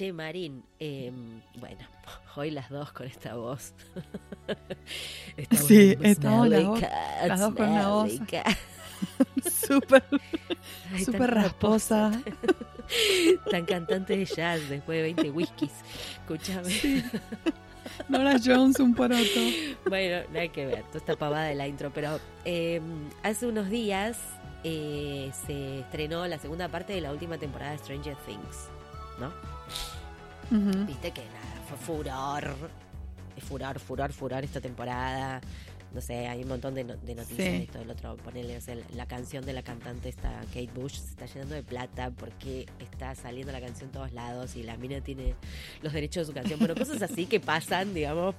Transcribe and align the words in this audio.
Che, 0.00 0.14
Marín, 0.14 0.64
em, 0.78 1.42
bueno, 1.58 1.84
hoy 2.36 2.50
las 2.52 2.70
dos 2.70 2.90
con 2.90 3.06
esta 3.06 3.34
voz. 3.34 3.74
sí, 5.50 5.94
estamos 6.00 6.48
las 6.48 6.64
dos, 6.64 6.80
las 7.26 7.40
dos 7.40 7.54
con 7.54 7.68
una 7.68 7.88
voz 7.88 8.12
súper 9.68 10.02
súper 11.04 11.34
rasposa. 11.34 12.12
Tan 13.50 13.66
cantante 13.66 14.16
de 14.16 14.24
jazz 14.24 14.66
después 14.70 14.96
de 14.96 15.02
20 15.02 15.30
whiskies. 15.32 15.72
Escúchame. 16.22 17.04
Nora 18.08 18.36
Jones, 18.42 18.80
un 18.80 18.94
poroto. 18.94 19.40
Bueno, 19.86 20.26
no 20.32 20.40
hay 20.40 20.48
que 20.48 20.64
ver, 20.64 20.82
toda 20.84 20.98
esta 20.98 21.16
pavada 21.16 21.44
de 21.44 21.56
la 21.56 21.68
intro, 21.68 21.90
pero 21.92 22.18
em, 22.46 23.10
hace 23.22 23.46
unos 23.46 23.68
días 23.68 24.16
eh, 24.64 25.30
se 25.46 25.80
estrenó 25.80 26.26
la 26.26 26.38
segunda 26.38 26.68
parte 26.68 26.94
de 26.94 27.02
la 27.02 27.12
última 27.12 27.36
temporada 27.36 27.72
de 27.72 27.78
Stranger 27.80 28.16
Things, 28.24 28.70
¿no? 29.18 29.59
Viste 30.50 31.12
que 31.12 31.22
nada, 31.22 31.62
fue 31.68 31.78
furor, 31.78 32.56
furor, 33.40 33.78
furor, 33.78 34.12
furor 34.12 34.44
esta 34.44 34.60
temporada. 34.60 35.40
No 35.92 36.00
sé, 36.00 36.28
hay 36.28 36.42
un 36.42 36.48
montón 36.48 36.74
de, 36.74 36.84
noticias 36.84 37.36
de 37.36 37.62
esto, 37.64 37.78
del 37.80 37.90
otro. 37.90 38.16
Ponerle, 38.16 38.60
la 38.94 39.06
canción 39.06 39.44
de 39.44 39.52
la 39.52 39.62
cantante 39.62 40.08
esta 40.08 40.40
Kate 40.52 40.70
Bush 40.72 40.94
se 40.94 41.10
está 41.10 41.26
llenando 41.26 41.56
de 41.56 41.64
plata 41.64 42.10
porque 42.12 42.66
está 42.78 43.14
saliendo 43.16 43.50
la 43.52 43.60
canción 43.60 43.88
en 43.88 43.92
todos 43.92 44.12
lados 44.12 44.54
y 44.54 44.62
la 44.62 44.76
mina 44.76 45.00
tiene 45.00 45.34
los 45.82 45.92
derechos 45.92 46.26
de 46.26 46.32
su 46.32 46.34
canción. 46.34 46.60
Bueno, 46.60 46.76
cosas 46.76 47.02
así 47.02 47.26
que 47.26 47.40
pasan, 47.40 47.92
digamos, 47.92 48.36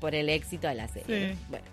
por 0.00 0.14
el 0.14 0.28
éxito 0.28 0.68
de 0.68 0.74
la 0.74 0.88
serie. 0.88 1.36
Bueno, 1.48 1.64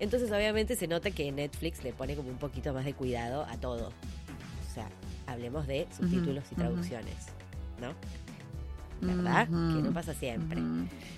entonces 0.00 0.32
obviamente 0.32 0.74
se 0.74 0.88
nota 0.88 1.12
que 1.12 1.30
Netflix 1.30 1.84
le 1.84 1.92
pone 1.92 2.16
como 2.16 2.28
un 2.28 2.38
poquito 2.38 2.72
más 2.72 2.84
de 2.84 2.94
cuidado 2.94 3.44
a 3.44 3.56
todo. 3.56 3.88
O 3.88 4.74
sea, 4.74 4.88
hablemos 5.28 5.68
de 5.68 5.86
subtítulos 5.96 6.44
y 6.50 6.54
traducciones, 6.56 7.26
¿no? 7.80 7.94
¿Verdad? 9.00 9.46
Que 9.46 9.52
no 9.82 9.92
pasa 9.92 10.14
siempre. 10.14 10.60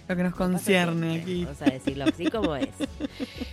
Lo 0.08 0.16
que 0.16 0.22
nos 0.22 0.34
concierne 0.34 1.20
aquí. 1.20 1.44
Vamos 1.44 1.62
a 1.62 1.64
decirlo 1.66 2.04
así 2.04 2.26
como 2.26 2.54
es. 2.56 2.68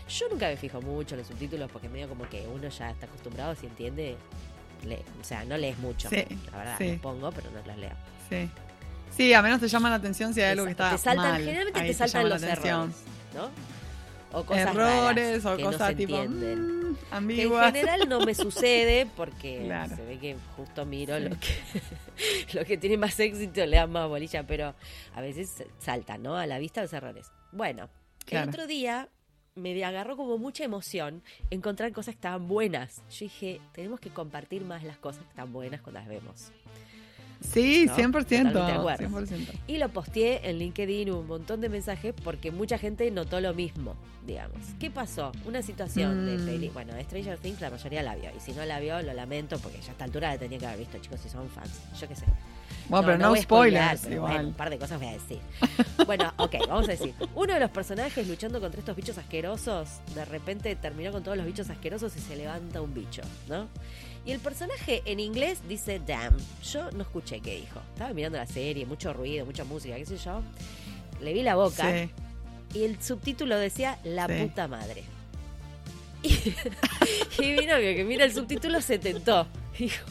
Yo 0.08 0.30
nunca 0.30 0.48
me 0.48 0.58
fijo 0.58 0.82
mucho 0.82 1.16
en 1.16 1.20
los 1.20 1.28
subtítulos 1.28 1.70
porque 1.72 1.90
medio 1.90 2.08
como 2.08 2.28
que 2.30 2.48
uno 2.54 2.68
ya 2.70 2.92
está 2.92 3.06
acostumbrado, 3.06 3.56
si 3.56 3.66
entiende, 3.66 4.18
o 5.20 5.24
sea, 5.24 5.44
no 5.46 5.58
lees 5.58 5.78
mucho. 5.80 6.10
la 6.12 6.58
verdad, 6.58 6.76
sí. 6.78 6.92
los 6.92 7.00
pongo, 7.00 7.32
pero 7.32 7.50
no 7.52 7.66
las 7.66 7.78
leo. 7.78 7.96
Sí. 8.30 8.50
Sí, 9.16 9.34
a 9.34 9.42
menos 9.42 9.60
te 9.60 9.68
llama 9.68 9.90
la 9.90 9.96
atención 9.96 10.34
si 10.34 10.42
hay 10.42 10.52
algo 10.52 10.66
que 10.66 10.72
está 10.72 10.92
te 10.92 10.98
saltan, 10.98 11.32
mal. 11.32 11.44
Generalmente 11.44 11.82
te 11.82 11.94
saltan 11.94 12.30
los 12.30 12.44
errores, 12.44 12.96
¿no? 13.34 13.50
O 14.32 14.44
cosas 14.46 14.76
errores 14.76 15.46
o 15.46 15.58
cosas 15.58 15.96
tipo 15.96 16.16
entienden. 16.16 16.79
Ambiguas. 17.12 17.72
Que 17.72 17.80
en 17.80 17.86
general 17.86 18.10
no 18.10 18.20
me 18.26 18.36
sucede 18.36 19.08
porque 19.16 19.70
se 19.96 20.06
ve 20.06 20.18
que 20.20 20.36
justo 20.56 20.86
miro 20.86 21.20
lo 21.20 21.32
que 21.32 22.54
lo 22.54 22.66
que 22.66 22.78
tiene 22.78 22.98
más 22.98 23.20
éxito 23.20 23.66
le 23.66 23.78
da 23.78 23.88
más 23.88 24.08
bolilla, 24.08 24.46
pero 24.46 24.76
a 25.14 25.22
veces 25.22 25.64
saltan, 25.80 26.24
¿no? 26.24 26.36
A 26.36 26.46
la 26.46 26.60
vista 26.60 26.82
los 26.82 26.94
errores. 26.94 27.32
Bueno, 27.52 27.90
el 28.30 28.50
otro 28.50 28.68
día 28.68 29.10
me 29.56 29.84
agarró 29.84 30.16
como 30.16 30.38
mucha 30.38 30.64
emoción 30.64 31.24
encontrar 31.50 31.92
cosas 31.92 32.16
que 32.16 32.20
estaban 32.20 32.48
buenas. 32.48 33.04
Yo 33.10 33.26
dije, 33.26 33.62
tenemos 33.74 34.00
que 34.00 34.10
compartir 34.10 34.64
más 34.64 34.84
las 34.84 34.98
cosas 34.98 35.24
están 35.30 35.52
buenas 35.52 35.82
cuando 35.82 36.00
las 36.00 36.10
vemos. 36.10 36.52
Sí, 37.42 37.88
100%, 37.88 39.60
Y 39.68 39.78
lo 39.78 39.90
posteé 39.90 40.50
en 40.50 40.60
LinkedIn 40.60 41.10
un 41.12 41.26
montón 41.26 41.62
de 41.62 41.70
mensajes 41.70 42.14
porque 42.24 42.52
mucha 42.52 42.78
gente 42.78 43.10
notó 43.12 43.40
lo 43.40 43.54
mismo, 43.54 43.96
digamos. 44.28 44.58
¿Qué 44.80 44.92
pasó? 44.92 45.32
Una 45.46 45.62
situación 45.62 46.26
de 46.26 46.38
mm. 46.38 46.46
peli. 46.46 46.70
Bueno, 46.70 46.94
Stranger 47.02 47.38
Things 47.38 47.62
la 47.62 47.70
mayoría 47.70 48.04
la 48.04 48.16
vio. 48.16 48.30
Y 48.36 48.40
si 48.42 48.52
no 48.52 48.66
la 48.66 48.80
vio, 48.80 49.02
lo 49.02 49.14
lamento 49.14 49.58
porque 49.60 49.80
ya 49.80 49.90
a 49.90 49.92
esta 49.92 50.04
altura 50.04 50.30
la 50.30 50.38
tenía 50.38 50.60
que 50.60 50.66
haber 50.68 50.80
visto, 50.80 50.98
chicos, 51.00 51.22
si 51.22 51.30
son 51.30 51.50
fans. 51.50 51.82
Yo 52.00 52.08
qué 52.08 52.16
sé. 52.16 52.26
Bueno, 52.90 53.06
pero 53.06 53.18
no, 53.18 53.36
spoilers. 53.36 54.10
igual. 54.10 54.48
un 54.48 54.54
par 54.54 54.70
de 54.70 54.78
cosas 54.78 55.00
voy 55.00 55.08
a 55.08 55.14
decir. 55.14 55.40
bueno, 56.06 56.34
ok, 56.38 56.56
vamos 56.68 56.90
a 56.90 56.92
decir. 56.92 57.14
Uno 57.36 57.54
de 57.54 57.60
los 57.60 57.70
personajes 57.70 58.28
luchando 58.28 58.60
contra 58.60 58.80
estos 58.80 58.96
bichos 58.96 59.18
asquerosos, 59.18 59.90
de 60.14 60.26
repente 60.26 60.76
terminó 60.76 61.12
con 61.12 61.24
todos 61.24 61.38
los 61.38 61.46
bichos 61.46 61.70
asquerosos 61.70 62.16
y 62.18 62.20
se 62.20 62.36
levanta 62.36 62.82
un 62.82 62.94
bicho, 62.94 63.22
¿no? 63.48 63.68
Y 64.30 64.32
el 64.32 64.42
personaje 64.42 65.02
en 65.06 65.20
inglés 65.20 65.58
dice 65.68 66.00
damn. 66.06 66.38
Yo 66.72 66.92
no 66.92 67.02
escuché 67.02 67.40
qué 67.40 67.62
dijo. 67.62 67.82
Estaba 67.94 68.14
mirando 68.14 68.38
la 68.38 68.46
serie, 68.46 68.86
mucho 68.86 69.12
ruido, 69.12 69.44
mucha 69.44 69.64
música, 69.64 69.96
qué 69.96 70.06
sé 70.06 70.18
yo. 70.18 70.44
Le 71.20 71.34
vi 71.34 71.42
la 71.42 71.56
boca. 71.56 72.08
Y 72.76 72.84
el 72.84 73.02
subtítulo 73.02 73.58
decía 73.58 73.98
La 74.04 74.28
puta 74.28 74.68
madre. 74.68 75.04
Y, 76.22 77.56
vino 77.60 77.78
que 77.78 78.04
mira 78.04 78.24
el 78.24 78.32
subtítulo 78.32 78.82
se 78.82 79.00
tentó. 79.00 79.48
Dijo, 79.80 80.06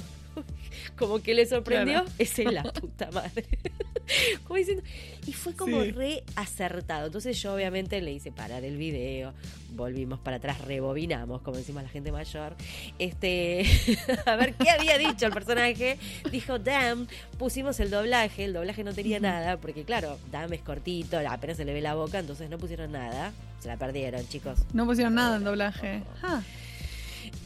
como 0.99 1.23
que 1.23 1.35
le 1.35 1.47
sorprendió, 1.47 2.05
ese 2.19 2.43
es 2.43 2.53
la 2.53 2.63
puta 2.73 3.11
madre. 3.11 3.47
como 4.45 4.57
diciendo, 4.57 4.83
y 5.27 5.33
fue 5.33 5.55
como 5.55 5.81
re 5.83 6.25
acertado. 6.37 7.07
Entonces 7.07 7.41
yo 7.41 7.55
obviamente 7.55 8.01
le 8.01 8.13
hice 8.13 8.33
parar 8.33 8.65
el 8.65 8.77
video, 8.77 9.33
volvimos 9.71 10.19
para 10.19 10.37
atrás, 10.37 10.61
rebobinamos, 10.63 11.43
como 11.43 11.57
decimos 11.57 11.83
la 11.83 11.89
gente 11.89 12.11
mayor. 12.11 12.57
Este, 12.99 13.65
a 14.27 14.37
ver 14.37 14.55
qué 14.55 14.71
había 14.71 14.99
dicho 14.99 15.27
el 15.27 15.33
personaje. 15.33 15.99
Dijo, 16.31 16.59
damn, 16.59 17.07
pusimos 17.39 17.79
el 17.81 17.91
doblaje, 17.91 18.45
el 18.45 18.53
doblaje 18.53 18.85
no 18.85 18.93
tenía 18.93 19.21
nada, 19.21 19.59
porque 19.59 19.85
claro, 19.85 20.19
damn 20.33 20.53
es 20.53 20.63
cortito, 20.63 21.19
apenas 21.29 21.57
se 21.57 21.65
le 21.65 21.73
ve 21.73 21.81
la 21.81 21.95
boca, 21.95 22.19
entonces 22.19 22.51
no 22.51 22.59
pusieron 22.59 22.93
nada. 22.93 23.33
Se 23.61 23.69
la 23.69 23.77
perdieron, 23.77 24.27
chicos. 24.29 24.61
No 24.73 24.87
pusieron 24.87 25.15
nada 25.15 25.37
en 25.37 25.45
doblaje. 25.45 26.03
Ah. 26.23 26.43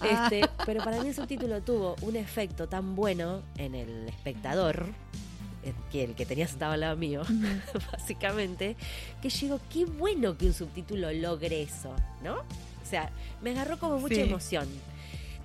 Este, 0.05 0.49
pero 0.67 0.83
para 0.83 1.01
mí 1.01 1.09
el 1.09 1.15
subtítulo 1.15 1.61
tuvo 1.63 1.97
un 2.03 2.17
efecto 2.17 2.69
tan 2.69 2.95
bueno 2.95 3.43
en 3.57 3.75
el 3.75 4.09
espectador, 4.09 4.87
eh, 5.63 5.73
que 5.91 6.05
el 6.05 6.15
que 6.15 6.27
tenía 6.27 6.47
sentado 6.49 6.73
al 6.73 6.81
lado 6.81 6.97
mío, 6.97 7.23
básicamente, 7.93 8.77
que 9.21 9.31
llegó, 9.31 9.61
qué 9.71 9.85
bueno 9.85 10.37
que 10.37 10.47
un 10.47 10.55
subtítulo 10.55 11.13
logre 11.13 11.63
eso, 11.63 11.95
¿no? 12.23 12.37
O 12.37 12.87
sea, 12.89 13.11
me 13.43 13.51
agarró 13.51 13.79
como 13.79 13.99
mucha 13.99 14.21
emoción. 14.21 14.69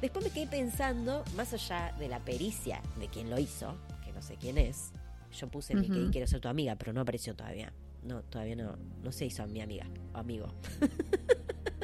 Después 0.02 0.26
me 0.26 0.32
quedé 0.32 0.48
pensando, 0.48 1.24
más 1.36 1.54
allá 1.54 1.94
de 1.98 2.08
la 2.08 2.20
pericia 2.20 2.82
de 3.00 3.08
quien 3.08 3.30
lo 3.30 3.40
hizo, 3.40 3.76
que 4.06 4.12
no 4.12 4.22
sé 4.22 4.36
quién 4.36 4.58
es, 4.58 4.92
yo 5.38 5.48
puse 5.48 5.74
en 5.74 5.82
mi 5.82 6.12
quiero 6.12 6.28
ser 6.28 6.40
tu 6.40 6.48
amiga, 6.48 6.76
pero 6.76 6.94
no 6.94 7.02
apareció 7.02 7.36
todavía. 7.36 7.72
No, 8.04 8.22
todavía 8.24 8.56
no, 8.56 8.78
no 9.04 9.12
se 9.12 9.26
hizo 9.26 9.46
mi 9.48 9.62
amiga 9.62 9.86
o 10.14 10.18
amigo. 10.18 10.48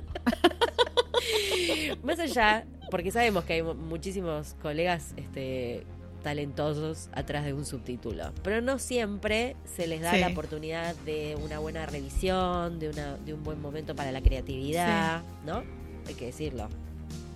Más 2.04 2.20
allá, 2.20 2.66
porque 2.92 3.12
sabemos 3.12 3.44
que 3.44 3.54
hay 3.54 3.62
muchísimos 3.64 4.56
colegas 4.62 5.14
este, 5.18 5.86
talentosos 6.24 7.10
atrás 7.14 7.46
de 7.46 7.54
un 7.54 7.66
subtítulo, 7.66 8.32
pero 8.44 8.62
no 8.62 8.80
siempre 8.80 9.56
se 9.66 9.88
les 9.88 10.02
da 10.02 10.18
la 10.18 10.30
oportunidad 10.30 10.96
de 11.06 11.38
una 11.44 11.60
buena 11.60 11.86
revisión, 11.86 12.80
de, 12.80 12.90
una, 12.90 13.18
de 13.18 13.34
un 13.34 13.44
buen 13.44 13.62
momento 13.62 13.96
para 13.96 14.12
la 14.12 14.22
creatividad, 14.22 15.22
¿no? 15.46 15.64
Hay 16.08 16.16
que 16.16 16.28
decirlo. 16.28 16.70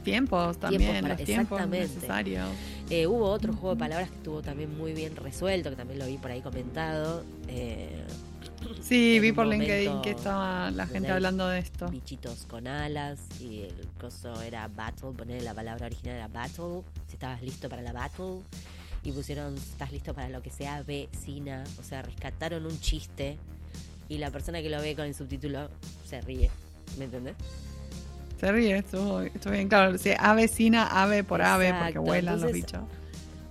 Tiempos 0.04 0.58
también, 0.58 1.08
los 1.08 1.18
tiempos 1.18 1.68
necesarios. 1.68 2.48
Eh, 2.90 3.08
hubo 3.08 3.26
otro 3.26 3.52
juego 3.52 3.76
de 3.76 3.80
palabras 3.80 4.10
que 4.10 4.16
estuvo 4.16 4.42
también 4.42 4.76
muy 4.78 4.94
bien 4.94 5.16
resuelto, 5.18 5.70
que 5.70 5.76
también 5.76 6.00
lo 6.00 6.06
vi 6.08 6.18
por 6.18 6.32
ahí 6.32 6.40
comentado. 6.40 7.24
Eh, 7.50 8.06
Sí, 8.82 9.20
vi 9.20 9.32
por 9.32 9.48
LinkedIn 9.48 10.02
que 10.02 10.12
estaba 10.12 10.72
la 10.72 10.88
gente 10.88 11.12
hablando 11.12 11.48
de 11.48 11.60
esto. 11.60 11.88
Bichitos 11.90 12.46
con 12.46 12.68
alas 12.68 13.20
y 13.40 13.64
el 13.64 13.88
coso 14.00 14.42
era 14.42 14.68
battle, 14.68 15.12
poner 15.12 15.44
la 15.44 15.54
palabra 15.54 15.88
original 15.88 16.16
era 16.16 16.28
battle, 16.28 16.84
si 17.08 17.14
estabas 17.14 17.42
listo 17.42 17.70
para 17.70 17.82
la 17.82 17.94
battle. 17.94 18.42
Y 19.04 19.12
pusieron, 19.12 19.56
estás 19.56 19.92
listo 19.92 20.14
para 20.14 20.28
lo 20.30 20.42
que 20.42 20.50
sea 20.50 20.84
vecina. 20.84 21.64
O 21.80 21.84
sea, 21.84 22.02
rescataron 22.02 22.66
un 22.66 22.80
chiste 22.80 23.38
y 24.10 24.18
la 24.18 24.32
persona 24.32 24.62
que 24.62 24.70
lo 24.70 24.82
ve 24.82 24.96
con 24.96 25.06
el 25.06 25.14
subtítulo 25.14 25.70
se 26.06 26.20
ríe. 26.22 26.50
¿Me 26.98 27.06
entendés? 27.06 27.36
Se 28.40 28.52
ríe, 28.52 28.78
esto, 28.78 29.22
esto 29.22 29.50
bien 29.52 29.68
claro. 29.68 29.98
Si 29.98 30.12
avecina, 30.18 30.88
ave 30.88 31.24
por 31.24 31.42
ave, 31.42 31.74
porque 31.74 32.00
vuelan 32.00 32.42
los 32.42 32.52
bichos. 32.52 32.82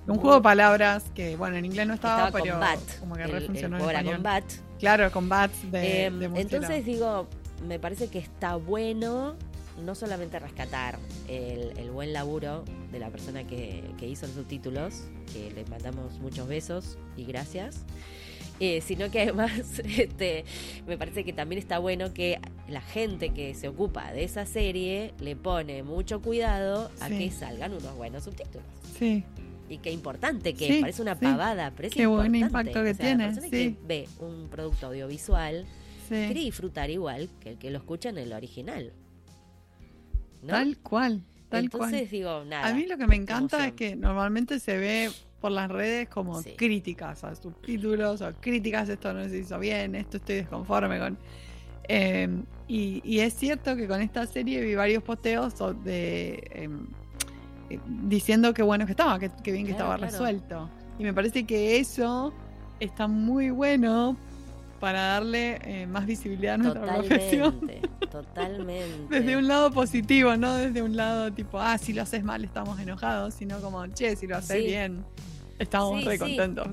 Un 0.06 0.18
juego 0.18 0.36
de 0.36 0.42
palabras 0.42 1.04
que, 1.14 1.36
bueno, 1.36 1.56
en 1.56 1.64
inglés 1.64 1.86
no 1.86 1.94
estaba, 1.94 2.30
pero 2.30 2.60
como 3.00 3.16
que 3.16 3.26
refuncionó 3.26 3.78
en 3.78 3.82
español. 3.82 4.14
Combat. 4.14 4.44
Claro, 4.78 5.10
combat 5.10 5.52
de, 5.70 6.04
em, 6.06 6.36
Entonces 6.36 6.84
digo, 6.84 7.26
me 7.66 7.78
parece 7.78 8.08
que 8.08 8.18
está 8.18 8.56
bueno 8.56 9.36
no 9.84 9.94
solamente 9.94 10.38
rescatar 10.38 10.98
el, 11.28 11.90
buen 11.90 12.12
laburo 12.12 12.64
de 12.92 12.98
la 12.98 13.10
persona 13.10 13.46
que, 13.46 13.84
hizo 14.00 14.26
los 14.26 14.34
subtítulos, 14.34 15.04
que 15.32 15.50
le 15.50 15.64
mandamos 15.66 16.18
muchos 16.20 16.48
besos 16.48 16.98
y 17.16 17.24
gracias, 17.24 17.84
eh, 18.58 18.80
sino 18.80 19.10
que 19.10 19.22
además 19.22 19.52
este, 19.98 20.44
me 20.86 20.96
parece 20.96 21.24
que 21.24 21.32
también 21.32 21.58
está 21.58 21.78
bueno 21.78 22.14
que 22.14 22.40
la 22.68 22.80
gente 22.80 23.30
que 23.30 23.54
se 23.54 23.68
ocupa 23.68 24.12
de 24.12 24.24
esa 24.24 24.46
serie 24.46 25.12
le 25.20 25.36
pone 25.36 25.82
mucho 25.82 26.20
cuidado 26.22 26.90
a 27.00 27.08
que 27.08 27.30
salgan 27.30 27.72
unos 27.72 27.94
buenos 27.96 28.24
subtítulos. 28.24 28.66
Sí, 28.98 29.24
y 29.68 29.78
qué 29.78 29.90
importante 29.90 30.54
que 30.54 30.80
parece 30.80 31.02
una 31.02 31.18
pavada, 31.18 31.72
pero 31.74 31.88
es 31.88 31.94
qué 31.94 32.06
buen 32.06 32.34
impacto 32.34 32.82
que 32.82 32.94
tiene. 32.94 33.32
La 33.32 33.40
que 33.40 33.76
ve 33.86 34.08
un 34.20 34.48
producto 34.48 34.86
audiovisual 34.86 35.66
quiere 36.08 36.40
disfrutar 36.40 36.90
igual 36.90 37.28
que 37.40 37.50
el 37.50 37.58
que 37.58 37.70
lo 37.70 37.78
escucha 37.78 38.08
en 38.10 38.18
el 38.18 38.32
original. 38.32 38.92
Tal 40.46 40.78
cual. 40.78 41.22
Tal 41.48 41.64
Entonces 41.64 42.10
digo, 42.10 42.44
nada. 42.44 42.68
A 42.68 42.74
mí 42.74 42.86
lo 42.86 42.96
que 42.98 43.06
me 43.06 43.16
encanta 43.16 43.66
es 43.66 43.72
que 43.72 43.96
normalmente 43.96 44.58
se 44.58 44.76
ve 44.78 45.10
por 45.40 45.52
las 45.52 45.70
redes 45.70 46.08
como 46.08 46.42
críticas 46.56 47.22
a 47.24 47.34
subtítulos 47.34 48.20
o 48.20 48.32
críticas, 48.40 48.88
esto 48.88 49.12
no 49.12 49.28
se 49.28 49.38
hizo 49.38 49.58
bien, 49.58 49.94
esto 49.94 50.16
estoy 50.16 50.36
desconforme 50.36 50.98
con... 50.98 51.18
Em, 51.88 52.44
y, 52.66 53.20
es 53.20 53.34
cierto 53.34 53.76
que 53.76 53.86
con 53.86 54.00
esta 54.00 54.26
serie 54.26 54.60
vi 54.60 54.74
varios 54.74 55.04
posteos 55.04 55.54
de 55.84 56.42
em, 56.50 56.80
eh, 56.82 56.86
diciendo 57.86 58.54
que 58.54 58.62
bueno 58.62 58.86
que 58.86 58.92
estaba, 58.92 59.18
que, 59.18 59.30
bien 59.52 59.66
que 59.66 59.72
estaba 59.72 59.96
resuelto. 59.96 60.68
Y 60.98 61.04
me 61.04 61.12
parece 61.12 61.44
que 61.44 61.78
eso 61.78 62.32
está 62.80 63.06
muy 63.06 63.50
bueno 63.50 64.16
para 64.80 65.00
darle 65.00 65.58
eh, 65.64 65.86
más 65.86 66.06
visibilidad 66.06 66.54
a 66.54 66.58
nuestra 66.58 66.82
profesión. 66.82 67.70
Totalmente. 68.10 69.06
Desde 69.10 69.36
un 69.36 69.48
lado 69.48 69.70
positivo, 69.70 70.36
no 70.36 70.54
desde 70.54 70.82
un 70.82 70.96
lado 70.96 71.32
tipo, 71.32 71.58
ah, 71.58 71.78
si 71.78 71.92
lo 71.92 72.02
haces 72.02 72.22
mal 72.22 72.44
estamos 72.44 72.78
enojados, 72.78 73.34
sino 73.34 73.60
como, 73.60 73.86
che, 73.88 74.16
si 74.16 74.26
lo 74.26 74.36
haces 74.36 74.64
bien. 74.64 75.04
Estamos 75.58 76.04
re 76.04 76.18
contentos 76.18 76.68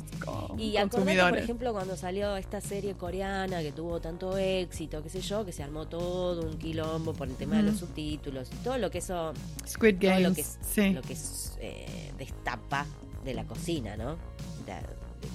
y 0.58 0.76
consumidores. 0.78 1.30
por 1.30 1.38
ejemplo, 1.38 1.74
cuando 1.74 1.96
salió 1.96 2.36
esta 2.36 2.60
serie 2.60 2.96
coreana 2.96 3.62
que 3.62 3.72
tuvo 3.72 4.02
tanto 4.02 4.38
éxito, 4.38 5.02
qué 5.02 5.10
sé 5.10 5.22
yo, 5.22 5.46
que 5.46 5.52
se 5.52 5.64
armó 5.64 5.88
todo 5.88 6.42
un 6.42 6.58
quilombo 6.58 7.14
por 7.14 7.28
el 7.28 7.36
tema 7.36 7.58
de 7.58 7.64
los 7.64 7.78
subtítulos 7.78 8.50
y 8.52 8.56
todo 8.58 8.78
lo 8.78 8.92
que 8.92 8.98
eso. 8.98 9.34
Squid 9.66 9.98
Games. 10.00 10.24
lo 10.24 10.34
que, 10.34 10.44
sí. 10.44 10.90
lo 10.90 11.02
que 11.02 11.16
eh, 11.60 12.12
destapa 12.18 12.86
de 13.24 13.34
la 13.34 13.46
cocina, 13.46 13.96
¿no? 13.96 14.18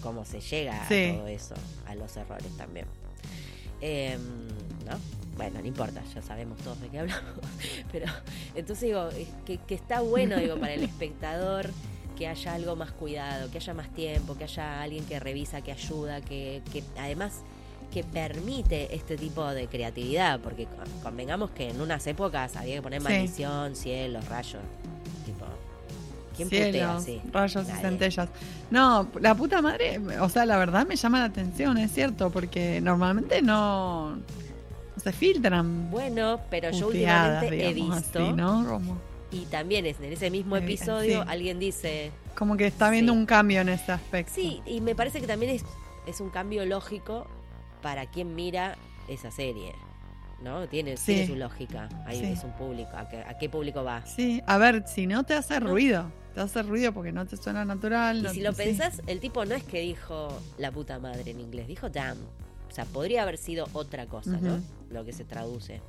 cómo 0.03 0.25
se 0.25 0.41
llega 0.41 0.85
a 0.85 0.89
todo 0.89 1.27
eso, 1.27 1.55
a 1.87 1.95
los 1.95 2.17
errores 2.17 2.55
también. 2.57 2.87
Em, 3.81 4.21
¿No? 4.87 4.99
Bueno, 5.37 5.61
no 5.61 5.67
importa, 5.67 6.03
ya 6.15 6.21
sabemos 6.21 6.59
todos 6.59 6.81
de 6.81 6.89
qué 6.89 6.99
hablamos. 6.99 7.33
Pero 7.93 8.07
entonces 8.55 8.89
digo, 8.89 9.09
que, 9.47 9.59
que 9.59 9.75
está 9.75 10.01
bueno, 10.01 10.37
digo, 10.37 10.59
para 10.59 10.75
el 10.75 10.83
espectador 10.85 11.71
que 12.19 12.27
haya 12.27 12.55
algo 12.55 12.75
más 12.75 12.91
cuidado, 12.91 13.49
que 13.51 13.59
haya 13.59 13.73
más 13.75 13.89
tiempo, 13.91 14.37
que 14.37 14.45
haya 14.45 14.83
alguien 14.83 15.05
que 15.05 15.21
revisa, 15.21 15.63
que 15.63 15.71
ayuda, 15.71 16.21
que, 16.21 16.63
que 16.73 16.83
además 16.99 17.43
que 17.93 18.05
permite 18.05 18.95
este 18.95 19.17
tipo 19.17 19.47
de 19.47 19.69
creatividad, 19.69 20.41
porque 20.41 20.67
convengamos 21.03 21.51
que 21.51 21.71
en 21.71 21.81
unas 21.81 22.07
épocas 22.07 22.57
había 22.57 22.77
que 22.77 22.83
poner 22.83 23.01
maldición, 23.01 23.77
cielo, 23.77 24.21
rayos. 24.29 24.63
Cielos, 26.37 27.05
rayos 27.33 27.67
y 27.69 27.73
centellas. 27.81 28.29
No, 28.71 29.09
la 29.21 29.35
puta 29.35 29.61
madre, 29.61 29.99
o 30.21 30.29
sea, 30.29 30.47
la 30.47 30.57
verdad 30.57 30.87
me 30.87 30.95
llama 30.95 31.19
la 31.19 31.25
atención, 31.25 31.79
es 31.79 31.93
cierto, 31.93 32.31
porque 32.31 32.81
normalmente 32.81 33.43
no, 33.43 34.19
se 35.03 35.13
filtran. 35.13 35.91
Bueno, 35.91 36.39
pero 36.49 36.71
yo 36.71 36.89
últimamente 36.89 37.69
he 37.69 37.73
visto. 37.73 38.21
Y 39.31 39.45
también 39.47 39.85
es 39.87 39.99
en 40.01 40.13
ese 40.13 40.31
mismo 40.31 40.57
episodio 40.57 41.25
alguien 41.27 41.59
dice. 41.59 42.13
Como 42.35 42.57
que 42.57 42.67
está 42.67 42.91
viendo 42.91 43.13
un 43.13 43.27
cambio 43.27 43.61
en 43.61 43.69
ese 43.69 43.93
aspecto. 43.93 44.33
Sí, 44.35 44.63
y 44.65 44.81
me 44.81 44.95
parece 44.95 45.21
que 45.21 45.27
también 45.27 45.53
es, 45.53 45.65
es 46.07 46.21
un 46.21 46.31
cambio 46.31 46.65
lógico 46.65 47.27
para 47.83 48.07
quien 48.07 48.35
mira 48.35 48.77
esa 49.09 49.31
serie. 49.31 49.75
¿no? 50.41 50.69
Tiene, 50.69 50.95
tiene 50.95 51.27
su 51.27 51.37
lógica. 51.37 51.89
Ahí 52.07 52.25
es 52.25 52.45
un 52.45 52.53
público. 52.53 52.91
¿A 52.95 53.39
qué, 53.39 53.49
público 53.49 53.83
va? 53.83 54.05
Sí, 54.07 54.43
a 54.47 54.59
ver, 54.59 54.85
si 54.87 55.07
no 55.07 55.25
te 55.25 55.35
hace 55.35 55.61
ruido. 55.61 56.11
Te 56.35 56.41
hace 56.41 56.63
ruido 56.63 56.93
porque 56.93 57.13
no 57.13 57.27
te 57.27 57.37
suena 57.37 57.65
natural. 57.65 58.25
Y 58.25 58.29
si 58.29 58.41
lo 58.41 58.53
pensás, 58.53 59.03
el 59.07 59.21
tipo 59.21 59.45
no 59.45 59.55
es 59.55 59.65
que 59.65 59.81
dijo 59.81 60.29
la 60.59 60.71
puta 60.71 60.99
madre 60.99 61.31
en 61.31 61.41
inglés, 61.41 61.67
dijo 61.67 61.89
damn. 61.89 62.19
O 62.69 62.71
sea, 62.71 62.85
podría 62.85 63.23
haber 63.23 63.39
sido 63.39 63.67
otra 63.73 64.07
cosa, 64.07 64.39
¿no? 64.41 64.61
Lo 64.91 65.05
que 65.05 65.13
se 65.13 65.25
traduce. 65.25 65.81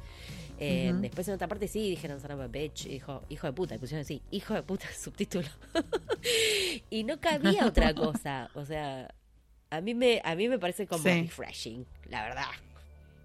Eh, 0.60 0.94
después 1.00 1.28
en 1.28 1.36
otra 1.36 1.48
parte 1.48 1.68
sí 1.68 1.90
dijeron 1.90 2.20
son 2.20 2.32
of 2.32 2.42
a 2.42 2.48
bitch, 2.48 2.86
hijo, 2.88 3.24
hijo 3.30 3.48
de 3.48 3.54
puta, 3.54 3.76
y 3.76 3.78
pusieron 3.78 4.02
así, 4.02 4.22
hijo 4.32 4.54
de 4.54 4.64
puta, 4.64 4.88
subtítulo. 4.98 5.48
y 6.90 7.04
no 7.04 7.20
cabía 7.20 7.66
otra 7.66 7.94
cosa. 7.96 8.50
O 8.54 8.66
sea, 8.66 9.14
a 9.70 9.82
mí 9.82 9.94
me, 9.94 10.22
a 10.24 10.36
mí 10.36 10.50
me 10.50 10.60
parece 10.60 10.86
como 10.88 11.04
refreshing, 11.04 11.86
la 12.10 12.24
verdad 12.24 12.50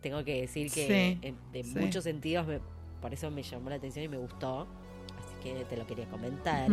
tengo 0.04 0.22
que 0.22 0.42
decir 0.42 0.70
que 0.70 1.16
en, 1.22 1.38
de 1.50 1.64
muchos 1.80 2.04
sentidos 2.04 2.46
por 3.00 3.14
eso 3.14 3.30
me 3.30 3.42
llamó 3.42 3.70
la 3.70 3.76
atención 3.76 4.04
y 4.04 4.08
me 4.08 4.18
gustó. 4.18 4.68
Así 5.18 5.34
que 5.42 5.64
te 5.64 5.78
lo 5.78 5.86
quería 5.86 6.04
comentar. 6.10 6.68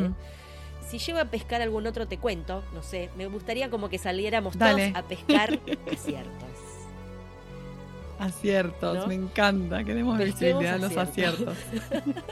Si 0.86 0.98
llego 0.98 1.19
a 1.19 1.25
pescar 1.25 1.62
algún 1.62 1.88
otro, 1.88 2.10
te 2.10 2.18
cuento. 2.18 2.62
No 2.74 2.84
sé, 2.84 3.10
me 3.16 3.28
gustaría 3.28 3.69
como 3.69 3.88
que 3.88 3.98
saliéramos 3.98 4.58
todos 4.58 4.81
a 4.94 5.04
pescar 5.08 5.60
aciertos. 8.21 9.07
Me 9.07 9.15
encanta. 9.15 9.83
Queremos 9.83 10.18
visibilidad 10.18 10.79
los 10.79 10.95
aciertos. 10.97 11.57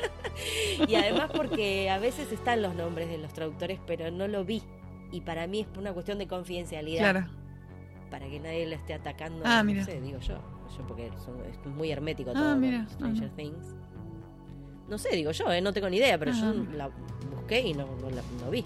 y 0.88 0.95
además 0.95 1.30
porque 1.36 1.89
a 1.89 2.00
veces 2.00 2.31
están 2.31 2.62
los 2.62 2.75
nombres 2.75 3.09
de 3.09 3.18
los 3.18 3.33
traductores, 3.33 3.80
pero 3.86 4.12
no 4.12 4.27
lo 4.27 4.45
vi. 4.45 4.63
Y 5.12 5.21
para 5.21 5.47
mí 5.47 5.62
es 5.62 5.68
por 5.68 5.80
una 5.80 5.94
cuestión 5.94 6.19
de 6.19 6.27
confidencialidad. 6.27 7.00
Claro. 7.00 7.27
Para 8.12 8.27
que 8.27 8.39
nadie 8.39 8.65
lo 8.68 8.75
esté 8.75 8.94
atacando. 8.94 9.44
Ah, 9.45 9.63
no 9.63 9.83
sé, 9.83 10.00
digo 10.01 10.19
yo 10.19 10.39
yo 10.77 10.86
porque 10.88 11.07
es 11.07 11.65
muy 11.65 11.92
hermético 11.92 12.31
ah, 12.31 12.33
todo 12.33 12.56
mira, 12.56 12.88
Stranger 12.89 13.30
Things. 13.31 13.75
No 14.88 14.97
sé, 14.97 15.15
digo 15.15 15.31
yo, 15.31 15.51
¿eh? 15.51 15.62
no 15.62 15.71
tengo 15.71 15.89
ni 15.89 15.97
idea, 15.97 16.18
pero 16.18 16.31
yo 16.31 16.45
ah. 16.45 16.53
la 16.75 16.89
busqué 17.35 17.62
y 17.62 17.74
no, 17.74 17.85
no 18.01 18.09
la 18.09 18.21
no 18.44 18.50
vi. 18.50 18.65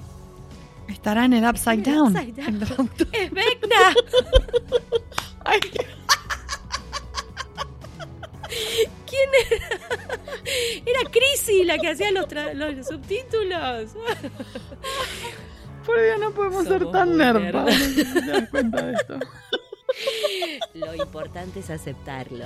Estará 0.87 1.25
en 1.25 1.33
el 1.33 1.45
Upside 1.45 1.81
Down. 1.81 2.15
Upside 2.15 2.33
down. 2.33 2.89
¡Es 3.11 3.31
Vecna! 3.31 3.93
¿Quién 5.71 5.92
Era 11.03 11.11
Chrissy 11.11 11.63
la 11.63 11.77
que 11.77 11.89
hacía 11.89 12.11
los, 12.11 12.25
los 12.55 12.87
subtítulos. 12.87 13.91
Por 15.85 16.01
Dios, 16.01 16.19
no 16.19 16.31
podemos 16.31 16.65
ser 16.65 16.89
tan 16.91 17.17
nerdos. 17.17 17.65
¿Te 17.65 18.21
das 18.21 18.49
cuenta 18.49 18.85
de 18.85 18.93
esto? 18.93 19.19
Lo 20.73 20.95
importante 20.95 21.59
es 21.59 21.69
aceptarlo. 21.69 22.45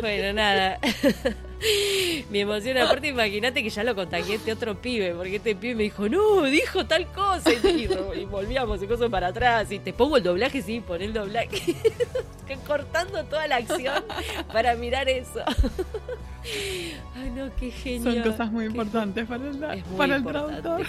Bueno, 0.00 0.32
nada. 0.32 0.78
Mi 2.30 2.40
emoción, 2.40 2.78
aparte, 2.78 3.08
imagínate 3.08 3.62
que 3.62 3.70
ya 3.70 3.84
lo 3.84 3.94
contagié 3.94 4.36
este 4.36 4.52
otro 4.52 4.80
pibe, 4.80 5.14
porque 5.14 5.36
este 5.36 5.54
pibe 5.54 5.74
me 5.74 5.82
dijo, 5.82 6.08
no, 6.08 6.42
dijo 6.44 6.86
tal 6.86 7.06
cosa, 7.08 7.52
y, 7.52 7.86
volvíamos 8.24 8.82
y 8.82 8.86
cosas 8.86 9.10
para 9.10 9.28
atrás, 9.28 9.70
y 9.70 9.78
te 9.78 9.92
pongo 9.92 10.16
el 10.16 10.22
doblaje, 10.22 10.62
sí, 10.62 10.80
pon 10.80 11.02
el 11.02 11.12
doblaje, 11.12 11.76
cortando 12.66 13.24
toda 13.24 13.46
la 13.46 13.56
acción 13.56 14.04
para 14.52 14.74
mirar 14.74 15.08
eso. 15.08 15.40
Ay, 17.14 17.30
no, 17.30 17.54
qué 17.56 17.70
genial. 17.70 18.14
Son 18.14 18.32
cosas 18.32 18.50
muy 18.50 18.64
importantes 18.64 19.26
para 19.26 19.48
el, 19.48 19.58
para 19.96 20.16
el 20.16 20.24
traductor. 20.24 20.86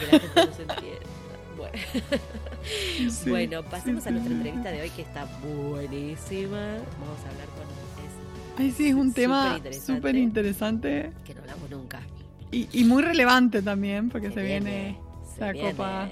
Bueno. 3.28 3.64
pasemos 3.64 4.06
a 4.08 4.12
nuestra 4.12 4.34
entrevista 4.34 4.72
de 4.72 4.82
hoy 4.82 4.90
que 4.92 5.02
está 5.02 5.26
buenísima. 5.44 6.78
Vamos 7.00 7.20
a 7.26 7.30
hablar 7.30 7.48
con 7.48 7.81
Ay, 8.58 8.72
sí, 8.72 8.90
es 8.90 8.96
un 8.96 9.14
tema 9.14 9.60
súper 9.86 10.16
interesante. 10.16 11.12
Que 11.26 11.34
no 11.34 11.42
hablamos 11.42 11.70
nunca. 11.70 12.02
Y, 12.52 12.84
muy 12.84 13.02
relevante 13.02 13.62
también, 13.62 14.10
porque 14.10 14.30
se, 14.30 14.44
viene, 14.44 14.98
la 15.40 15.54
Copa 15.54 16.10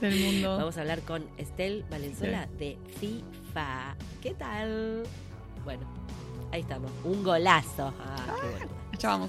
del 0.00 0.20
Mundo. 0.20 0.56
Vamos 0.58 0.76
a 0.76 0.82
hablar 0.82 1.00
con 1.00 1.24
Estel 1.38 1.84
Valenzuela 1.90 2.46
de 2.58 2.76
FIFA. 3.00 3.96
¿Qué 4.20 4.34
tal? 4.34 5.04
Bueno, 5.64 5.86
ahí 6.52 6.60
estamos. 6.60 6.90
Un 7.02 7.24
golazo. 7.24 7.94
Ah, 7.98 8.36
qué 8.98 9.06
ah, 9.06 9.26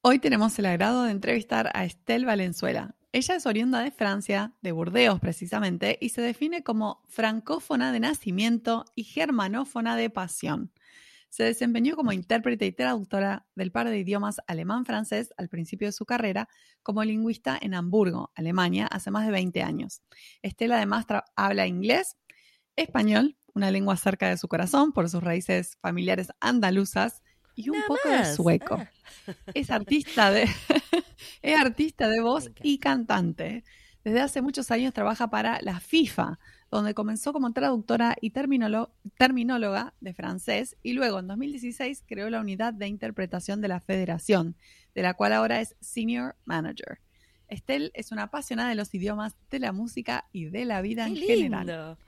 Hoy 0.00 0.18
tenemos 0.18 0.58
el 0.58 0.66
agrado 0.66 1.02
de 1.02 1.10
entrevistar 1.10 1.70
a 1.74 1.84
Estelle 1.84 2.24
Valenzuela. 2.24 2.94
Ella 3.14 3.34
es 3.34 3.44
oriunda 3.44 3.80
de 3.80 3.90
Francia, 3.90 4.54
de 4.62 4.72
Burdeos 4.72 5.20
precisamente, 5.20 5.98
y 6.00 6.08
se 6.08 6.22
define 6.22 6.62
como 6.62 7.04
francófona 7.08 7.92
de 7.92 8.00
nacimiento 8.00 8.86
y 8.94 9.04
germanófona 9.04 9.96
de 9.96 10.08
pasión. 10.08 10.72
Se 11.28 11.44
desempeñó 11.44 11.94
como 11.94 12.12
intérprete 12.12 12.64
y 12.64 12.72
traductora 12.72 13.46
del 13.54 13.70
par 13.70 13.90
de 13.90 13.98
idiomas 13.98 14.40
alemán-francés 14.46 15.34
al 15.36 15.50
principio 15.50 15.88
de 15.88 15.92
su 15.92 16.06
carrera, 16.06 16.48
como 16.82 17.04
lingüista 17.04 17.58
en 17.60 17.74
Hamburgo, 17.74 18.32
Alemania, 18.34 18.86
hace 18.86 19.10
más 19.10 19.26
de 19.26 19.32
20 19.32 19.62
años. 19.62 20.00
Estelle 20.40 20.74
además 20.74 21.04
habla 21.36 21.66
inglés, 21.66 22.16
español, 22.76 23.36
una 23.52 23.70
lengua 23.70 23.96
cerca 23.98 24.30
de 24.30 24.38
su 24.38 24.48
corazón 24.48 24.92
por 24.92 25.10
sus 25.10 25.22
raíces 25.22 25.76
familiares 25.82 26.28
andaluzas, 26.40 27.22
y 27.54 27.68
un 27.70 27.82
poco 27.86 28.08
de 28.08 28.24
sueco. 28.34 28.76
Ah. 28.76 28.90
Es 29.54 29.70
artista 29.70 30.30
de 30.30 30.48
es 31.42 31.60
artista 31.60 32.08
de 32.08 32.20
voz 32.20 32.50
y 32.62 32.78
cantante. 32.78 33.64
Desde 34.04 34.20
hace 34.20 34.42
muchos 34.42 34.70
años 34.70 34.92
trabaja 34.92 35.30
para 35.30 35.60
la 35.62 35.78
FIFA, 35.78 36.38
donde 36.70 36.94
comenzó 36.94 37.32
como 37.32 37.52
traductora 37.52 38.16
y 38.20 38.30
terminóloga 38.30 39.94
de 40.00 40.14
francés 40.14 40.76
y 40.82 40.94
luego 40.94 41.20
en 41.20 41.28
2016 41.28 42.02
creó 42.06 42.28
la 42.30 42.40
unidad 42.40 42.72
de 42.72 42.88
interpretación 42.88 43.60
de 43.60 43.68
la 43.68 43.80
Federación, 43.80 44.56
de 44.94 45.02
la 45.02 45.14
cual 45.14 45.34
ahora 45.34 45.60
es 45.60 45.76
Senior 45.80 46.34
Manager. 46.44 46.98
Estelle 47.48 47.90
es 47.94 48.10
una 48.10 48.24
apasionada 48.24 48.70
de 48.70 48.74
los 48.74 48.92
idiomas, 48.94 49.36
de 49.50 49.60
la 49.60 49.72
música 49.72 50.24
y 50.32 50.46
de 50.46 50.64
la 50.64 50.80
vida 50.80 51.06
en 51.06 51.16
general. 51.16 51.98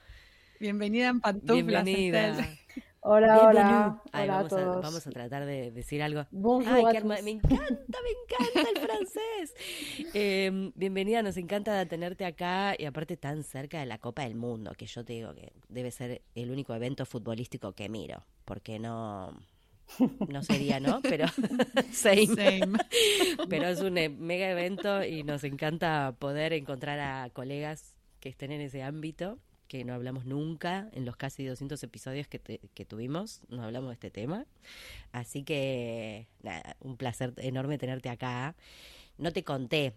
Bienvenida 0.59 1.09
en 1.09 1.21
Pantuflas, 1.21 1.85
Bienvenida. 1.85 2.49
Hola, 3.06 3.49
hola. 3.49 4.02
hola 4.14 4.26
vamos, 4.26 4.46
a 4.46 4.49
todos. 4.49 4.82
vamos 4.82 5.06
a 5.06 5.11
tratar 5.11 5.44
de 5.44 5.70
decir 5.70 6.02
algo. 6.02 6.25
Bonjour 6.30 6.73
Ay, 6.75 7.02
me 7.23 7.32
encanta, 7.32 7.61
me 7.61 8.11
encanta 8.62 8.70
el 8.70 8.78
francés. 8.78 9.54
Em, 10.14 10.73
bienvenida, 10.75 11.23
nos 11.23 11.37
encanta 11.37 11.84
tenerte 11.84 12.25
acá 12.25 12.75
y 12.78 12.87
aparte 12.87 13.18
tan 13.18 13.42
cerca 13.42 13.78
de 13.78 13.84
la 13.84 13.99
Copa 13.99 14.23
del 14.23 14.37
Mundo, 14.37 14.73
que 14.73 14.87
yo 14.87 15.04
te 15.04 15.12
digo 15.12 15.34
que 15.34 15.52
debe 15.68 15.90
ser 15.90 16.23
el 16.34 16.50
único 16.50 16.75
evento 16.75 17.04
futbolístico 17.04 17.75
que 17.75 17.90
miro, 17.90 18.25
porque 18.46 18.78
no 18.78 19.38
no 20.26 20.42
sería, 20.42 20.80
¿no? 20.80 21.02
Pero 21.02 21.26
same. 21.92 22.78
Pero 23.50 23.68
es 23.68 23.82
un 23.82 23.99
e, 23.99 24.08
mega 24.08 24.49
evento 24.49 25.04
y 25.04 25.25
nos 25.25 25.44
encanta 25.44 26.16
poder 26.18 26.54
encontrar 26.54 26.99
a 27.00 27.28
colegas 27.28 27.94
que 28.20 28.30
estén 28.30 28.50
en 28.50 28.62
ese 28.62 28.82
ámbito 28.82 29.38
que 29.75 29.85
no 29.85 29.93
hablamos 29.93 30.25
nunca 30.25 30.88
en 30.93 31.04
los 31.04 31.16
casi 31.16 31.45
200 31.45 31.83
episodios 31.83 32.28
que, 32.28 32.38
que 32.38 32.85
tuvimos, 32.85 33.40
no 33.49 33.64
hablamos 33.64 33.88
de 33.88 33.95
este 33.95 34.09
tema. 34.09 34.47
Así 35.11 35.43
que, 35.43 36.28
nada, 36.45 36.76
un 36.78 36.97
placer 36.97 37.35
enorme 37.38 37.76
tenerte 37.76 38.09
acá. 38.09 38.54
No 39.19 39.33
te 39.33 39.43
conté. 39.43 39.95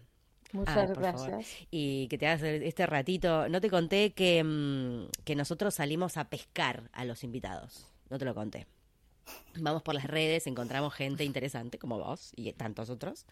Muchas 0.50 0.90
gracias. 0.98 1.46
Y 1.70 2.08
que 2.08 2.18
te 2.18 2.26
hagas 2.26 2.42
este 2.42 2.86
ratito. 2.86 3.48
No 3.48 3.60
te 3.60 3.70
conté 3.70 4.14
que, 4.14 4.42
mm, 4.42 5.10
que 5.24 5.36
nosotros 5.36 5.74
salimos 5.74 6.16
a 6.16 6.28
pescar 6.28 6.90
a 6.92 7.04
los 7.04 7.22
invitados. 7.22 7.86
No 8.10 8.18
te 8.18 8.24
lo 8.24 8.34
conté. 8.34 8.66
Vamos 9.60 9.82
por 9.82 9.94
las 9.94 10.04
redes, 10.04 10.46
encontramos 10.46 10.94
gente 10.94 11.24
interesante 11.24 11.78
como 11.78 11.98
vos 11.98 12.32
y 12.36 12.52
tantos 12.52 12.90
otros. 12.90 13.26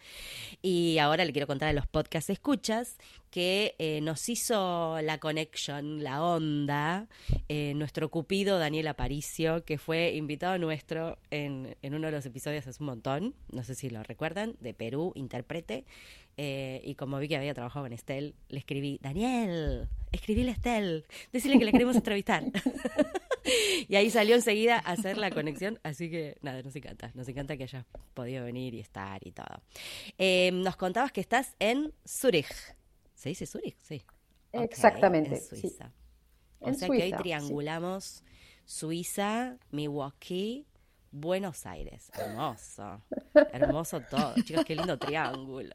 Y 0.62 0.98
ahora 0.98 1.24
le 1.24 1.32
quiero 1.32 1.46
contar 1.46 1.68
a 1.68 1.72
los 1.72 1.86
podcast 1.86 2.30
escuchas 2.30 2.96
que 3.30 3.74
eh, 3.78 4.00
nos 4.00 4.28
hizo 4.28 5.00
la 5.02 5.18
connection, 5.18 6.02
la 6.02 6.22
onda, 6.22 7.06
eh, 7.48 7.74
nuestro 7.76 8.10
cupido 8.10 8.58
Daniel 8.58 8.88
Aparicio, 8.88 9.64
que 9.64 9.78
fue 9.78 10.14
invitado 10.14 10.58
nuestro 10.58 11.18
en, 11.30 11.76
en 11.82 11.94
uno 11.94 12.06
de 12.06 12.12
los 12.12 12.26
episodios 12.26 12.66
hace 12.66 12.82
un 12.82 12.86
montón, 12.86 13.34
no 13.52 13.62
sé 13.62 13.74
si 13.74 13.90
lo 13.90 14.02
recuerdan, 14.02 14.56
de 14.60 14.74
Perú, 14.74 15.12
intérprete. 15.14 15.84
Eh, 16.38 16.82
y 16.84 16.94
como 16.96 17.18
vi 17.18 17.28
que 17.28 17.36
había 17.36 17.54
trabajado 17.54 17.86
con 17.86 17.92
Estel, 17.92 18.34
le 18.48 18.58
escribí, 18.58 18.98
Daniel, 19.00 19.88
escribíle 20.12 20.50
a 20.50 20.54
Estel, 20.54 21.06
decirle 21.32 21.58
que 21.58 21.64
le 21.64 21.72
queremos 21.72 21.96
entrevistar. 21.96 22.44
y 23.88 23.96
ahí 23.96 24.10
salió 24.10 24.34
enseguida 24.34 24.76
a 24.76 24.92
hacer 24.92 25.18
la 25.18 25.30
conexión, 25.30 25.78
así 25.82 26.10
que 26.10 26.36
nada, 26.42 26.62
nos 26.62 26.74
encanta, 26.76 27.10
nos 27.14 27.28
encanta 27.28 27.56
que 27.56 27.64
hayas 27.64 27.84
podido 28.14 28.44
venir 28.44 28.74
y 28.74 28.80
estar 28.80 29.26
y 29.26 29.32
todo. 29.32 29.62
Eh, 30.18 30.50
nos 30.52 30.76
contabas 30.76 31.12
que 31.12 31.20
estás 31.20 31.56
en 31.58 31.92
Zurich. 32.06 32.52
¿Se 33.14 33.28
dice 33.28 33.46
Zurich? 33.46 33.76
Sí. 33.82 34.02
Exactamente. 34.52 35.36
en 35.36 35.42
Suiza. 35.42 35.92
O 36.60 36.72
sea 36.72 36.88
que 36.88 37.02
hoy 37.02 37.12
triangulamos 37.12 38.24
Suiza, 38.64 39.58
Milwaukee, 39.70 40.66
Buenos 41.10 41.64
Aires. 41.66 42.10
Hermoso. 42.14 43.02
Hermoso 43.52 44.00
todo. 44.00 44.34
Chicos, 44.44 44.64
qué 44.64 44.76
lindo 44.76 44.98
triángulo. 44.98 45.74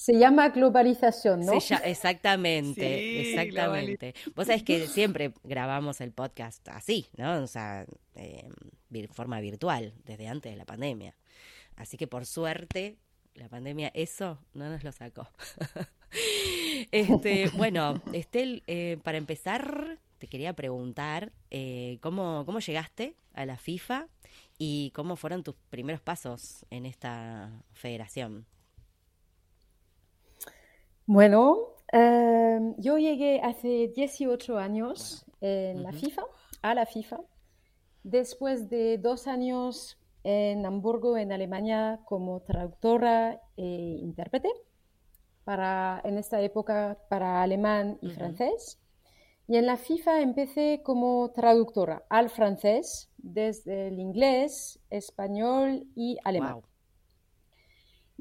Se, 0.00 0.18
llama 0.18 0.48
globalización, 0.48 1.44
¿no? 1.44 1.52
exactamente, 1.52 3.20
exactamente. 3.20 4.14
Vos 4.34 4.46
sabés 4.46 4.62
que 4.62 4.86
siempre 4.86 5.34
grabamos 5.44 6.00
el 6.00 6.10
podcast 6.10 6.66
así, 6.70 7.08
¿no? 7.18 7.42
O 7.42 7.46
sea, 7.46 7.84
de 8.14 9.08
forma 9.08 9.40
virtual, 9.40 9.92
desde 10.06 10.26
antes 10.26 10.52
de 10.52 10.56
la 10.56 10.64
pandemia. 10.64 11.14
Así 11.76 11.98
que 11.98 12.06
por 12.06 12.24
suerte, 12.24 12.96
la 13.34 13.50
pandemia 13.50 13.90
eso 13.92 14.38
no 14.54 14.70
nos 14.70 14.84
lo 14.84 14.92
sacó. 14.92 15.28
este, 16.92 17.50
bueno, 17.58 18.02
Estel, 18.14 18.62
eh, 18.68 18.96
para 19.02 19.18
empezar, 19.18 19.98
te 20.16 20.28
quería 20.28 20.54
preguntar 20.54 21.30
eh, 21.50 21.98
¿cómo, 22.00 22.44
cómo 22.46 22.60
llegaste 22.60 23.16
a 23.34 23.44
la 23.44 23.58
FIFA 23.58 24.08
y 24.56 24.92
cómo 24.94 25.16
fueron 25.16 25.42
tus 25.42 25.56
primeros 25.68 26.00
pasos 26.00 26.64
en 26.70 26.86
esta 26.86 27.50
federación. 27.74 28.46
Bueno, 31.12 31.74
em, 31.90 32.76
yo 32.78 32.96
llegué 32.96 33.40
hace 33.42 33.88
18 33.96 34.58
años 34.58 35.26
en 35.40 35.82
la 35.82 35.90
FIFA, 35.90 36.22
a 36.62 36.72
la 36.72 36.86
FIFA, 36.86 37.18
después 38.04 38.70
de 38.70 38.96
dos 38.96 39.26
años 39.26 39.98
en 40.22 40.64
Hamburgo, 40.64 41.16
en 41.16 41.32
Alemania, 41.32 41.98
como 42.04 42.42
traductora 42.42 43.40
e 43.56 43.98
intérprete, 44.00 44.50
para, 45.42 46.00
en 46.04 46.16
esta 46.16 46.40
época 46.42 46.96
para 47.08 47.42
alemán 47.42 47.98
y 48.02 48.10
francés. 48.10 48.78
Y 49.48 49.56
en 49.56 49.66
la 49.66 49.78
FIFA 49.78 50.20
empecé 50.20 50.80
como 50.84 51.32
traductora 51.32 52.04
al 52.08 52.30
francés, 52.30 53.10
desde 53.18 53.88
el 53.88 53.98
inglés, 53.98 54.78
español 54.90 55.88
y 55.96 56.18
alemán. 56.22 56.60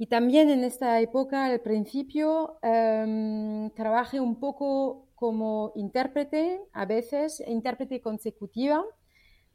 Y 0.02 0.08
también 0.08 0.50
en 0.50 0.64
esta 0.64 1.02
época, 1.02 1.48
al 1.48 1.60
principio, 1.60 2.58
em, 2.62 3.70
trabajé 3.72 4.22
un 4.22 4.40
poco 4.40 5.10
como 5.14 5.74
intérprete, 5.76 6.62
a 6.72 6.86
veces 6.86 7.44
intérprete 7.46 8.00
consecutiva, 8.00 8.86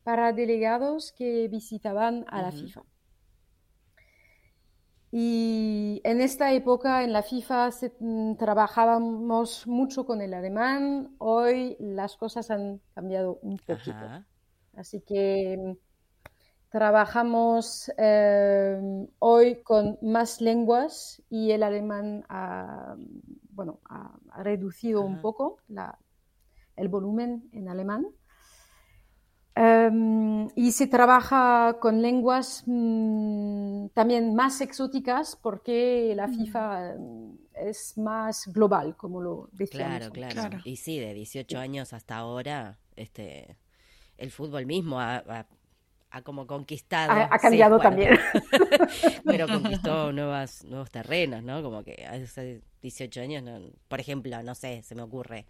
para 0.03 0.35
delegados 0.35 1.13
que 1.13 1.49
visitaban 1.49 2.27
a 2.29 2.43
la 2.43 2.53
FIFA. 2.53 2.83
Y 5.11 6.03
en 6.05 6.21
esta 6.21 6.53
época 6.53 7.05
en 7.05 7.15
la 7.15 7.23
FIFA 7.23 7.71
mm, 8.01 8.35
trabajábamos 8.35 9.67
mucho 9.67 10.05
con 10.05 10.21
el 10.21 10.35
alemán, 10.35 11.15
hoy 11.17 11.75
las 11.81 12.19
cosas 12.19 12.51
han 12.51 12.83
cambiado 12.95 13.39
un 13.41 13.57
poquito. 13.57 14.25
Así 14.75 15.01
que 15.01 15.57
mm, 15.57 15.94
trabajamos 16.75 17.89
em, 17.97 19.07
hoy 19.21 19.63
con 19.63 19.97
más 20.03 20.41
lenguas 20.41 21.23
y 21.31 21.53
el 21.53 21.63
alemán 21.63 22.25
ha, 22.29 22.97
bueno, 23.51 23.79
ha, 23.89 24.19
reducido 24.43 25.03
un 25.03 25.21
poco 25.21 25.61
el 26.75 26.89
volumen 26.89 27.49
en 27.53 27.69
alemán. 27.69 28.09
Em, 29.55 30.49
y 30.57 30.73
se 30.73 30.89
trabaja 30.89 31.77
con 31.81 32.03
lenguas 32.03 32.65
mm, 32.67 33.91
también 33.95 34.35
más 34.35 34.61
exóticas 34.61 35.39
porque 35.41 36.13
la 36.17 36.27
mm. 36.27 36.35
FIFA 36.35 36.95
em, 36.95 37.39
es 37.55 37.97
más 37.97 38.49
global, 38.53 38.97
como 38.97 39.21
lo 39.21 39.49
decíamos. 39.53 40.11
Claro, 40.11 40.33
claro, 40.33 40.59
Y 40.65 40.75
sí, 40.75 40.99
de 40.99 41.15
18 41.15 41.57
años 41.57 41.93
hasta 41.93 42.17
ahora, 42.17 42.81
este, 42.97 43.59
el 44.19 44.33
fútbol 44.33 44.67
mismo 44.67 44.99
ha, 44.99 45.19
ha 45.19 45.47
como 46.23 46.47
conquistado. 46.47 47.29
Ha, 47.31 47.39
cambiado 47.39 47.79
también. 47.79 48.19
pero 49.25 49.47
conquistó 49.49 50.13
nuevas, 50.13 50.65
nuevos 50.65 50.91
terrenos, 50.91 51.43
¿no? 51.43 51.63
Como 51.63 51.83
que 51.83 52.07
hace 52.07 52.63
18 52.83 53.21
años, 53.23 53.63
por 53.89 54.01
ejemplo, 54.01 54.43
no 54.43 54.55
sé, 54.55 54.83
se 54.83 54.95
me 54.95 55.03
ocurre, 55.03 55.47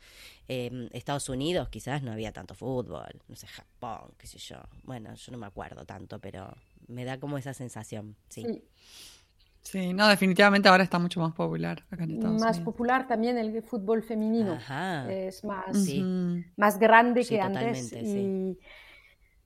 eh, 0.49 0.89
Estados 0.93 1.29
Unidos 1.29 1.69
quizás 1.69 2.03
no 2.03 2.13
había 2.13 2.33
tanto 2.33 2.55
fútbol, 2.55 3.21
no 3.29 3.37
sé, 3.37 3.47
Japón, 3.49 4.13
qué 4.17 4.27
sé 4.27 4.39
yo. 4.39 4.57
Bueno, 4.85 5.15
yo 5.15 5.33
no 5.33 5.39
me 5.39 5.47
acuerdo 5.47 5.85
tanto, 5.85 6.21
pero 6.21 6.55
me 6.87 7.05
da 7.05 7.19
como 7.19 7.37
esa 7.37 7.53
sensación, 7.53 8.17
sí. 8.29 8.63
sí. 9.63 9.93
no, 9.93 10.07
definitivamente 10.09 10.69
ahora 10.69 10.85
está 10.85 10.99
mucho 10.99 11.21
más 11.21 11.33
popular 11.33 11.85
acá 11.91 12.05
en 12.05 12.13
Estados 12.13 12.41
Más 12.41 12.61
popular 12.61 13.09
también 13.09 13.37
el 13.37 13.63
fútbol 13.63 14.03
femenino. 14.03 14.59
Es 15.09 15.45
más, 15.45 15.77
más 16.57 16.79
grande 16.79 17.25
que 17.25 17.41
antes. 17.41 17.93
Y, 17.93 18.59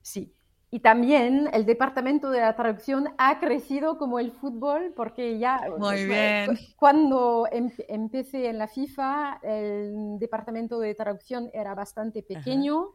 sí, 0.03 0.35
y 0.71 0.81
también 0.81 1.49
el 1.55 1.65
departamento 1.65 2.31
de 2.31 2.41
la 2.41 2.55
traducción 2.55 3.09
ha 3.17 3.41
crecido 3.41 3.97
como 3.97 4.19
el 4.19 4.33
fútbol, 4.33 4.93
porque 4.95 5.39
ya 5.39 5.61
Muy 5.79 6.05
bien. 6.05 6.59
cuando 6.77 7.49
em, 7.51 7.71
empecé 7.89 8.49
en 8.49 8.59
la 8.59 8.69
FIFA, 8.69 9.41
el 9.43 10.19
departamento 10.19 10.79
de 10.79 10.95
traducción 10.95 11.51
era 11.55 11.75
bastante 11.75 12.23
pequeño. 12.23 12.91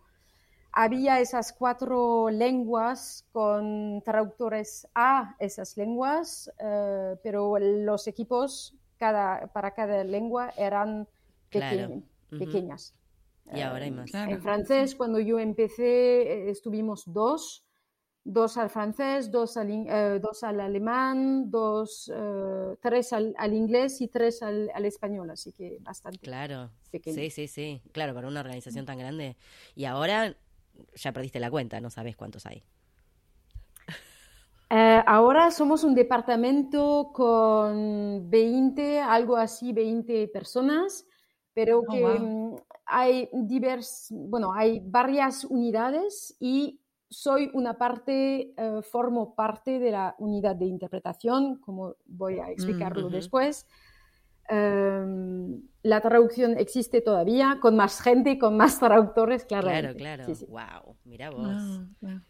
Había 0.71 1.19
esas 1.19 1.51
cuatro 1.51 2.29
lenguas 2.29 3.27
con 3.31 4.01
traductores 4.03 4.87
a 4.93 5.35
esas 5.39 5.75
lenguas, 5.75 6.51
eh, 6.59 7.15
pero 7.23 7.57
los 7.57 8.07
equipos 8.07 8.75
cada, 8.97 9.47
para 9.47 9.71
cada 9.71 10.03
lengua 10.03 10.51
eran 10.57 11.07
pequeñas. 11.49 12.93
Y 13.51 13.61
ahora 13.61 13.85
hay 13.85 13.91
más. 13.91 14.13
En 14.13 14.41
francés, 14.41 14.95
cuando 14.95 15.19
yo 15.19 15.39
empecé, 15.39 16.21
eh, 16.21 16.49
estuvimos 16.49 17.03
dos, 17.05 17.65
dos 18.23 18.57
al 18.57 18.69
francés, 18.69 19.31
dos 19.31 19.57
al, 19.57 19.69
eh, 19.69 20.19
dos 20.21 20.43
al 20.43 20.59
alemán, 20.59 21.51
dos, 21.51 22.11
eh, 22.15 22.75
tres 22.81 23.11
al, 23.13 23.35
inglés 23.53 24.01
y 24.01 24.07
tres 24.07 24.41
al, 24.41 24.69
español, 24.85 25.29
así 25.29 25.51
que 25.51 25.77
bastante. 25.81 26.19
Claro, 26.19 26.71
sí, 27.03 27.29
sí, 27.29 27.47
sí, 27.47 27.81
claro, 27.91 28.13
para 28.13 28.27
una 28.27 28.39
organización 28.39 28.85
tan 28.85 28.97
grande. 28.97 29.35
Y 29.75 29.85
ahora 29.85 30.35
ya 30.95 31.11
perdiste 31.11 31.39
la 31.39 31.51
cuenta, 31.51 31.81
no 31.81 31.89
sabes 31.89 32.15
cuántos 32.15 32.45
hay. 32.45 32.63
ahora 35.05 35.51
somos 35.51 35.83
un 35.83 35.93
departamento 35.93 37.11
con 37.13 38.29
20, 38.29 38.99
algo 39.01 39.35
así, 39.35 39.73
20 39.73 40.29
personas 40.29 41.05
pero 41.53 41.79
oh, 41.79 41.91
que 41.91 42.19
mm, 42.19 42.55
hay 42.85 43.29
divers, 43.33 44.07
bueno, 44.11 44.53
hay 44.53 44.81
varias 44.83 45.45
unidades 45.45 46.35
y 46.39 46.79
soy 47.09 47.51
una 47.53 47.77
parte, 47.77 48.53
eh, 48.57 48.81
formo 48.81 49.35
parte 49.35 49.79
de 49.79 49.91
la 49.91 50.15
unidad 50.17 50.55
de 50.55 50.65
interpretación, 50.65 51.59
como 51.59 51.95
voy 52.05 52.39
a 52.39 52.49
explicarlo 52.49 53.09
después. 53.09 53.67
Em, 54.49 55.61
la 55.83 56.01
traducción 56.01 56.57
existe 56.57 57.01
todavía, 57.01 57.59
con 57.61 57.75
más 57.75 58.01
gente, 58.01 58.37
con 58.37 58.57
más 58.57 58.79
traductores, 58.79 59.45
claro. 59.45 59.67
Claro, 59.67 59.95
claro. 59.95 60.25
Wow, 60.47 60.97
mira 61.05 61.29
vos. 61.29 61.81
Ah, 62.03 62.21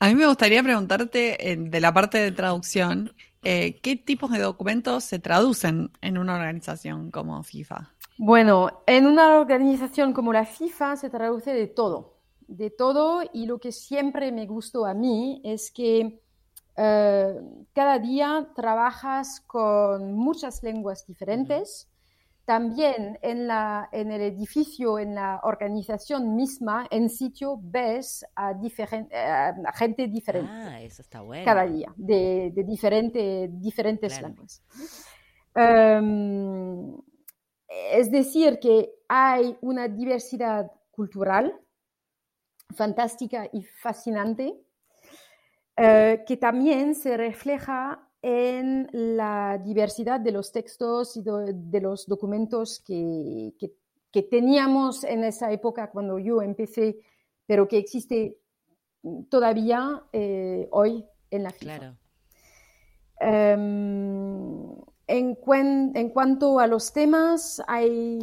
a 0.00 0.08
mí 0.08 0.14
me 0.16 0.26
gustaría 0.26 0.62
preguntarte 0.62 1.56
de 1.58 1.80
la 1.80 1.94
parte 1.94 2.18
de 2.18 2.32
traducción, 2.32 3.14
eh, 3.44 3.80
¿qué 3.80 3.96
tipos 3.96 4.32
de 4.32 4.40
documentos 4.40 5.04
se 5.04 5.20
traducen 5.20 5.90
en 6.00 6.18
una 6.18 6.34
organización 6.34 7.10
como 7.10 7.42
FIFA? 7.42 7.91
Bueno, 8.18 8.82
en 8.86 9.06
una 9.06 9.38
organización 9.38 10.12
como 10.12 10.32
la 10.32 10.44
FIFA 10.44 10.96
se 10.96 11.10
traduce 11.10 11.52
de 11.52 11.66
todo, 11.66 12.18
de 12.46 12.70
todo 12.70 13.22
y 13.32 13.46
lo 13.46 13.58
que 13.58 13.72
siempre 13.72 14.30
me 14.32 14.46
gustó 14.46 14.86
a 14.86 14.94
mí 14.94 15.40
es 15.44 15.70
que 15.70 16.20
eh, 16.76 17.40
cada 17.74 17.98
día 17.98 18.48
trabajas 18.54 19.40
con 19.40 20.12
muchas 20.14 20.62
lenguas 20.62 21.06
diferentes. 21.06 21.88
También 22.44 23.20
en, 23.22 23.46
la, 23.46 23.88
en 23.92 24.10
el 24.10 24.20
edificio, 24.20 24.98
en 24.98 25.14
la 25.14 25.40
organización 25.44 26.34
misma, 26.34 26.88
en 26.90 27.08
sitio, 27.08 27.60
ves 27.62 28.26
a, 28.34 28.52
gente 29.74 30.08
diferente. 30.08 30.50
Ah, 30.52 30.82
eso 30.82 31.02
está 31.02 31.20
bueno. 31.20 31.44
Cada 31.44 31.64
día, 31.66 31.92
de, 31.96 32.50
de 32.52 32.64
diferentes 32.64 34.20
lenguas. 34.20 34.60
Em, 35.54 36.96
es 37.92 38.10
decir, 38.10 38.58
que 38.58 38.92
hay 39.08 39.56
una 39.60 39.88
diversidad 39.88 40.70
cultural 40.90 41.58
fantástica 42.74 43.48
y 43.52 43.62
fascinante 43.62 44.58
eh, 45.76 46.24
que 46.26 46.36
también 46.36 46.94
se 46.94 47.16
refleja 47.16 48.08
en 48.20 48.88
la 48.92 49.58
diversidad 49.58 50.20
de 50.20 50.32
los 50.32 50.52
textos 50.52 51.16
y 51.16 51.22
de, 51.22 51.80
los 51.80 52.06
documentos 52.06 52.80
que, 52.86 53.54
que, 53.58 54.22
teníamos 54.22 55.02
en 55.04 55.24
esa 55.24 55.50
época 55.50 55.90
cuando 55.90 56.18
yo 56.18 56.42
empecé, 56.42 56.98
pero 57.46 57.66
que 57.66 57.78
existe 57.78 58.38
todavía 59.28 60.04
eh, 60.12 60.68
hoy 60.70 61.04
en 61.30 61.42
la 61.42 61.50
FIFA. 61.50 61.78
Claro. 61.78 61.96
Em, 63.18 64.61
en, 65.06 65.36
en, 65.94 66.10
cuanto 66.10 66.58
a 66.58 66.66
los 66.66 66.92
temas, 66.92 67.62
hay, 67.66 68.18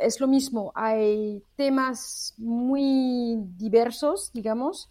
es 0.00 0.20
lo 0.20 0.26
mismo, 0.26 0.72
hay 0.74 1.42
temas 1.56 2.34
muy 2.38 3.36
diversos, 3.56 4.32
digamos. 4.32 4.90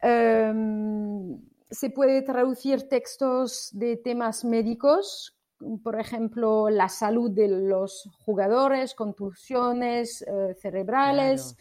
Em, 0.00 1.40
se 1.70 1.90
puede 1.90 2.22
traducir 2.22 2.88
textos 2.88 3.70
de 3.72 3.96
temas 3.96 4.44
médicos, 4.44 5.38
por 5.82 5.98
ejemplo, 5.98 6.70
la 6.70 6.88
salud 6.88 7.30
de 7.30 7.48
los 7.48 8.08
jugadores, 8.24 8.94
contusiones 8.94 10.22
eh, 10.22 10.54
cerebrales, 10.60 11.56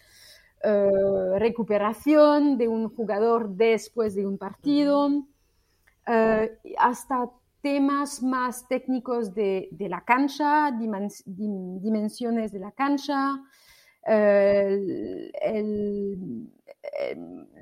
eh, 0.64 0.90
recuperación 1.38 2.58
de 2.58 2.68
un 2.68 2.90
jugador 2.90 3.50
después 3.50 4.16
de 4.16 4.26
un 4.26 4.38
partido, 4.38 5.10
eh, 6.06 6.60
hasta 6.78 7.30
temas 7.62 8.22
más 8.24 8.68
técnicos 8.68 9.34
de, 9.34 9.70
la 9.80 10.04
cancha, 10.06 10.72
dimensiones 10.72 12.52
de 12.52 12.60
la 12.60 12.72
cancha, 12.72 13.42
el 14.04 15.32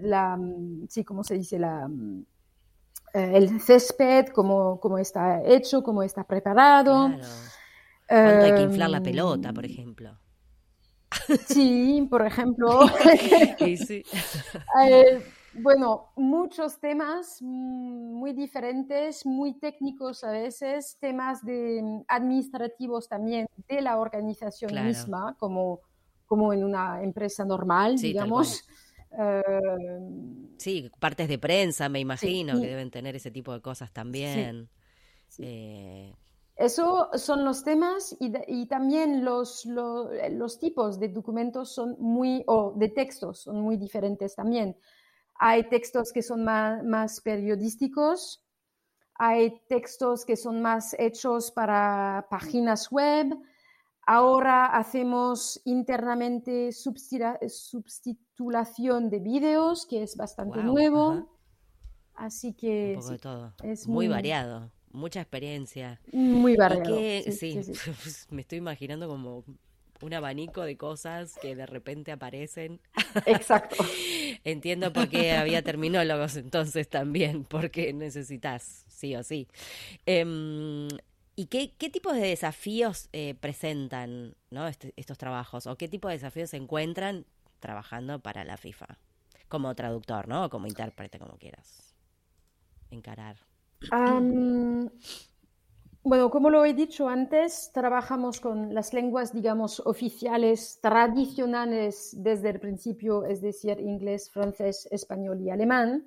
la, 0.02 0.40
sí, 0.90 1.04
¿cómo 1.04 1.24
se 1.24 1.36
dice? 1.36 1.60
La, 1.60 1.90
eh, 3.14 3.32
el 3.34 3.62
césped, 3.62 4.28
cómo, 4.28 4.80
cómo, 4.80 4.98
está 4.98 5.42
hecho, 5.44 5.84
cómo 5.84 6.04
está 6.04 6.24
preparado. 6.24 7.12
Claro. 8.08 8.44
hay 8.44 8.54
que 8.54 8.62
inflar 8.62 8.90
la 8.90 9.02
pelota, 9.02 9.54
por 9.54 9.66
ejemplo? 9.66 10.18
Sí, 11.48 12.08
por 12.10 12.26
ejemplo. 12.26 12.82
Eh, 14.88 15.24
bueno, 15.58 16.12
muchos 16.16 16.80
temas 16.80 17.42
muy 17.42 18.34
diferentes, 18.34 19.26
muy 19.26 19.54
técnicos 19.60 20.24
a 20.24 20.32
veces, 20.32 20.98
temas 21.00 21.44
de, 21.46 22.04
administrativos 22.08 23.08
también 23.08 23.48
de 23.68 23.82
la 23.82 23.98
organización 23.98 24.72
misma, 24.86 25.36
como, 25.40 25.80
como 26.26 26.52
en 26.52 26.64
una 26.64 27.02
empresa 27.04 27.46
normal, 27.46 27.98
digamos. 27.98 28.68
Em, 29.12 30.58
sí, 30.58 30.92
partes 31.00 31.30
de 31.30 31.40
prensa, 31.40 31.88
me 31.88 32.00
imagino, 32.00 32.60
que 32.60 32.68
deben 32.68 32.92
tener 32.92 33.16
ese 33.16 33.32
tipo 33.32 33.54
de 33.54 33.62
cosas 33.62 33.94
también. 33.94 34.70
Eh, 35.40 36.14
Eso 36.58 37.10
son 37.14 37.46
los 37.46 37.64
temas 37.64 38.16
y, 38.20 38.66
también 38.68 39.24
los, 39.24 39.66
los, 39.66 40.60
tipos 40.60 41.00
de 41.00 41.10
documentos 41.10 41.74
son 41.74 41.96
muy, 42.00 42.44
o 42.48 42.74
de 42.76 42.90
textos 42.90 43.40
son 43.40 43.62
muy 43.62 43.78
diferentes 43.78 44.36
también. 44.36 44.76
Hay 45.36 45.68
textos 45.70 46.12
que 46.14 46.22
son 46.22 46.44
más, 46.44 46.84
más 46.84 47.22
periodísticos, 47.22 48.44
hay 49.16 49.62
textos 49.68 50.26
que 50.26 50.38
son 50.38 50.62
más 50.62 50.96
hechos 50.98 51.52
para 51.52 52.28
páginas 52.30 52.92
web, 52.92 53.36
Ahora 54.08 54.68
hacemos 54.68 55.60
internamente 55.66 56.72
subtitulación 56.72 59.10
de 59.10 59.20
vídeos, 59.20 59.88
que 59.88 60.04
es 60.04 60.16
bastante 60.16 60.62
nuevo. 60.62 61.28
Así 62.14 62.54
que... 62.54 63.00
Es 63.64 63.88
muy, 63.88 64.08
variado, 64.08 64.72
mucha 64.92 65.22
experiencia. 65.22 66.00
Muy 66.14 66.56
variado. 66.56 67.00
sí, 67.32 67.60
me 68.30 68.42
estoy 68.42 68.60
imaginando 68.60 69.08
como 69.08 69.44
un 70.02 70.14
abanico 70.14 70.62
de 70.62 70.78
cosas 70.78 71.36
que 71.42 71.56
de 71.56 71.66
repente 71.66 72.12
aparecen. 72.12 72.80
Exacto. 73.26 73.78
Entiendo 74.44 74.92
por 74.94 75.10
qué 75.10 75.32
había 75.34 75.62
terminólogos 75.62 76.36
entonces 76.36 76.90
también, 76.90 77.44
porque 77.44 77.94
necesitas, 77.94 78.86
sí 78.88 79.16
o 79.16 79.24
sí. 79.24 79.48
Em, 80.06 80.88
¿Y 81.38 81.48
qué, 81.48 81.74
qué 81.78 81.90
tipos 81.90 82.16
de 82.16 82.22
desafíos 82.22 83.10
eh, 83.12 83.36
presentan 83.36 84.36
¿no? 84.52 84.68
Este, 84.68 84.94
estos 84.96 85.18
trabajos? 85.18 85.68
¿O 85.68 85.76
qué 85.76 85.88
tipo 85.88 86.08
de 86.08 86.16
desafíos 86.16 86.50
se 86.50 86.58
encuentran 86.58 87.26
trabajando 87.60 88.20
para 88.20 88.46
la 88.46 88.58
FIFA? 88.58 88.98
Como 89.50 89.76
traductor, 89.76 90.28
¿no? 90.28 90.46
O 90.46 90.50
como 90.50 90.66
intérprete, 90.66 91.20
como 91.20 91.38
quieras 91.38 91.94
encarar. 92.90 93.38
Bueno, 96.06 96.30
como 96.30 96.52
lo 96.52 96.64
he 96.64 96.76
dicho 96.76 97.10
antes, 97.10 97.72
trabajamos 97.74 98.40
con 98.40 98.76
las 98.76 98.94
lenguas, 98.94 99.34
digamos, 99.34 99.80
oficiales 99.80 100.80
tradicionales 100.80 102.16
desde 102.16 102.52
el 102.52 102.60
principio, 102.60 103.26
es 103.26 103.42
decir, 103.42 103.80
inglés, 103.80 104.30
francés, 104.30 104.88
español 104.92 105.42
y 105.42 105.50
alemán. 105.50 106.06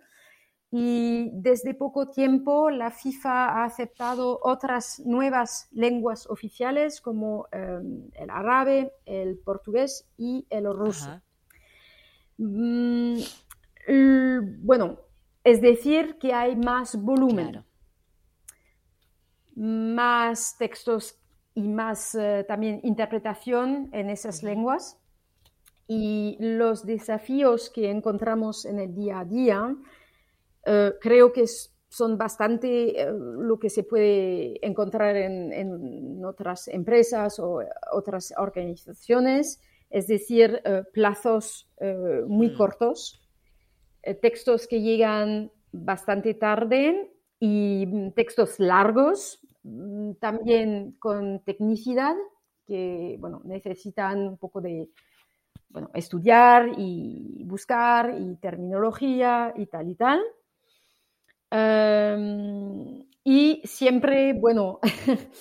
Y 0.70 1.30
desde 1.32 1.74
poco 1.74 2.10
tiempo 2.10 2.70
la 2.70 2.92
FIFA 2.92 3.48
ha 3.48 3.64
aceptado 3.64 4.38
otras 4.44 5.00
nuevas 5.04 5.66
lenguas 5.72 6.28
oficiales 6.30 7.00
como 7.00 7.48
em, 7.50 8.08
el 8.14 8.30
árabe, 8.30 8.92
el 9.04 9.38
portugués 9.38 10.08
y 10.16 10.46
el 10.48 10.72
ruso. 10.72 11.20
Mm, 12.36 13.18
bueno, 14.62 15.00
es 15.42 15.60
decir, 15.60 16.18
que 16.18 16.32
hay 16.32 16.54
más 16.54 16.94
volumen, 17.02 17.64
más 19.58 20.56
textos 20.56 21.18
y 21.54 21.66
más 21.66 22.14
eh, 22.14 22.44
también 22.46 22.80
interpretación 22.84 23.90
en 23.92 24.10
esas 24.10 24.42
lenguas. 24.42 24.98
Y 25.88 26.36
los 26.38 26.86
desafíos 26.86 27.70
que 27.70 27.90
encontramos 27.90 28.64
en 28.64 28.78
el 28.78 28.94
día 28.94 29.20
a 29.20 29.24
día 29.24 29.76
eh, 30.64 30.92
creo 31.00 31.32
que 31.32 31.46
son 31.88 32.16
bastante 32.16 33.00
eh, 33.00 33.10
lo 33.10 33.58
que 33.58 33.70
se 33.70 33.82
puede 33.82 34.64
encontrar 34.64 35.16
en, 35.16 36.24
otras 36.24 36.68
empresas 36.68 37.38
o 37.40 37.60
otras 37.92 38.34
organizaciones, 38.36 39.60
es 39.88 40.06
decir, 40.06 40.60
plazos 40.92 41.70
muy 42.26 42.50
mm. 42.50 42.56
cortos, 42.58 43.22
textos 44.20 44.66
que 44.66 44.82
llegan 44.82 45.50
bastante 45.72 46.34
tarde 46.34 47.10
y 47.40 47.86
mm, 47.86 48.10
textos 48.12 48.58
largos, 48.58 49.40
también 50.20 50.96
con 50.98 51.40
tecnicidad, 51.44 52.14
que 52.66 53.16
bueno, 53.18 53.40
necesitan 53.44 54.28
un 54.28 54.38
poco 54.38 54.60
de 54.60 54.88
bueno, 55.68 55.90
estudiar 55.94 56.70
y 56.76 57.44
buscar 57.44 58.14
y 58.18 58.36
terminología 58.36 59.52
y 59.56 59.66
tal 59.66 59.88
y 59.90 59.94
tal. 59.94 60.20
Em, 61.50 63.06
y 63.24 63.62
siempre, 63.64 64.32
bueno, 64.34 64.80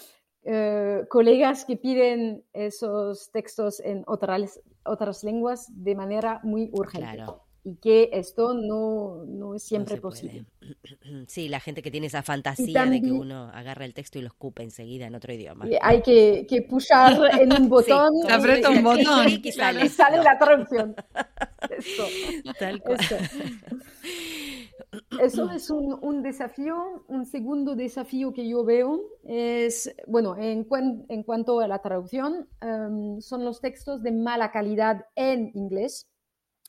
eh, 0.43 1.05
colegas 1.09 1.65
que 1.65 1.77
piden 1.77 2.43
esos 2.53 3.31
textos 3.31 3.79
en 3.79 4.03
otras, 4.07 4.59
otras 4.83 5.23
lenguas 5.23 5.67
de 5.69 5.95
manera 5.95 6.39
muy 6.43 6.69
urgente. 6.73 7.23
Y 7.67 7.75
que 7.75 8.09
esto 8.13 8.53
no, 8.53 9.25
no 9.25 9.53
es 9.53 9.63
siempre 9.63 9.97
posible. 9.97 10.45
Sí, 11.27 11.47
la 11.47 11.61
gente 11.61 11.81
que 11.81 11.91
tiene 11.91 12.07
esa 12.07 12.23
fantasía 12.23 12.85
de 12.85 13.01
que 13.01 13.11
uno 13.11 13.49
agarra 13.53 13.85
el 13.85 13.93
texto 13.93 14.19
y 14.19 14.21
lo 14.21 14.27
escupe 14.27 14.63
enseguida 14.63 15.07
en 15.07 15.15
otro 15.15 15.33
idioma. 15.33 15.65
hay 15.81 16.01
que, 16.01 16.45
que 16.47 16.61
pushar 16.61 17.17
en 17.39 17.53
un 17.53 17.69
botón. 17.69 18.11
aprieta 18.29 18.69
un 18.69 18.83
botón 18.83 19.27
y 19.29 19.51
sale, 19.51 19.87
sale 19.87 20.17
la 20.21 20.37
traducción. 20.37 20.93
Eso. 21.69 22.03
Tal 22.59 22.81
cual. 22.81 22.99
Eso. 25.21 25.51
es 25.51 25.69
un, 25.69 25.97
un, 26.01 26.21
desafío. 26.21 27.05
Un 27.07 27.25
segundo 27.25 27.75
desafío 27.75 28.33
que 28.33 28.47
yo 28.47 28.65
veo 28.65 29.01
es, 29.23 29.95
bueno, 30.05 30.35
en, 30.37 30.67
en 31.07 31.23
cuanto 31.23 31.61
a 31.61 31.67
la 31.67 31.79
traducción, 31.79 32.49
em, 32.59 33.21
son 33.21 33.45
los 33.45 33.61
textos 33.61 34.03
de 34.03 34.11
mala 34.11 34.51
calidad 34.51 35.05
en 35.15 35.51
inglés 35.53 36.09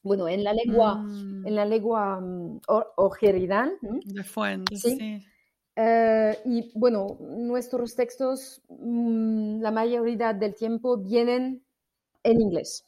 bueno, 0.08 0.26
en 0.26 0.42
la 0.42 0.52
lengua, 0.52 0.96
mm. 0.96 1.46
en 1.46 1.54
la 1.54 1.64
lengua 1.64 2.18
um, 2.18 2.60
De 4.04 4.24
fuente, 4.24 4.76
sí. 4.76 5.24
Eh, 5.76 6.36
y 6.44 6.72
bueno, 6.74 7.18
nuestros 7.20 7.94
textos 7.94 8.60
mm, 8.68 9.60
la 9.60 9.70
mayoría 9.70 10.32
del 10.32 10.56
tiempo 10.56 10.98
vienen 10.98 11.64
en 12.24 12.40
inglés. 12.40 12.84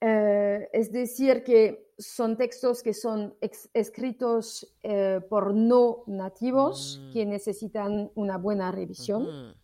Eh, 0.00 0.68
es 0.72 0.90
decir, 0.90 1.44
que 1.44 1.92
son 1.96 2.36
textos 2.36 2.82
que 2.82 2.92
son 2.92 3.36
escritos 3.72 4.66
eh, 4.82 5.20
por 5.30 5.54
no 5.54 6.02
nativos 6.08 7.00
mm. 7.00 7.12
que 7.12 7.24
necesitan 7.24 8.10
una 8.16 8.36
buena 8.36 8.72
revisión 8.72 9.54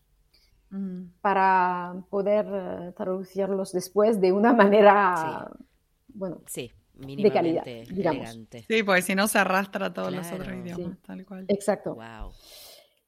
para 1.20 1.94
poder 2.08 2.46
eh, 2.50 2.92
traducirlos 2.96 3.72
después 3.72 4.20
de 4.20 4.32
una 4.32 4.52
manera, 4.54 5.50
bueno, 6.08 6.40
sí, 6.46 6.72
de 6.94 7.30
calidad, 7.30 7.64
digamos. 7.64 8.38
Sí, 8.68 8.82
porque 8.82 9.02
si 9.02 9.14
no 9.14 9.28
se 9.28 9.38
arrastra 9.38 9.86
a 9.86 9.92
todos 9.92 10.12
los 10.12 10.30
otros 10.32 10.48
idiomas, 10.48 10.98
tal 11.02 11.24
cual. 11.26 11.44
Exacto. 11.48 11.96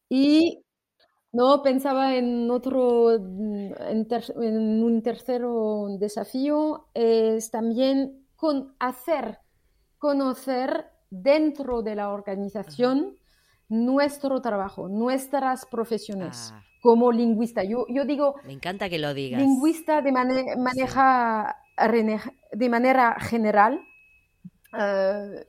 Y 0.09 0.65
no 1.33 1.63
pensaba 1.63 2.15
en 2.17 2.51
otro, 2.51 3.19
mm, 3.19 3.73
en, 3.89 4.83
un 4.85 5.03
tercero 5.03 5.87
desafío, 5.99 6.89
es 6.95 7.51
también 7.51 8.27
con 8.37 8.75
hacer 8.79 9.39
conocer 9.99 10.87
dentro 11.11 11.83
de 11.83 11.97
la 11.97 12.11
organización 12.11 13.17
nuestro 13.75 14.41
trabajo, 14.41 14.89
nuestras 14.89 15.67
profesiones. 15.67 16.53
Ah 16.55 16.63
como 16.85 17.11
lingüista. 17.11 17.65
Yo, 17.65 17.87
yo 17.89 18.05
digo... 18.05 18.35
Me 18.45 18.53
encanta 18.53 18.91
que 18.91 18.99
lo 18.99 19.15
digas. 19.15 19.41
Lingüista 19.41 20.03
de, 20.03 20.13
maneja, 20.13 21.57
de 22.53 22.69
manera 22.69 23.19
general. 23.21 23.81
Eh, 24.79 25.47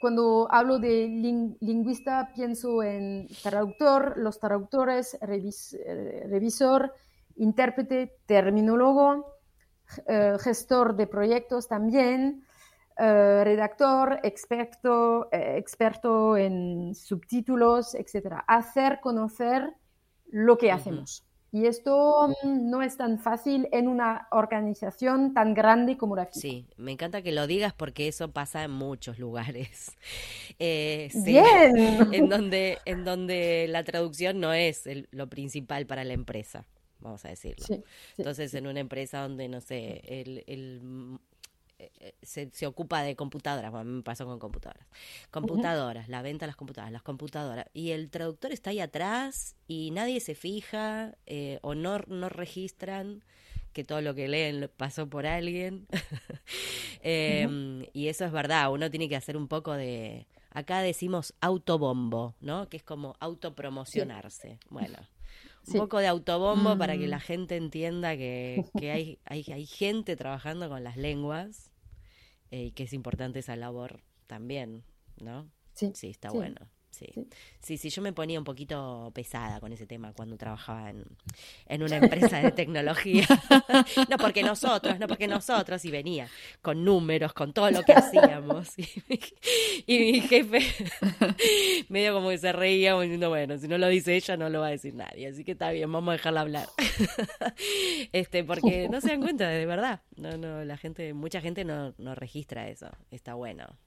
cuando 0.00 0.46
hablo 0.48 0.78
de 0.78 1.56
lingüista 1.60 2.30
pienso 2.32 2.84
en 2.84 3.26
traductor, 3.42 4.18
los 4.18 4.38
traductores, 4.38 5.18
revisor, 5.20 6.94
intérprete, 7.34 8.14
terminólogo, 8.26 9.34
eh, 10.06 10.36
gestor 10.38 10.94
de 10.94 11.08
proyectos 11.08 11.66
también, 11.66 12.44
redactor, 12.98 14.20
experto, 14.22 15.28
experto 15.32 16.36
en 16.36 16.94
subtítulos, 16.94 17.94
etc. 17.94 18.42
Hacer 18.46 19.00
conocer 19.00 19.72
lo 20.26 20.58
que 20.58 20.72
hacemos. 20.72 21.24
Y 21.50 21.66
esto 21.66 22.28
mm, 22.42 22.70
no 22.70 22.82
es 22.82 22.96
tan 22.96 23.18
fácil 23.18 23.68
en 23.72 23.88
una 23.88 24.28
organización 24.30 25.32
tan 25.32 25.54
grande 25.54 25.96
como 25.96 26.14
la 26.14 26.26
FIFA. 26.26 26.40
Sí, 26.40 26.66
me 26.76 26.92
encanta 26.92 27.22
que 27.22 27.32
lo 27.32 27.46
digas 27.46 27.72
porque 27.72 28.06
eso 28.06 28.30
pasa 28.30 28.64
en 28.64 28.70
muchos 28.70 29.18
lugares. 29.18 29.96
Eh, 30.60 31.10
Bien. 31.14 32.12
En 32.12 32.28
donde, 32.28 32.78
en 32.84 33.04
donde 33.04 33.66
la 33.68 33.84
traducción 33.84 34.40
no 34.40 34.52
es 34.52 34.88
lo 35.12 35.28
principal 35.28 35.86
para 35.86 36.02
la 36.02 36.14
empresa, 36.14 36.66
vamos 36.98 37.24
a 37.24 37.28
decirlo. 37.28 37.64
Entonces, 38.16 38.52
en 38.54 38.66
una 38.66 38.80
empresa 38.80 39.20
donde, 39.20 39.46
no 39.46 39.60
sé, 39.60 40.02
el, 40.04 40.42
el 40.48 40.80
eh, 40.82 41.18
se, 42.22 42.50
se, 42.52 42.66
ocupa 42.66 43.02
de 43.02 43.16
computadoras, 43.16 43.70
bueno, 43.70 43.90
me 43.90 44.02
pasó 44.02 44.26
con 44.26 44.38
computadoras. 44.38 44.86
Computadoras, 45.30 46.08
la 46.08 46.22
venta 46.22 46.46
de 46.46 46.48
las 46.48 46.56
computadoras, 46.56 46.92
las 46.92 47.02
computadoras. 47.02 47.66
Y 47.72 47.90
el 47.90 48.10
traductor 48.10 48.52
está 48.52 48.70
ahí 48.70 48.80
atrás 48.80 49.56
y 49.66 49.90
nadie 49.92 50.20
se 50.20 50.34
fija 50.34 51.16
eh, 51.26 51.58
o 51.62 51.74
no, 51.74 51.98
no 52.08 52.28
registran 52.28 53.22
que 53.72 53.84
todo 53.84 54.00
lo 54.00 54.14
que 54.14 54.28
leen 54.28 54.70
pasó 54.76 55.08
por 55.08 55.26
alguien. 55.26 55.86
Em, 57.00 57.86
y 57.92 58.08
eso 58.08 58.24
es 58.24 58.32
verdad, 58.32 58.72
uno 58.72 58.90
tiene 58.90 59.08
que 59.08 59.14
hacer 59.14 59.36
un 59.36 59.46
poco 59.46 59.72
de... 59.74 60.26
Acá 60.50 60.80
decimos 60.80 61.32
autobombo, 61.40 62.34
¿no? 62.40 62.68
Que 62.68 62.78
es 62.78 62.82
como 62.82 63.14
autopromocionarse. 63.20 64.58
Bueno, 64.68 64.98
un 65.68 65.74
poco 65.74 65.98
de 65.98 66.08
autobombo 66.08 66.76
para 66.76 66.96
que 66.98 67.06
la 67.06 67.18
mm. 67.18 67.20
gente 67.20 67.56
entienda 67.56 68.16
que, 68.16 68.64
que 68.78 68.90
hay, 68.90 69.18
hay, 69.26 69.44
hay, 69.52 69.66
gente 69.66 70.16
trabajando 70.16 70.68
con 70.68 70.82
las 70.82 70.96
lenguas 70.96 71.67
eh, 72.50 72.64
y 72.64 72.70
que 72.72 72.84
es 72.84 72.92
importante 72.92 73.38
esa 73.40 73.56
labor 73.56 74.02
también, 74.26 74.84
¿no? 75.20 75.50
Sí, 75.74 75.92
sí 75.94 76.08
está 76.08 76.30
bueno. 76.30 76.68
Sí. 76.98 77.06
sí. 77.60 77.76
sí, 77.76 77.90
yo 77.90 78.02
me 78.02 78.12
ponía 78.12 78.38
un 78.38 78.44
poquito 78.44 79.12
pesada 79.14 79.60
con 79.60 79.72
ese 79.72 79.86
tema 79.86 80.12
cuando 80.12 80.36
trabajaba 80.36 80.90
en, 80.90 81.04
en 81.66 81.82
una 81.82 81.96
empresa 81.96 82.40
de 82.40 82.50
tecnología. 82.52 83.26
no 84.10 84.16
porque 84.16 84.42
nosotros, 84.42 84.98
no 84.98 85.06
porque 85.06 85.28
nosotros, 85.28 85.84
y 85.84 85.90
venía 85.90 86.28
con 86.60 86.84
números, 86.84 87.32
con 87.32 87.52
todo 87.52 87.70
lo 87.70 87.82
que 87.82 87.92
hacíamos. 87.92 88.68
Y, 89.86 89.98
mi 89.98 90.20
jefe 90.20 90.60
medio 91.88 92.12
como 92.12 92.30
que 92.30 92.38
se 92.38 92.52
reía, 92.52 92.98
diciendo, 93.00 93.28
bueno, 93.28 93.56
si 93.58 93.68
no 93.68 93.78
lo 93.78 93.88
dice 93.88 94.16
ella, 94.16 94.36
no 94.36 94.50
lo 94.50 94.60
va 94.60 94.66
a 94.66 94.70
decir 94.70 94.94
nadie, 94.94 95.28
así 95.28 95.44
que 95.44 95.52
está 95.52 95.70
bien, 95.70 95.90
vamos 95.90 96.10
a 96.10 96.12
dejarla 96.12 96.42
hablar. 96.42 96.68
este, 98.12 98.44
porque 98.44 98.88
no 98.88 99.00
se 99.00 99.08
dan 99.08 99.22
cuenta, 99.22 99.48
de 99.48 99.66
verdad. 99.66 100.02
No, 100.16 100.36
no, 100.36 100.64
la 100.64 100.76
gente, 100.76 101.14
mucha 101.14 101.40
gente 101.40 101.64
no, 101.64 101.94
no 101.98 102.14
registra 102.14 102.68
eso. 102.68 102.90
Está 103.10 103.34
bueno. 103.34 103.78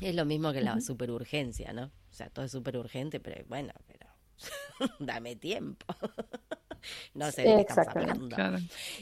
Es 0.00 0.14
lo 0.14 0.24
mismo 0.24 0.52
que 0.52 0.60
la 0.60 0.80
superurgencia, 0.80 1.72
¿no? 1.72 1.90
O 2.16 2.18
sea, 2.18 2.30
todo 2.30 2.46
es 2.46 2.52
súper 2.52 2.78
urgente, 2.78 3.20
pero 3.20 3.44
bueno, 3.46 3.74
pero 3.86 4.06
dame 5.00 5.36
tiempo. 5.36 5.84
no 7.12 7.30
sé 7.30 7.42
de 7.42 7.56
qué 7.56 7.60
estamos 7.68 7.94
hablando. 7.94 8.36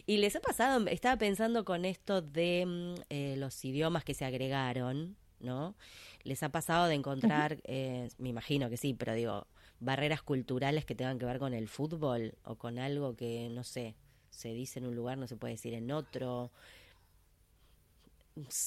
Y 0.04 0.16
les 0.16 0.34
ha 0.34 0.40
pasado, 0.40 0.84
estaba 0.88 1.16
pensando 1.16 1.64
con 1.64 1.84
esto 1.84 2.22
de 2.22 2.64
mm, 2.66 2.94
eh, 3.10 3.36
los 3.38 3.64
idiomas 3.64 4.02
que 4.02 4.14
se 4.14 4.24
agregaron, 4.24 5.16
¿no? 5.38 5.76
Les 6.24 6.42
ha 6.42 6.48
pasado 6.48 6.88
de 6.88 6.94
encontrar, 6.96 7.58
eh, 7.62 8.08
me 8.18 8.30
imagino 8.30 8.68
que 8.68 8.76
sí, 8.76 8.94
pero 8.94 9.14
digo, 9.14 9.46
barreras 9.78 10.22
culturales 10.22 10.84
que 10.84 10.96
tengan 10.96 11.20
que 11.20 11.26
ver 11.26 11.38
con 11.38 11.54
el 11.54 11.68
fútbol 11.68 12.34
o 12.42 12.56
con 12.56 12.80
algo 12.80 13.14
que, 13.14 13.48
no 13.48 13.62
sé, 13.62 13.94
se 14.30 14.52
dice 14.52 14.80
en 14.80 14.86
un 14.86 14.96
lugar, 14.96 15.18
no 15.18 15.28
se 15.28 15.36
puede 15.36 15.54
decir 15.54 15.74
en 15.74 15.92
otro. 15.92 16.50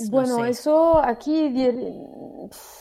Bueno, 0.10 0.46
eso 0.46 0.98
aquí 1.00 1.54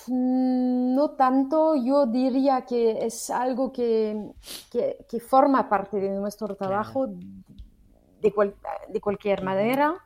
no 0.09 1.11
tanto, 1.11 1.75
yo 1.75 2.07
diría 2.07 2.65
que 2.65 3.05
es 3.05 3.29
algo 3.31 3.73
que, 3.73 4.31
que, 4.71 5.21
forma 5.21 5.69
parte 5.69 5.99
de 5.99 6.11
nuestro 6.11 6.55
trabajo 6.55 7.09
de, 7.09 8.33
de, 8.89 9.01
cualquier 9.01 9.43
manera. 9.43 9.97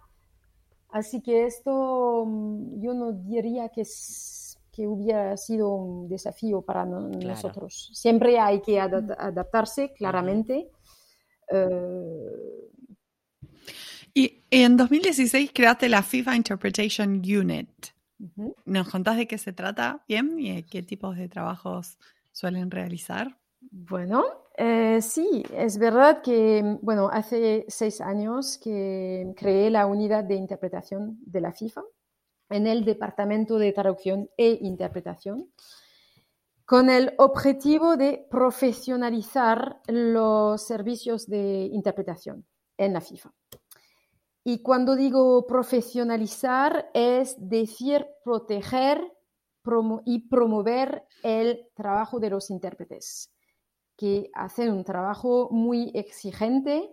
Así 0.88 1.21
que 1.21 1.45
esto 1.45 2.25
mm, 2.27 2.81
yo 2.81 2.95
no 2.95 3.12
diría 3.12 3.69
que, 3.69 3.83
es, 3.83 4.59
que 4.73 4.87
hubiera 4.87 5.37
sido 5.37 5.69
un 5.69 6.09
desafío 6.09 6.62
para 6.62 6.87
nosotros. 6.87 7.90
Siempre 7.93 8.38
hay 8.38 8.62
que 8.62 8.81
adaptarse, 8.81 9.93
claramente. 9.93 10.71
Y 14.14 14.44
en 14.51 14.77
2016 14.77 15.51
creaste 15.55 15.88
la 15.88 16.03
FIFA 16.03 16.37
Interpretation 16.37 17.16
Unit. 17.16 17.68
¿Nos 18.64 18.88
contás 18.88 19.16
de 19.16 19.27
qué 19.27 19.38
se 19.38 19.53
trata 19.53 20.05
bien 20.07 20.38
y 20.38 20.62
qué 20.64 20.83
tipos 20.83 21.16
de 21.16 21.29
trabajos 21.29 21.99
suelen 22.33 22.70
realizar? 22.70 23.38
Bueno, 23.61 24.25
eh, 24.57 25.01
sí, 25.01 25.42
es 25.55 25.79
verdad 25.79 26.23
que, 26.23 26.79
bueno, 26.83 27.09
hace 27.12 27.64
seis 27.68 28.01
años 28.01 28.59
que 28.59 29.33
creé 29.37 29.70
la 29.70 29.87
unidad 29.87 30.25
de 30.25 30.35
interpretación 30.35 31.18
de 31.25 31.40
la 31.40 31.53
FIFA 31.53 31.83
en 32.51 32.66
el 32.66 32.85
Departamento 32.85 33.59
de 33.59 33.73
Traducción 33.73 34.29
e 34.37 34.59
Interpretación 34.61 35.51
con 36.64 36.88
el 36.88 37.14
objetivo 37.18 37.96
de 37.96 38.27
profesionalizar 38.31 39.81
los 39.88 40.62
servicios 40.62 41.27
de 41.27 41.68
interpretación 41.73 42.46
en 42.77 42.92
la 42.92 43.01
FIFA. 43.01 43.33
Y 44.42 44.62
cuando 44.62 44.96
digo 44.96 45.46
profesionalizar 45.46 46.90
es 46.94 47.37
decir 47.38 48.07
proteger 48.24 49.00
y 50.05 50.29
promover 50.29 51.05
el 51.22 51.68
trabajo 51.74 52.18
de 52.18 52.31
los 52.31 52.50
intérpretes, 52.50 53.31
que 53.96 54.31
hacen 54.35 54.72
un 54.72 54.85
trabajo 54.85 55.48
muy 55.50 55.90
exigente 55.94 56.90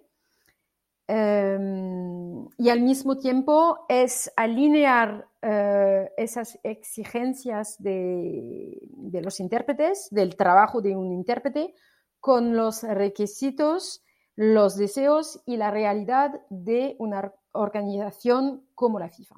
em, 1.08 2.46
y 2.58 2.70
al 2.70 2.82
mismo 2.82 3.18
tiempo 3.18 3.86
es 3.88 4.32
alinear 4.36 5.26
eh, 5.42 6.12
esas 6.18 6.60
exigencias 6.64 7.82
de, 7.82 8.78
de, 8.82 9.22
los 9.22 9.40
intérpretes, 9.40 10.10
del 10.12 10.36
trabajo 10.36 10.82
de 10.82 10.96
un 10.98 11.14
intérprete, 11.14 11.74
con 12.20 12.58
los 12.58 12.84
requisitos, 12.84 14.04
los 14.38 14.78
deseos 14.78 15.42
y 15.46 15.58
la 15.58 15.70
realidad 15.72 16.40
de 16.50 16.96
una 17.00 17.34
organización 17.52 18.66
como 18.76 19.00
la 19.00 19.10
FIFA. 19.10 19.36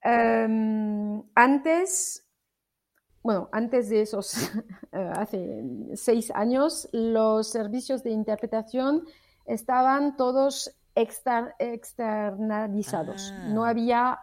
Em, 0.00 1.22
antes, 1.34 2.26
bueno, 3.22 3.50
antes 3.52 3.90
de 3.90 4.00
esos, 4.02 4.34
eh, 4.92 5.12
hace 5.16 5.64
seis 5.94 6.30
años, 6.30 6.88
los 6.92 7.50
servicios 7.50 8.04
de 8.04 8.12
interpretación 8.12 9.04
estaban 9.44 10.16
todos 10.16 10.72
externalizados. 10.94 13.34
No 13.48 13.64
ah. 13.64 13.70
había 13.70 14.20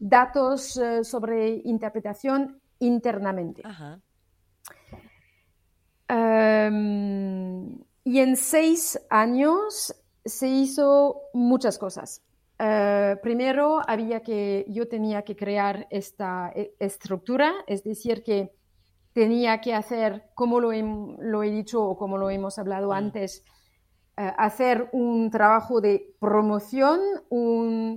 datos 0.00 0.76
eh, 0.76 1.04
sobre 1.04 1.62
interpretación 1.64 2.60
internamente. 2.80 3.62
Em, 6.08 7.78
y 8.04 8.20
en 8.20 8.36
seis 8.36 8.98
años 9.10 9.94
se 10.24 10.48
hizo 10.48 11.22
muchas 11.32 11.78
cosas. 11.78 12.22
Eh, 12.58 13.16
primero 13.22 13.80
había 13.86 14.20
que, 14.20 14.66
yo 14.68 14.86
tenía 14.86 15.22
que 15.22 15.34
crear 15.34 15.86
esta 15.90 16.52
e, 16.54 16.74
estructura, 16.78 17.52
es 17.66 17.84
decir, 17.84 18.22
que 18.22 18.52
tenía 19.12 19.60
que 19.60 19.74
hacer, 19.74 20.30
como 20.34 20.60
lo 20.60 20.72
he, 20.72 21.50
dicho 21.50 21.82
o 21.82 21.96
como 21.96 22.18
lo 22.18 22.30
hemos 22.30 22.58
hablado 22.58 22.92
antes, 22.92 23.44
eh, 24.16 24.32
hacer 24.36 24.88
un 24.92 25.30
trabajo 25.30 25.80
de 25.80 26.14
promoción, 26.20 27.00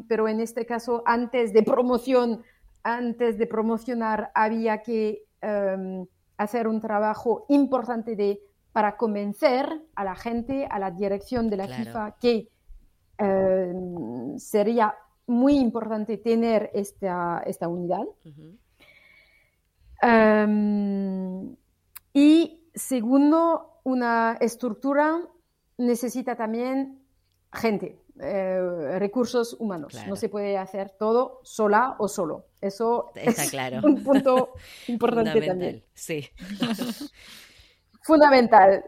pero 0.08 0.28
en 0.28 0.40
este 0.40 0.66
caso 0.66 1.04
antes 1.06 1.52
de 1.54 1.64
promoción, 1.64 2.44
antes 2.84 3.38
de 3.38 3.48
promocionar 3.48 4.32
había 4.34 4.82
que 4.82 5.26
em, 5.42 6.06
hacer 6.38 6.68
un 6.68 6.80
trabajo 6.80 7.46
importante 7.50 8.16
de, 8.16 8.40
para 8.74 8.98
convencer 8.98 9.84
a 9.96 10.04
la 10.04 10.16
gente, 10.16 10.68
a 10.70 10.78
la 10.80 10.92
dirección 10.92 11.50
de 11.50 11.58
la 11.58 11.68
FIFA 11.68 12.16
que 12.20 12.50
Em, 13.18 14.38
sería 14.40 14.96
muy 15.28 15.58
importante 15.58 16.18
tener 16.18 16.72
esta, 16.74 17.44
esta 17.46 17.68
unidad. 17.68 18.04
Em, 20.02 21.56
y 22.14 22.68
segundo, 22.74 23.80
una 23.84 24.38
estructura 24.42 25.22
necesita 25.78 26.36
también 26.36 27.00
gente, 27.52 28.00
eh, 28.20 28.98
recursos 29.00 29.56
humanos. 29.60 29.96
No 30.08 30.16
se 30.16 30.28
puede 30.28 30.58
hacer 30.58 30.96
todo 30.98 31.40
sola 31.44 31.96
o 32.00 32.08
solo. 32.08 32.48
Eso 32.60 33.12
es 33.16 33.52
claro. 33.52 33.82
un 33.84 34.04
punto 34.04 34.54
importante 34.88 35.42
también. 35.42 35.84
Sí. 35.94 36.28
Fundamental. 38.04 38.84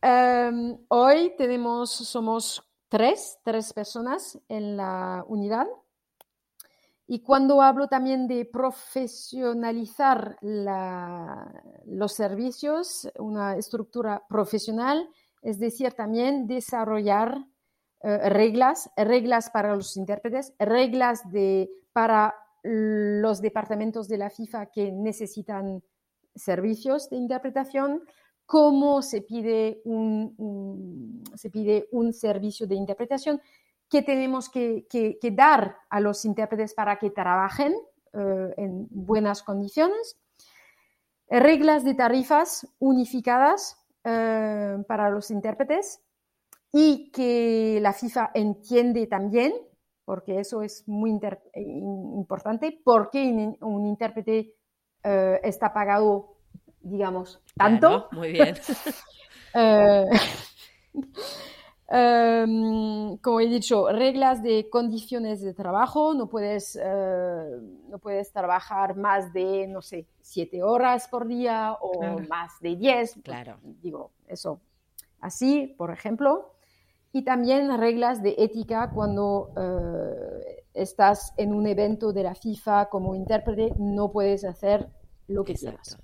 Em, 0.00 0.78
hoy 0.88 1.34
tenemos, 1.36 1.90
somos 1.90 2.62
tres, 2.88 3.36
tres 3.42 3.72
personas 3.72 4.38
en 4.48 4.76
la 4.76 5.24
unidad. 5.26 5.66
Y 7.08 7.20
cuando 7.20 7.60
hablo 7.60 7.88
también 7.88 8.28
de 8.28 8.44
profesionalizar 8.46 10.38
los 10.40 12.12
servicios, 12.12 13.10
una 13.18 13.56
estructura 13.56 14.22
profesional, 14.28 15.08
es 15.42 15.58
decir, 15.58 15.92
también 15.92 16.46
desarrollar 16.46 17.36
eh, 18.02 18.28
reglas, 18.30 18.88
reglas 18.96 19.50
para 19.50 19.74
los 19.74 19.96
intérpretes, 19.96 20.54
reglas 20.60 21.28
de, 21.32 21.68
para 21.92 22.36
los 22.62 23.42
departamentos 23.42 24.06
de 24.06 24.18
la 24.18 24.30
FIFA 24.30 24.66
que 24.66 24.92
necesitan 24.92 25.82
servicios 26.36 27.10
de 27.10 27.16
interpretación, 27.16 28.02
cómo 28.46 29.02
se 29.02 29.22
pide 29.22 29.80
un, 29.84 31.24
se 31.34 31.50
pide 31.50 31.88
un 31.92 32.12
servicio 32.12 32.66
de 32.66 32.74
interpretación, 32.74 33.40
qué 33.88 34.02
tenemos 34.02 34.48
que, 34.48 34.86
dar 35.32 35.76
a 35.88 36.00
los 36.00 36.24
intérpretes 36.24 36.74
para 36.74 36.98
que 36.98 37.10
trabajen 37.10 37.74
eh, 38.12 38.54
en 38.56 38.86
buenas 38.90 39.42
condiciones, 39.42 40.18
reglas 41.28 41.84
de 41.84 41.94
tarifas 41.94 42.66
unificadas 42.78 43.76
eh, 44.04 44.76
para 44.86 45.10
los 45.10 45.30
intérpretes 45.30 46.00
y 46.72 47.10
que 47.12 47.78
la 47.80 47.92
FIFA 47.92 48.32
entiende 48.34 49.06
también, 49.06 49.54
porque 50.04 50.40
eso 50.40 50.62
es 50.62 50.86
muy 50.86 51.18
importante, 51.54 52.80
porque 52.84 53.56
un 53.60 53.86
intérprete 53.86 54.54
eh, 55.02 55.40
está 55.42 55.72
pagado 55.72 56.33
digamos, 56.84 57.40
tanto. 57.56 58.08
muy 58.12 58.32
bien. 58.32 58.54
Eh, 59.56 60.04
em, 61.88 63.16
como 63.18 63.38
he 63.38 63.46
dicho, 63.46 63.88
reglas 63.88 64.42
de 64.42 64.68
condiciones 64.68 65.42
de 65.42 65.54
trabajo, 65.54 66.12
no 66.12 66.28
puedes, 66.28 66.76
eh, 66.82 67.60
no 67.88 67.98
puedes 68.00 68.32
trabajar 68.32 68.96
más 68.96 69.32
de, 69.32 69.68
no 69.68 69.80
sé, 69.80 70.08
siete 70.20 70.64
horas 70.64 71.06
por 71.06 71.28
día 71.28 71.76
o 71.80 72.18
más 72.28 72.58
de 72.60 72.74
diez. 72.74 73.14
Claro. 73.22 73.58
Digo, 73.62 74.10
eso. 74.26 74.60
Así, 75.20 75.72
por 75.78 75.92
ejemplo. 75.92 76.50
Y 77.12 77.22
también 77.22 77.78
reglas 77.78 78.24
de 78.24 78.34
ética 78.38 78.90
cuando 78.92 79.52
eh, 79.56 80.64
estás 80.74 81.32
en 81.36 81.54
un 81.54 81.68
evento 81.68 82.12
de 82.12 82.24
la 82.24 82.34
FIFA 82.34 82.86
como 82.86 83.14
intérprete, 83.14 83.72
no 83.78 84.10
puedes 84.10 84.44
hacer 84.44 84.88
lo 85.28 85.44
que 85.44 85.54
quieras. 85.54 85.96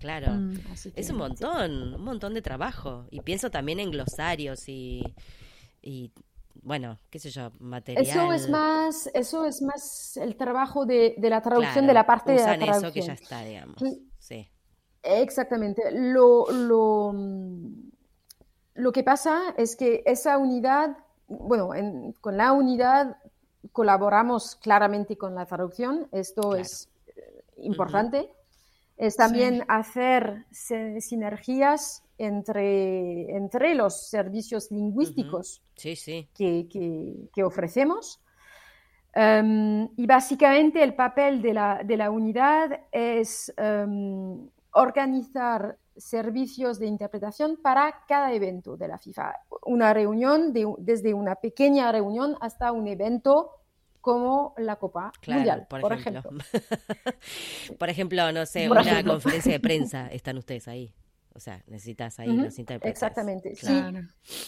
Claro, 0.00 0.32
mm, 0.32 0.54
es 0.96 1.10
un 1.10 1.18
montón, 1.18 1.94
un 1.94 2.02
montón 2.02 2.32
de 2.32 2.40
trabajo. 2.40 3.04
Y 3.10 3.20
pienso 3.20 3.50
también 3.50 3.80
en 3.80 3.90
glosarios 3.90 4.66
y, 4.66 5.02
y 5.82 6.10
bueno, 6.62 6.98
qué 7.10 7.18
sé 7.18 7.28
yo, 7.28 7.52
material. 7.60 8.06
Eso 8.06 8.32
es 8.32 8.48
más, 8.48 9.10
eso 9.12 9.44
es 9.44 9.60
más 9.60 10.16
el 10.16 10.36
trabajo 10.36 10.86
de, 10.86 11.14
la 11.18 11.42
traducción 11.42 11.86
de 11.86 11.92
la 11.92 12.06
parte 12.06 12.32
de 12.32 12.38
la 12.38 12.56
traducción. 12.56 12.84
eso 12.84 12.92
que 12.92 13.02
ya 13.02 13.12
está, 13.12 13.42
digamos. 13.42 13.76
Sí. 14.18 14.50
Exactamente. 15.02 15.82
Lo, 15.92 16.50
lo, 16.50 17.14
lo 18.74 18.92
que 18.92 19.04
pasa 19.04 19.54
es 19.58 19.76
que 19.76 20.02
esa 20.06 20.38
unidad, 20.38 20.96
bueno, 21.28 21.72
con 22.22 22.38
la 22.38 22.52
unidad 22.52 23.18
colaboramos 23.72 24.56
claramente 24.56 25.18
con 25.18 25.34
la 25.34 25.44
traducción. 25.44 26.08
Esto 26.10 26.56
es 26.56 26.88
eh, 27.08 27.44
importante 27.58 28.30
es 29.00 29.16
también 29.16 29.64
hacer 29.66 30.44
sinergias 30.50 32.04
entre, 32.18 33.34
entre 33.34 33.74
los 33.74 34.08
servicios 34.10 34.70
lingüísticos 34.70 35.62
Que, 36.34 37.42
ofrecemos. 37.42 38.20
Em, 39.14 39.88
y 39.96 40.06
básicamente 40.06 40.82
el 40.82 40.94
papel 40.94 41.40
de 41.40 41.54
la, 41.54 41.80
de 41.82 41.96
la 41.96 42.10
unidad 42.10 42.78
es 42.92 43.50
em, 43.56 44.46
organizar 44.72 45.78
servicios 45.96 46.78
de 46.78 46.86
interpretación 46.86 47.56
para 47.56 48.04
cada 48.06 48.34
evento 48.34 48.76
de 48.76 48.88
la 48.88 48.98
FIFA. 48.98 49.34
Una 49.64 49.94
reunión, 49.94 50.52
desde 50.78 51.14
una 51.14 51.36
pequeña 51.36 51.90
reunión 51.90 52.36
hasta 52.42 52.70
un 52.70 52.86
evento 52.86 53.59
como 54.00 54.54
la 54.56 54.76
Copa 54.76 55.12
Mundial, 55.26 55.66
por, 55.68 55.92
ejemplo. 55.92 56.22
Por 57.78 57.90
ejemplo. 57.90 58.32
no 58.32 58.46
sé, 58.46 58.70
una 58.70 59.04
conferencia 59.04 59.52
de 59.52 59.60
prensa, 59.60 60.06
están 60.12 60.38
ustedes 60.38 60.68
ahí. 60.68 60.94
O 61.32 61.38
sea, 61.38 61.62
necesitas 61.68 62.18
ahí 62.18 62.36
los 62.36 62.58
intérpretes. 62.58 62.90
Exactamente, 62.90 63.54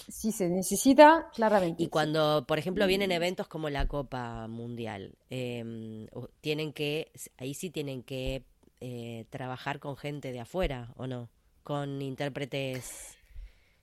sí. 0.08 0.32
se 0.32 0.48
necesita, 0.48 1.28
claramente. 1.32 1.80
Y 1.82 1.86
cuando, 1.88 2.44
por 2.46 2.58
ejemplo, 2.58 2.86
vienen 2.88 3.12
eventos 3.12 3.46
como 3.46 3.70
la 3.70 3.86
Copa 3.86 4.48
Mundial, 4.48 5.14
em, 5.30 6.08
tienen 6.40 6.72
que, 6.72 7.12
ahí 7.38 7.54
sí 7.54 7.70
tienen 7.70 8.02
que 8.02 8.46
eh, 8.80 9.26
trabajar 9.30 9.78
con 9.78 9.96
gente 9.96 10.32
de 10.32 10.40
afuera, 10.40 10.92
¿o 10.96 11.06
no? 11.06 11.30
Con 11.62 12.02
intérpretes 12.02 13.16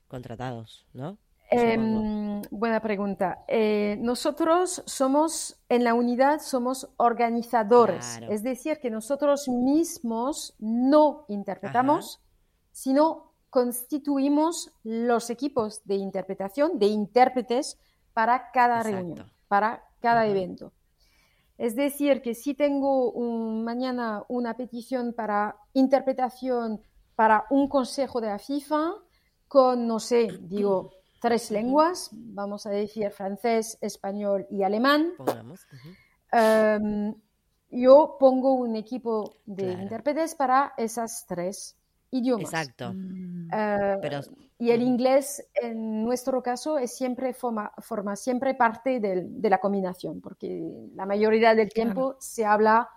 contratados, 0.06 0.84
¿no? 0.92 1.16
Em, 1.50 2.42
buena 2.50 2.80
pregunta. 2.80 3.44
Eh, 3.48 3.96
nosotros 4.00 4.82
somos, 4.86 5.60
en 5.68 5.82
la 5.82 5.94
unidad, 5.94 6.40
somos 6.40 6.88
organizadores, 6.96 8.20
es 8.28 8.42
decir, 8.42 8.78
que 8.78 8.90
nosotros 8.90 9.48
mismos 9.48 10.54
no 10.60 11.24
interpretamos, 11.28 12.20
sino 12.70 13.34
constituimos 13.50 14.72
los 14.84 15.28
equipos 15.28 15.82
de 15.84 15.96
interpretación, 15.96 16.78
de 16.78 16.86
intérpretes 16.86 17.78
para 18.12 18.52
cada 18.52 18.82
reunión, 18.84 19.30
para 19.48 19.84
cada 19.98 20.26
evento. 20.26 20.72
Es 21.58 21.74
decir, 21.74 22.22
que 22.22 22.34
si 22.34 22.54
tengo 22.54 23.12
mañana 23.64 24.24
una 24.28 24.56
petición 24.56 25.12
para 25.12 25.56
interpretación 25.74 26.80
para 27.16 27.44
un 27.50 27.68
consejo 27.68 28.20
de 28.20 28.28
la 28.28 28.38
FIFA, 28.38 28.94
con, 29.46 29.86
no 29.86 29.98
sé, 29.98 30.28
digo, 30.40 30.92
tres 31.20 31.50
lenguas, 31.50 32.08
vamos 32.12 32.66
a 32.66 32.70
decir 32.70 33.10
francés, 33.10 33.78
español 33.80 34.46
y 34.50 34.62
alemán. 34.62 35.12
Pongamos. 35.16 35.66
Em, 36.32 37.14
yo 37.70 38.16
pongo 38.18 38.54
un 38.54 38.76
equipo 38.76 39.36
de 39.46 39.64
Claro. 39.66 39.82
intérpretes 39.82 40.34
para 40.34 40.72
esas 40.76 41.24
tres 41.26 41.76
idiomas. 42.10 42.52
Exacto. 42.52 42.92
Mm. 42.94 43.48
Eh, 43.52 43.98
Pero 44.02 44.20
y 44.58 44.70
el 44.70 44.82
inglés, 44.82 45.46
en 45.54 46.02
nuestro 46.04 46.42
caso, 46.42 46.78
es 46.78 46.94
siempre 46.96 47.32
forma, 47.32 47.72
forma 47.78 48.14
siempre 48.16 48.54
parte 48.54 49.00
del- 49.00 49.40
de 49.40 49.48
la 49.50 49.58
combinación, 49.58 50.20
porque 50.20 50.88
la 50.94 51.06
mayoría 51.06 51.54
del 51.54 51.68
tiempo 51.72 52.16
se 52.18 52.44
habla 52.44 52.88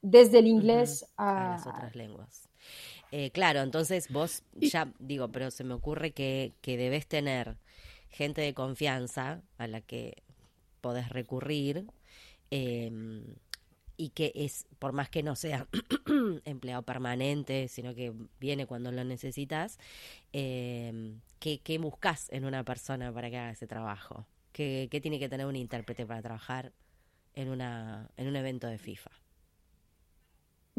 desde 0.00 0.38
el 0.38 0.46
inglés 0.46 1.04
a 1.16 1.46
a, 1.46 1.50
las 1.52 1.66
otras 1.66 1.94
lenguas. 1.96 2.48
Eh, 3.16 3.30
claro, 3.30 3.60
entonces 3.60 4.08
vos 4.10 4.42
ya 4.54 4.92
digo, 4.98 5.28
pero 5.28 5.52
se 5.52 5.62
me 5.62 5.74
ocurre 5.74 6.10
que, 6.10 6.52
que 6.60 6.76
debes 6.76 7.06
tener 7.06 7.58
gente 8.10 8.40
de 8.40 8.54
confianza 8.54 9.40
a 9.56 9.68
la 9.68 9.80
que 9.80 10.24
podés 10.80 11.10
recurrir 11.10 11.86
eh, 12.50 12.90
y 13.96 14.08
que 14.08 14.32
es, 14.34 14.66
por 14.80 14.94
más 14.94 15.10
que 15.10 15.22
no 15.22 15.36
sea 15.36 15.68
empleado 16.44 16.82
permanente, 16.82 17.68
sino 17.68 17.94
que 17.94 18.12
viene 18.40 18.66
cuando 18.66 18.90
lo 18.90 19.04
necesitas, 19.04 19.78
eh, 20.32 21.14
¿qué, 21.38 21.60
qué 21.60 21.78
buscas 21.78 22.28
en 22.32 22.44
una 22.44 22.64
persona 22.64 23.12
para 23.12 23.30
que 23.30 23.38
haga 23.38 23.52
ese 23.52 23.68
trabajo? 23.68 24.26
¿Qué, 24.50 24.88
qué 24.90 25.00
tiene 25.00 25.20
que 25.20 25.28
tener 25.28 25.46
un 25.46 25.54
intérprete 25.54 26.04
para 26.04 26.20
trabajar 26.20 26.72
en, 27.34 27.48
una, 27.48 28.10
en 28.16 28.26
un 28.26 28.34
evento 28.34 28.66
de 28.66 28.78
FIFA? 28.78 29.12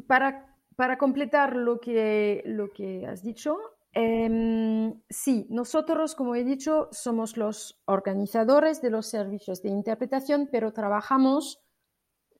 Para, 0.05 0.54
para 0.75 0.97
completar 0.97 1.55
lo 1.55 1.79
que, 1.79 2.41
lo 2.45 2.69
que 2.71 3.05
has 3.07 3.23
dicho, 3.23 3.57
em, 3.93 4.93
sí, 5.09 5.47
nosotros, 5.49 6.15
como 6.15 6.35
he 6.35 6.43
dicho, 6.43 6.89
somos 6.91 7.37
los 7.37 7.81
organizadores 7.85 8.81
de 8.81 8.89
los 8.89 9.07
servicios 9.07 9.61
de 9.61 9.69
interpretación, 9.69 10.49
pero 10.51 10.73
trabajamos, 10.73 11.61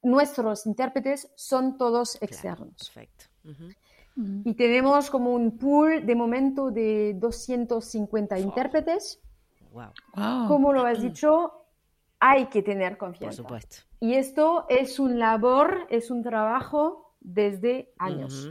nuestros 0.04 0.65
intérpretes 0.67 1.32
son 1.36 1.78
todos 1.78 2.12
Claro, 2.17 2.26
externos. 2.26 2.74
perfecto. 2.78 3.26
Mm. 4.15 4.41
Y 4.45 4.54
tenemos 4.56 5.10
como 5.10 5.34
un 5.34 5.58
pool 5.58 6.06
de 6.06 6.15
momento 6.15 6.71
de 6.71 7.13
250 7.15 8.38
intérpretes. 8.39 9.19
Wow, 9.71 9.91
Wow. 10.15 10.48
Como 10.48 10.71
lo 10.74 10.86
has 10.86 11.02
dicho, 11.02 11.65
hay 12.19 12.45
que 12.48 12.62
tener 12.62 12.91
por 12.98 13.10
confianza. 13.10 13.38
supuesto. 13.43 13.78
Y 14.00 14.13
esto 14.13 14.65
es 14.69 15.00
un 15.00 15.19
labor, 15.19 15.86
es 15.89 16.12
un 16.12 16.21
trabajo 16.24 17.05
desde 17.26 17.92
años. 17.98 18.50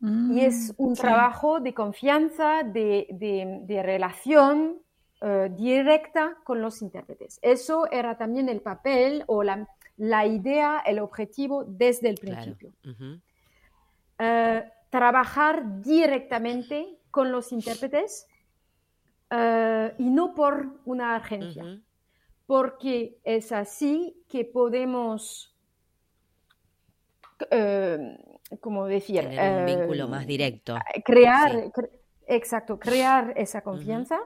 Mm, 0.00 0.32
Y 0.36 0.40
es 0.44 0.74
un 0.76 0.94
sí. 0.94 1.02
trabajo 1.02 1.58
de 1.60 1.72
confianza, 1.74 2.62
de, 2.62 3.06
de- 3.10 3.60
de 3.62 3.82
relación 3.82 4.82
eh, 5.22 5.50
directa 5.56 6.36
con 6.44 6.60
los 6.60 6.82
intérpretes. 6.82 7.38
Eso 7.42 7.90
era 7.90 8.18
también 8.18 8.48
el 8.50 8.60
papel 8.60 9.24
o 9.26 9.42
la, 9.42 9.66
la 9.96 10.26
idea, 10.26 10.82
el 10.84 10.98
objetivo 10.98 11.64
desde 11.64 12.10
el 12.10 12.18
Claro. 12.18 12.34
principio. 12.56 12.72
Eh, 14.18 14.64
trabajar 14.90 15.80
directamente 15.80 16.98
con 17.10 17.32
los 17.32 17.50
intérpretes 17.52 18.26
eh, 19.30 19.94
y 19.98 20.10
no 20.10 20.34
por 20.34 20.80
una 20.84 21.16
agencia, 21.16 21.80
porque 22.46 23.18
es 23.24 23.50
así 23.52 24.22
que 24.28 24.44
podemos, 24.44 25.55
eh, 27.50 28.18
como 28.60 28.86
decir, 28.86 29.20
Tener 29.20 29.62
un 29.62 29.68
eh, 29.68 29.76
vínculo 29.76 30.08
más 30.08 30.26
directo. 30.26 30.76
crear, 31.04 31.50
Sí. 31.52 31.70
cre- 31.74 31.90
exacto, 32.26 32.78
crear 32.78 33.32
esa 33.36 33.60
confianza, 33.62 34.18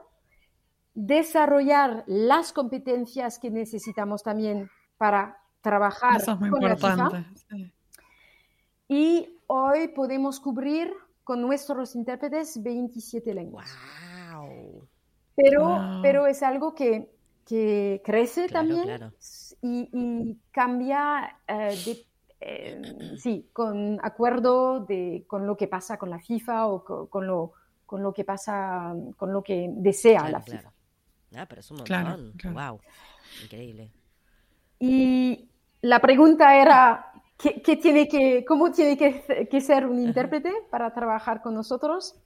desarrollar 0.95 2.05
las 2.07 2.53
competencias 2.53 3.39
que 3.39 3.51
necesitamos 3.51 4.23
también 4.23 4.71
para 4.99 5.39
trabajar 5.61 6.21
Eso 6.21 6.33
es 6.33 6.41
muy 6.41 6.51
con 6.51 6.61
la 6.63 6.71
importante. 6.71 7.25
sí. 7.49 7.73
Y 8.89 9.39
hoy 9.47 9.89
podemos 9.89 10.41
cubrir 10.41 10.93
con 11.23 11.41
nuestros 11.43 11.95
intérpretes 11.95 12.61
27 12.63 13.33
lenguas. 13.35 13.71
Wow. 14.33 14.89
Pero, 15.37 15.65
Wow. 15.69 16.03
pero 16.03 16.27
es 16.27 16.43
algo 16.43 16.75
que, 16.75 17.09
que 17.47 18.03
crece 18.05 18.47
Claro, 18.49 18.69
también 18.69 18.85
claro. 18.85 19.13
Y, 19.63 19.89
y 19.93 20.39
cambia 20.51 21.37
eh, 21.47 21.77
de- 21.87 22.05
eh, 22.41 22.81
sí, 23.19 23.49
con 23.53 23.99
acuerdo 24.03 24.81
de, 24.81 25.25
con 25.27 25.47
lo 25.47 25.57
que 25.57 25.69
pasa 25.69 25.99
con 25.99 26.11
la 26.11 26.19
FIFA 26.21 26.67
o 26.69 26.85
co- 26.85 27.07
con, 27.09 27.27
lo, 27.27 27.53
con 27.87 28.03
lo 28.03 28.13
que 28.13 28.25
pasa, 28.25 28.95
con 29.17 29.33
lo 29.33 29.43
que 29.43 29.69
desea 29.73 30.21
Claro, 30.21 30.33
la 30.33 30.41
FIFA. 30.41 30.59
claro. 30.61 30.75
Ah, 31.37 31.47
pero 31.49 31.61
es 31.61 31.71
un 31.71 31.79
Claro, 31.79 32.11
montón. 32.11 32.33
claro. 32.39 32.73
Wow. 32.73 32.81
Increíble. 33.45 33.91
Y 34.79 35.49
la 35.83 36.01
pregunta 36.01 36.57
era, 36.57 37.13
¿qué, 37.37 37.61
qué 37.63 37.77
tiene 37.77 38.09
que, 38.09 38.45
¿cómo 38.45 38.71
tiene 38.73 38.97
que, 38.97 39.47
que 39.51 39.61
ser 39.61 39.87
un 39.87 39.99
intérprete 40.01 40.53
para 40.71 40.93
trabajar 40.93 41.43
con 41.43 41.55
nosotros? 41.55 42.17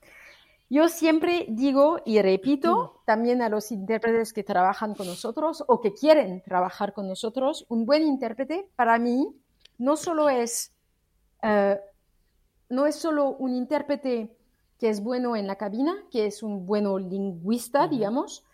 Yo 0.71 0.89
siempre 0.89 1.47
digo 1.51 2.01
y 2.07 2.21
repito 2.23 3.03
también 3.05 3.43
a 3.43 3.49
los 3.49 3.71
intérpretes 3.71 4.33
que 4.33 4.43
trabajan 4.43 4.95
con 4.95 5.07
nosotros 5.07 5.63
o 5.69 5.81
que 5.81 5.93
quieren 5.93 6.43
trabajar 6.43 6.95
con 6.95 7.07
nosotros, 7.07 7.67
un 7.69 7.85
buen 7.85 8.03
intérprete 8.03 8.67
para 8.75 8.99
mí 8.99 9.29
no 9.79 9.97
solo 9.97 10.29
es, 10.29 10.73
eh, 11.43 11.79
no 12.69 12.87
es 12.87 12.97
solo 12.97 13.31
un 13.31 13.55
intérprete 13.55 14.37
que 14.79 14.89
es 14.89 15.03
bueno 15.03 15.37
en 15.37 15.47
la 15.47 15.57
cabina, 15.57 15.95
que 16.11 16.27
es 16.27 16.43
un 16.43 16.67
buen 16.67 16.85
lingüista, 17.09 17.89
digamos, 17.89 18.45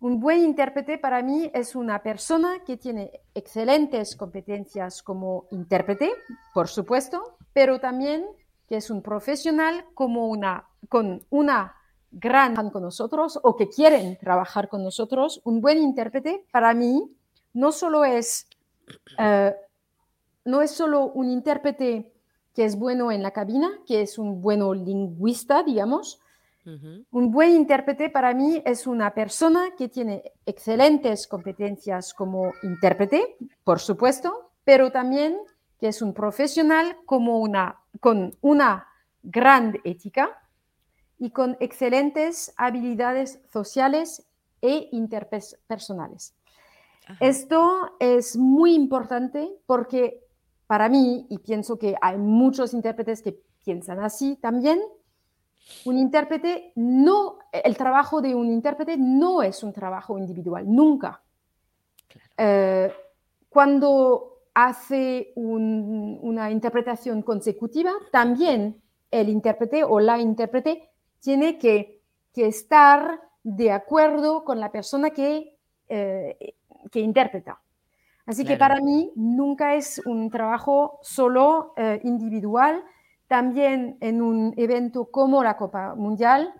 un 0.00 0.20
buen 0.20 0.44
intérprete 0.44 0.96
para 0.96 1.22
mí 1.22 1.50
es 1.52 1.74
una 1.74 2.02
persona 2.02 2.60
que 2.64 2.76
tiene 2.76 3.20
excelentes 3.34 4.14
competencias 4.14 5.02
como 5.02 5.46
intérprete, 5.50 6.12
por 6.54 6.68
supuesto, 6.68 7.36
pero 7.52 7.80
también 7.80 8.24
que 8.68 8.76
es 8.76 8.90
un 8.90 9.02
profesional 9.02 9.84
como 9.94 10.28
una, 10.28 10.68
con 10.88 11.24
una 11.30 11.74
gran 12.12 12.70
con 12.70 12.82
nosotros 12.82 13.40
o 13.42 13.56
que 13.56 13.68
quieren 13.68 14.16
trabajar 14.18 14.68
con 14.68 14.84
nosotros. 14.84 15.40
Un 15.44 15.60
buen 15.60 15.78
intérprete 15.78 16.44
para 16.52 16.74
mí 16.74 17.10
no 17.52 17.72
solo 17.72 18.04
es, 18.04 18.46
eh, 19.18 19.54
no 20.48 20.62
es 20.62 20.70
solo 20.70 21.04
un 21.04 21.30
intérprete 21.30 22.10
que 22.54 22.64
es 22.64 22.76
bueno 22.76 23.12
en 23.12 23.22
la 23.22 23.32
cabina, 23.32 23.68
que 23.86 24.00
es 24.00 24.18
un 24.18 24.40
buen 24.40 24.60
lingüista, 24.84 25.62
digamos, 25.62 26.20
un 27.12 27.30
buen 27.30 27.52
intérprete 27.52 28.10
para 28.10 28.34
mí 28.34 28.62
es 28.66 28.86
una 28.86 29.14
persona 29.14 29.70
que 29.78 29.88
tiene 29.88 30.22
excelentes 30.44 31.26
competencias 31.26 32.12
como 32.12 32.52
intérprete, 32.62 33.36
por 33.64 33.78
supuesto, 33.78 34.50
pero 34.64 34.92
también 34.92 35.38
que 35.80 35.88
es 35.88 36.02
un 36.02 36.12
profesional 36.12 36.96
como 37.06 37.38
una, 37.38 37.80
con 38.00 38.36
una 38.42 38.86
gran 39.22 39.78
ética 39.84 40.28
y 41.18 41.30
con 41.30 41.56
excelentes 41.60 42.52
habilidades 42.58 43.40
sociales 43.50 44.26
e 44.60 44.90
interpersonales. 44.92 46.34
Ajá. 47.06 47.16
Esto 47.20 47.96
es 47.98 48.36
muy 48.36 48.74
importante 48.74 49.48
porque 49.64 50.27
para 50.68 50.88
mí, 50.88 51.26
y 51.28 51.38
pienso 51.38 51.76
que 51.76 51.96
hay 52.00 52.16
muchos 52.16 52.72
intérpretes 52.74 53.22
que 53.22 53.40
piensan 53.64 53.98
así 53.98 54.36
también, 54.36 54.78
un 55.84 55.98
intérprete 55.98 56.72
no, 56.76 57.38
el 57.52 57.76
trabajo 57.76 58.22
de 58.22 58.34
un 58.34 58.52
intérprete 58.52 58.96
no 58.96 59.42
es 59.42 59.64
un 59.64 59.72
trabajo 59.72 60.16
individual, 60.16 60.64
nunca. 60.72 61.20
Claro. 62.06 62.28
Eh, 62.38 62.92
cuando 63.48 64.42
hace 64.54 65.32
un- 65.36 66.18
una 66.22 66.50
interpretación 66.50 67.22
consecutiva, 67.22 67.92
también 68.12 68.80
el 69.10 69.28
intérprete 69.28 69.82
o 69.84 70.00
la 70.00 70.18
intérprete 70.18 70.90
tiene 71.20 71.58
que, 71.58 72.02
que 72.32 72.46
estar 72.46 73.20
de 73.42 73.72
acuerdo 73.72 74.44
con 74.44 74.60
la 74.60 74.70
persona 74.70 75.10
que, 75.10 75.56
eh, 75.88 76.54
que 76.90 77.00
interpreta. 77.00 77.60
Así 78.28 78.44
que 78.44 78.56
para 78.58 78.80
mí 78.80 79.10
nunca 79.16 79.74
es 79.74 80.00
un 80.06 80.30
trabajo 80.30 80.98
solo 81.02 81.72
eh, 81.76 82.00
individual, 82.04 82.84
también 83.26 83.96
en 84.00 84.22
un 84.22 84.54
evento 84.56 85.06
como 85.10 85.42
la 85.42 85.56
Copa 85.56 85.94
Mundial, 85.94 86.52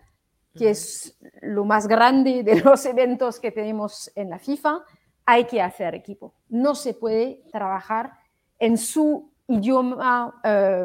que 0.54 0.70
es 0.70 1.16
lo 1.42 1.64
más 1.64 1.86
grande 1.86 2.42
de 2.42 2.60
los 2.64 2.84
eventos 2.86 3.38
que 3.38 3.52
tenemos 3.52 4.10
en 4.14 4.30
la 4.30 4.38
FIFA, 4.38 4.82
hay 5.26 5.44
que 5.44 5.60
hacer 5.62 5.94
equipo. 5.94 6.34
No 6.48 6.74
se 6.74 6.94
puede 6.94 7.42
trabajar 7.52 8.12
en 8.58 8.76
su 8.78 9.30
idioma 9.46 10.40
eh, 10.42 10.84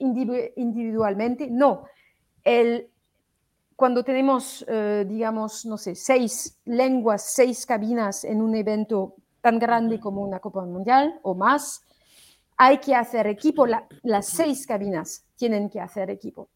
individu- 0.00 0.52
individualmente, 0.56 1.48
no. 1.50 1.84
El, 2.42 2.90
cuando 3.76 4.04
tenemos, 4.04 4.64
eh, 4.68 5.04
digamos, 5.08 5.64
no 5.66 5.78
sé, 5.78 5.94
seis 5.94 6.60
lenguas, 6.64 7.22
seis 7.22 7.64
cabinas 7.64 8.24
en 8.24 8.42
un 8.42 8.54
evento 8.54 9.16
tan 9.44 9.58
grande 9.58 10.00
como 10.00 10.22
una 10.22 10.40
Copa 10.40 10.64
Mundial 10.64 11.20
o 11.22 11.34
más, 11.34 11.84
hay 12.56 12.78
que 12.78 12.94
hacer 12.94 13.26
equipo. 13.26 13.66
La- 13.66 13.86
las 14.02 14.26
seis 14.26 14.66
cabinas 14.66 15.26
tienen 15.36 15.68
que 15.68 15.80
hacer 15.80 16.08
equipo. 16.08 16.48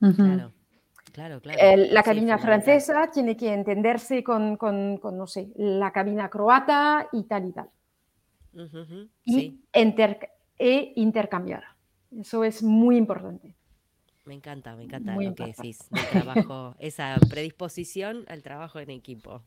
Ujú. 0.00 0.14
Claro. 0.24 0.52
Claro, 1.12 1.40
claro. 1.40 1.58
El- 1.60 1.94
la 1.94 2.00
Sí, 2.02 2.04
cabina 2.06 2.38
fundamental. 2.38 2.40
francesa 2.64 3.10
tiene 3.12 3.36
que 3.36 3.52
entenderse 3.52 4.24
con, 4.24 4.56
con- 4.56 4.96
con, 4.96 5.16
no 5.16 5.26
sé, 5.28 5.52
la 5.56 5.92
cabina 5.92 6.28
croata 6.28 7.06
y 7.12 7.22
tal 7.24 7.46
y 7.46 7.52
tal. 7.52 7.70
Ujú, 8.54 8.80
ujú, 8.80 9.08
Y, 9.24 9.32
Sí, 9.34 9.64
inter- 9.74 10.28
e 10.58 10.92
intercambiar. 10.96 11.62
Eso 12.18 12.42
es 12.42 12.62
muy 12.64 12.96
importante. 12.96 13.54
me 14.24 14.34
encanta, 14.34 14.74
me 14.76 14.84
encanta 14.84 15.12
Muy 15.12 15.26
lo 15.26 15.34
que 15.34 15.42
importante. 15.44 15.62
decís. 15.68 15.90
del 15.90 16.22
trabajo, 16.22 16.74
esa 16.80 17.16
predisposición 17.30 18.24
al 18.28 18.42
trabajo 18.42 18.78
en 18.80 18.90
equipo. 18.90 19.42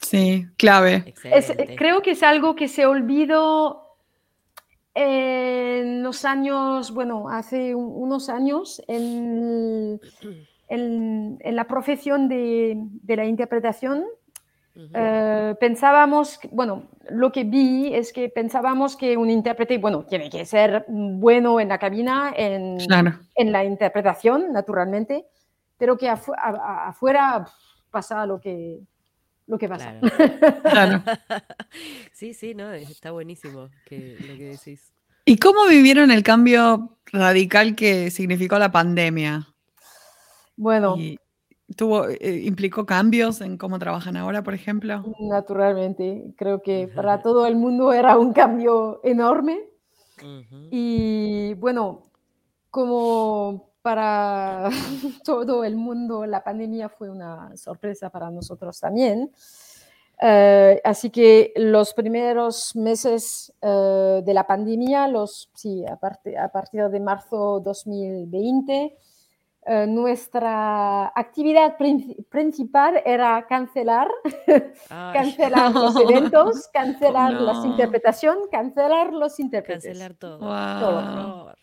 Sí, 0.00 0.46
clave. 0.56 1.04
Es- 1.24 1.50
Excelente. 1.50 1.76
creo 1.76 2.02
que 2.02 2.12
es 2.12 2.22
algo 2.22 2.54
que 2.54 2.68
se 2.68 2.86
olvidó 2.86 3.86
en 4.94 6.02
los 6.02 6.24
años, 6.24 6.92
bueno, 6.92 7.28
hace 7.28 7.74
un- 7.74 7.92
unos 8.02 8.28
años 8.28 8.82
en, 8.88 10.00
en- 10.68 11.38
en 11.40 11.56
la 11.56 11.64
profesión 11.64 12.28
de, 12.28 12.74
de 12.76 13.16
la 13.16 13.24
interpretación. 13.24 14.04
Eh, 14.94 15.54
pensábamos, 15.60 16.38
bueno, 16.52 16.84
lo 17.10 17.30
que 17.32 17.44
vi 17.44 17.92
es 17.94 18.12
que 18.12 18.28
pensábamos 18.30 18.96
que 18.96 19.16
un 19.16 19.28
intérprete, 19.28 19.76
bueno, 19.78 20.04
tiene 20.04 20.30
que 20.30 20.46
ser 20.46 20.86
bueno 20.88 21.60
en 21.60 21.68
la 21.68 21.78
cabina, 21.78 22.32
en, 22.34 22.78
Claro. 22.78 23.18
en 23.34 23.52
la 23.52 23.64
interpretación, 23.64 24.52
naturalmente, 24.52 25.26
pero 25.76 25.98
que 25.98 26.08
afu- 26.10 26.34
afuera 26.38 27.46
pasa 27.90 28.24
lo 28.26 28.40
que, 28.40 28.80
lo 29.50 29.58
que 29.58 29.68
pasa. 29.68 29.98
Claro. 30.00 30.00
Claro. 30.62 31.02
Sí, 32.12 32.34
sí, 32.34 32.54
no, 32.54 32.72
está 32.72 33.12
buenísimo 33.12 33.70
que, 33.86 34.16
lo 34.20 34.36
que 34.36 34.44
decís. 34.50 34.92
¿Y 35.24 35.38
cómo 35.38 35.66
vivieron 35.66 36.10
el 36.10 36.22
cambio 36.22 36.98
radical 37.06 37.74
que 37.74 38.10
significó 38.10 38.58
la 38.58 38.70
pandemia? 38.70 39.48
Bueno, 40.56 40.96
Y 40.98 41.18
tuvo, 41.76 42.08
eh, 42.08 42.42
implicó 42.44 42.84
cambios 42.84 43.40
en 43.40 43.56
cómo 43.56 43.78
trabajan 43.78 44.16
ahora, 44.16 44.42
por 44.42 44.54
ejemplo. 44.54 45.02
naturalmente, 45.18 46.34
creo 46.36 46.62
que 46.62 46.88
para 46.88 47.22
todo 47.22 47.46
el 47.46 47.56
mundo 47.56 47.92
era 47.92 48.18
un 48.18 48.32
cambio 48.32 49.00
enorme. 49.02 49.60
Y 50.70 51.54
bueno, 51.54 52.02
como 52.70 53.69
para 53.82 54.70
todo 55.24 55.64
el 55.64 55.76
mundo, 55.76 56.26
la 56.26 56.42
pandemia 56.42 56.88
fue 56.88 57.10
una 57.10 57.56
sorpresa 57.56 58.10
para 58.10 58.30
nosotros 58.30 58.78
también. 58.80 59.30
Eh, 60.22 60.80
así 60.84 61.08
que 61.08 61.52
los 61.56 61.94
primeros 61.94 62.76
meses 62.76 63.52
eh, 63.62 64.20
de 64.22 64.34
la 64.34 64.46
pandemia, 64.46 65.08
los, 65.08 65.48
sí, 65.54 65.82
a, 65.86 65.96
partir 65.96 66.88
de 66.90 67.00
marzo 67.00 67.60
2020, 67.60 68.98
eh, 69.66 69.86
nuestra 69.86 71.06
actividad 71.14 71.78
princi- 71.78 72.22
principal 72.28 73.02
era 73.06 73.46
cancelar, 73.46 74.08
cancelar 74.88 75.72
los 75.72 75.96
eventos, 76.00 76.68
cancelar 76.68 77.32
las 77.34 77.58
no. 77.58 77.66
interpretaciones, 77.66 78.46
cancelar 78.50 79.12
los 79.14 79.40
intérpretes. 79.40 79.84
cancelar 79.84 80.14
todo. 80.14 80.38
Wow. 80.38 80.48
Horror. 80.48 81.56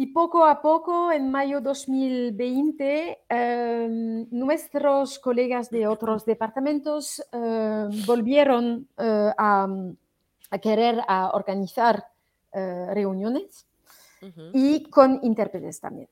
Y 0.00 0.06
poco 0.06 0.44
a 0.46 0.62
poco, 0.62 1.10
en 1.10 1.28
mayo 1.28 1.60
2020, 1.60 3.18
eh, 3.28 4.26
nuestros 4.30 5.18
colegas 5.18 5.70
de 5.70 5.88
otros 5.88 6.24
departamentos 6.24 7.20
eh, 7.32 7.88
volvieron 8.06 8.86
eh, 8.96 9.32
a, 9.36 9.66
a 10.52 10.58
querer 10.58 11.00
a 11.08 11.30
organizar 11.30 12.06
eh, 12.52 12.86
reuniones 12.94 13.66
y 14.52 14.84
con 14.84 15.18
intérpretes 15.24 15.80
también. 15.80 16.08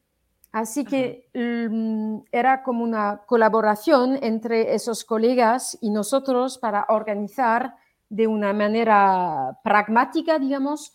Así 0.51 0.84
que 0.84 1.28
mm, 1.32 2.26
era 2.32 2.64
como 2.64 2.82
una 2.82 3.22
colaboración 3.24 4.18
entre 4.20 4.74
esos 4.74 5.05
colegas 5.05 5.78
y 5.80 5.91
nosotros 5.91 6.59
para 6.59 6.87
organizar 6.89 7.76
de 8.09 8.26
una 8.26 8.53
manera 8.53 9.61
pragmática, 9.62 10.41
digamos, 10.41 10.93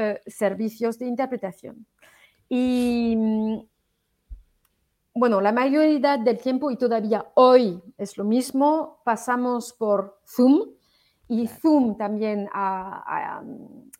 eh, 0.00 0.20
servicios 0.26 0.96
de 0.98 1.06
interpretación. 1.06 1.84
Y 2.48 3.14
mm, 3.16 3.58
bueno, 5.14 5.40
la 5.40 5.52
mayoría 5.52 6.16
del 6.16 6.38
tiempo 6.38 6.70
y 6.70 6.76
todavía 6.76 7.26
hoy 7.34 7.82
es 7.96 8.16
lo 8.16 8.24
mismo, 8.24 9.00
pasamos 9.04 9.72
por 9.72 10.20
Zoom 10.26 10.62
y 11.28 11.46
Claro. 11.46 11.60
Zoom 11.60 11.96
también 11.98 12.48
ha, 12.52 13.02
ha- 13.06 13.44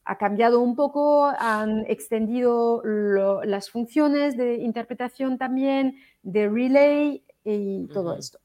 ha 0.04 0.16
cambiado 0.18 0.60
un 0.60 0.74
poco, 0.76 1.24
han 1.26 1.84
extendido 1.88 2.80
lo- 2.84 3.42
las 3.44 3.68
funciones 3.70 4.36
de 4.36 4.54
interpretación 4.56 5.36
también, 5.38 5.96
de 6.22 6.48
relay 6.48 7.24
y 7.44 7.86
todo 7.88 8.14
esto. 8.14 8.38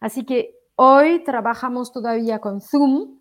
Así 0.00 0.24
que 0.24 0.54
hoy 0.76 1.24
trabajamos 1.24 1.92
todavía 1.92 2.38
con 2.38 2.60
Zoom, 2.60 3.18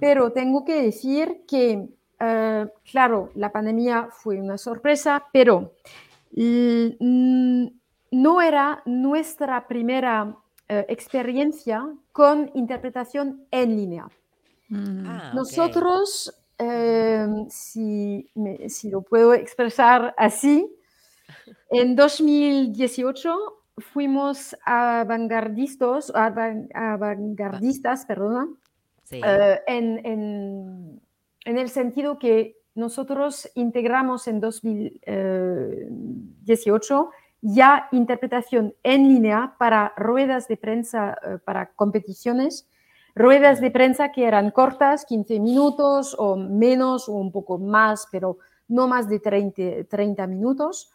pero 0.00 0.32
tengo 0.32 0.64
que 0.64 0.82
decir 0.82 1.44
que, 1.46 1.88
eh, 2.20 2.66
claro, 2.90 3.30
la 3.34 3.50
pandemia 3.52 4.08
fue 4.10 4.40
una 4.40 4.58
sorpresa, 4.58 5.24
pero 5.32 5.72
mm, 6.32 7.66
no 8.12 8.40
era 8.42 8.82
nuestra 8.86 9.66
primera 9.66 10.34
eh, 10.68 10.84
experiencia 10.88 11.86
con 12.12 12.50
interpretación 12.54 13.46
en 13.50 13.76
línea. 13.76 14.06
Mm. 14.68 15.04
Ah. 15.06 15.32
Nosotros, 15.34 16.34
eh, 16.58 17.26
si, 17.48 18.28
me- 18.34 18.68
si 18.68 18.90
lo 18.90 19.02
puedo 19.02 19.34
expresar 19.34 20.14
así, 20.16 20.68
en 21.70 21.94
2018 21.96 23.36
fuimos 23.78 24.56
avangardistas, 24.64 26.10
avan- 26.14 26.68
avangardistas, 26.74 28.06
perdona, 28.06 28.48
Sí. 29.04 29.20
eh, 29.24 29.60
en, 29.68 30.04
en- 30.04 31.00
en 31.46 31.56
el 31.58 31.70
sentido 31.70 32.18
que 32.18 32.58
nosotros 32.74 33.50
integramos 33.54 34.28
en 34.28 34.40
2018 34.40 37.10
ya 37.40 37.88
interpretación 37.92 38.74
en 38.82 39.08
línea 39.08 39.54
para 39.58 39.92
ruedas 39.96 40.48
de 40.48 40.56
prensa, 40.56 41.16
eh, 41.22 41.38
para 41.44 41.66
competiciones, 41.74 42.68
ruedas 43.14 43.60
de 43.60 43.70
prensa 43.70 44.10
que 44.12 44.24
eran 44.24 44.50
cortas, 44.50 45.04
15 45.06 45.38
minutos 45.40 46.14
o 46.18 46.36
menos 46.36 47.08
o 47.08 47.12
un 47.12 47.30
poco 47.32 47.58
más, 47.58 48.08
pero 48.10 48.38
no 48.68 48.88
más 48.88 49.08
de 49.08 49.20
30, 49.20 49.84
30 49.88 50.26
minutos. 50.26 50.90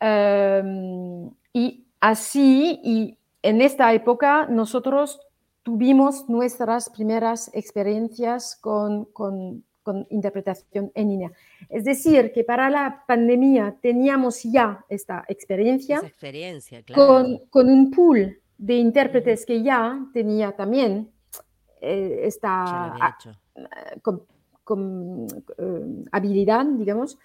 Em, 0.00 1.30
y 1.52 1.86
así, 2.00 2.80
y 2.82 3.16
en 3.42 3.60
esta 3.60 3.92
época 3.92 4.46
nosotros 4.48 5.20
tuvimos 5.62 6.28
nuestras 6.28 6.90
primeras 6.90 7.50
experiencias 7.54 8.56
con- 8.56 9.06
con 9.84 10.04
interpretación 10.10 10.90
en 10.94 11.08
línea. 11.10 11.30
Es 11.68 11.84
decir, 11.84 12.32
que 12.32 12.42
para 12.42 12.68
la 12.70 13.04
pandemia 13.06 13.76
teníamos 13.80 14.42
ya 14.42 14.84
esta 14.88 15.24
experiencia 15.28 15.98
Esa 15.98 16.06
experiencia, 16.08 16.82
claro. 16.82 17.06
con, 17.06 17.38
con 17.50 17.68
un 17.70 17.90
pool 17.92 18.40
de 18.58 18.74
intérpretes 18.74 19.46
que 19.46 19.62
ya 19.62 20.00
tenía 20.12 20.50
también 20.56 21.10
eh, 21.80 22.22
esta 22.24 22.64
Ya 22.66 22.72
lo 22.72 22.92
había 22.94 23.04
a- 23.04 23.16
hecho. 23.20 24.00
con- 24.02 24.22
con, 24.64 25.26
eh, 25.58 26.04
habilidad, 26.10 26.64
digamos. 26.64 27.18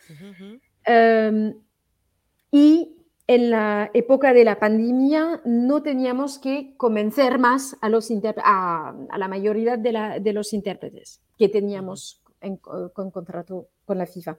Um, 0.88 1.54
y 2.52 2.96
en 3.28 3.52
la 3.52 3.90
época 3.94 4.34
de 4.34 4.44
la 4.44 4.60
pandemia 4.60 5.42
no 5.46 5.82
teníamos 5.82 6.40
que 6.40 6.74
convencer 6.76 7.38
más 7.40 7.78
a, 7.80 7.88
los 7.90 8.10
a 8.44 9.18
la 9.18 9.28
mayoría 9.30 9.78
de, 9.78 9.92
la- 9.94 10.20
de 10.20 10.34
los 10.34 10.52
intérpretes 10.52 11.22
que 11.38 11.48
teníamos 11.48 12.22
en- 12.42 12.58
con 12.58 13.12
contrato 13.12 13.70
con 13.86 13.98
la 13.98 14.06
FIFA. 14.06 14.38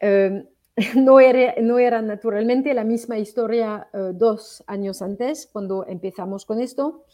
Um, 0.00 0.44
no, 0.96 1.18
era, 1.18 1.54
no 1.60 1.78
era 1.78 2.00
naturalmente 2.02 2.72
la 2.72 2.84
misma 2.84 3.18
historia 3.18 3.88
eh, 3.92 4.12
dos 4.14 4.62
años 4.68 5.02
antes, 5.02 5.48
cuando 5.52 5.84
empezamos 5.86 6.44
con 6.46 6.60
esto, 6.60 7.04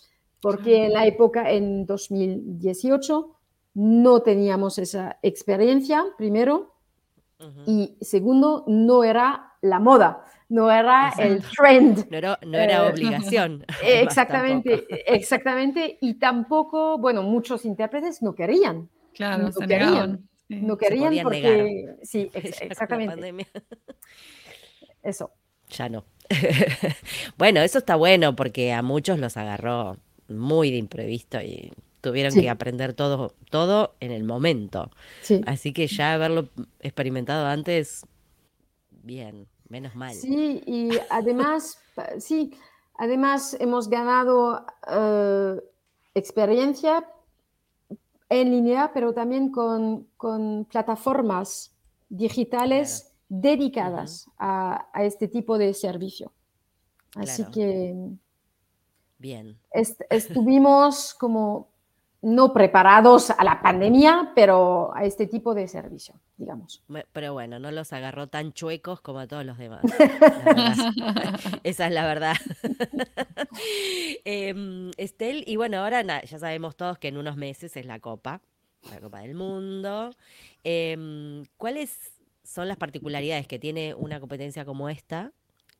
porque 0.42 0.84
en 0.84 0.92
la 0.92 1.06
época, 1.06 1.50
en 1.50 1.86
2018, 1.86 3.36
no 3.74 4.20
teníamos 4.20 4.78
esa 4.78 5.18
experiencia, 5.22 6.04
primero, 6.18 6.72
y 7.66 7.96
segundo, 8.00 8.64
no 8.68 9.02
era 9.04 9.52
la 9.62 9.78
moda, 9.80 10.24
no 10.50 10.70
era 10.70 11.10
el 11.18 11.42
trend. 11.42 12.06
No 12.10 12.16
era, 12.16 12.38
no 12.46 12.58
era 12.58 12.86
Eh, 12.86 12.90
obligación. 12.92 13.64
Exactamente, 13.82 14.86
exactamente. 15.14 15.98
Y 16.00 16.14
tampoco, 16.18 16.98
bueno, 16.98 17.22
muchos 17.22 17.64
intérpretes 17.64 18.22
no 18.22 18.34
querían, 18.34 18.88
Claro, 19.14 19.44
no 19.44 19.52
se 19.52 19.66
querían. 19.66 20.28
Sí. 20.48 20.56
no 20.56 20.76
querían 20.76 21.22
porque, 21.22 21.96
sí, 22.02 22.30
ex- 22.34 22.60
exactamente, 22.62 23.34
eso. 25.02 25.30
Ya 25.70 25.88
no. 25.88 26.04
bueno, 27.38 27.60
eso 27.60 27.78
está 27.78 27.96
bueno 27.96 28.36
porque 28.36 28.72
a 28.72 28.82
muchos 28.82 29.18
los 29.18 29.36
agarró 29.36 29.96
muy 30.28 30.70
de 30.70 30.76
imprevisto 30.78 31.40
y 31.40 31.72
tuvieron 32.00 32.32
Sí. 32.32 32.42
que 32.42 32.50
aprender 32.50 32.92
todo, 32.92 33.34
todo 33.50 33.94
en 34.00 34.10
el 34.10 34.24
momento. 34.24 34.90
Sí, 35.22 35.40
Así 35.46 35.72
que 35.72 35.86
ya 35.86 36.14
haberlo 36.14 36.48
experimentado 36.80 37.46
antes, 37.46 38.04
bien, 38.90 39.46
Menos 39.70 39.96
mal. 39.96 40.14
Sí, 40.14 40.62
y 40.66 40.90
además, 41.10 41.78
sí, 42.18 42.54
además 42.98 43.56
hemos 43.58 43.88
ganado 43.88 44.64
eh, 44.88 45.56
experiencia 46.14 47.04
en 48.28 48.50
línea, 48.50 48.92
pero 48.92 49.12
también 49.12 49.50
con, 49.50 50.08
plataformas 50.70 51.74
digitales 52.08 53.12
dedicadas 53.28 54.28
a, 54.38 54.86
este 54.96 55.28
tipo 55.28 55.58
de 55.58 55.74
servicio. 55.74 56.32
Así 57.16 57.44
que 57.46 57.94
Bien. 59.18 59.58
estuvimos 60.10 61.14
como 61.14 61.68
no 62.24 62.54
preparados 62.54 63.30
a 63.30 63.44
la 63.44 63.60
pandemia, 63.60 64.32
pero 64.34 64.94
a 64.96 65.04
este 65.04 65.26
tipo 65.26 65.54
de 65.54 65.68
servicio, 65.68 66.14
digamos. 66.38 66.82
Pero 67.12 67.34
bueno, 67.34 67.58
no 67.58 67.70
los 67.70 67.92
agarró 67.92 68.28
tan 68.28 68.54
chuecos 68.54 69.02
como 69.02 69.20
a 69.20 69.26
todos 69.26 69.44
los 69.44 69.58
demás. 69.58 69.82
Esa 71.64 71.86
es 71.86 71.92
la 71.92 72.06
verdad. 72.06 72.34
eh, 74.24 74.90
Estel, 74.96 75.44
y 75.46 75.56
bueno, 75.56 75.78
ahora 75.78 76.22
ya 76.22 76.38
sabemos 76.38 76.76
todos 76.76 76.98
que 76.98 77.08
en 77.08 77.18
unos 77.18 77.36
meses 77.36 77.76
es 77.76 77.84
la 77.84 78.00
Copa, 78.00 78.40
la 78.90 79.00
Copa 79.00 79.20
del 79.20 79.34
Mundo. 79.34 80.10
Em, 80.64 81.44
¿Cuáles 81.58 82.22
son 82.42 82.68
las 82.68 82.78
particularidades 82.78 83.46
que 83.46 83.58
tiene 83.58 83.94
una 83.94 84.18
competencia 84.18 84.64
como 84.64 84.88
esta 84.88 85.32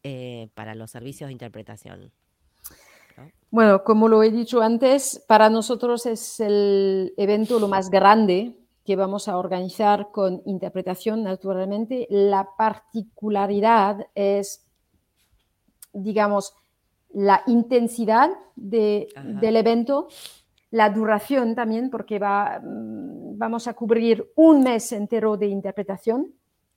eh, 0.02 0.48
para 0.54 0.74
los 0.74 0.90
servicios 0.90 1.28
de 1.28 1.32
interpretación? 1.32 2.12
Bueno, 3.50 3.84
como 3.84 4.08
lo 4.08 4.22
he 4.24 4.30
dicho 4.30 4.62
antes, 4.62 5.24
para 5.28 5.48
nosotros 5.48 6.06
es 6.06 6.40
el 6.40 7.14
evento 7.16 7.60
lo 7.60 7.68
más 7.68 7.88
grande 7.88 8.58
que 8.84 8.96
vamos 8.96 9.28
a 9.28 9.38
organizar 9.38 10.10
con 10.10 10.42
interpretación, 10.44 11.22
naturalmente. 11.22 12.06
La 12.10 12.48
particularidad 12.58 14.08
es, 14.14 14.66
digamos, 15.92 16.54
la 17.12 17.42
intensidad 17.46 18.30
del 18.56 19.56
evento, 19.56 20.08
la 20.70 20.90
duración 20.90 21.54
también, 21.54 21.90
porque 21.90 22.18
va, 22.18 22.60
mm, 22.60 23.38
vamos 23.38 23.68
a 23.68 23.74
cubrir 23.74 24.32
un 24.34 24.64
mes 24.64 24.90
entero 24.90 25.36
de 25.36 25.46
interpretación 25.46 26.34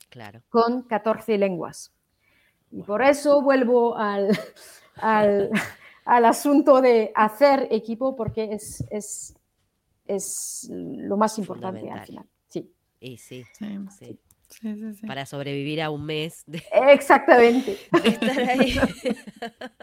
claro. 0.09 0.41
con 0.49 0.83
14 0.83 1.37
lenguas. 1.39 1.91
Y 2.71 2.83
por 2.83 3.01
eso 3.01 3.41
vuelvo 3.41 3.97
al, 3.97 4.37
al 4.97 5.49
al 6.07 6.25
asunto 6.25 6.81
de 6.81 7.11
hacer 7.13 7.67
equipo 7.69 8.15
porque 8.15 8.53
es, 8.53 8.83
es, 8.89 9.35
es 10.05 10.69
lo 10.71 11.17
más 11.17 11.37
importante 11.37 11.89
al 11.89 12.05
final. 12.05 12.25
Sí. 12.47 12.71
Y 12.99 13.17
sí, 13.17 13.43
sí. 13.99 14.19
Para 15.05 15.25
sobrevivir 15.25 15.81
a 15.81 15.89
un 15.89 16.05
mes. 16.05 16.43
De, 16.47 16.63
Exactamente. 16.93 17.77
estar 18.05 18.39
ahí. 18.39 18.75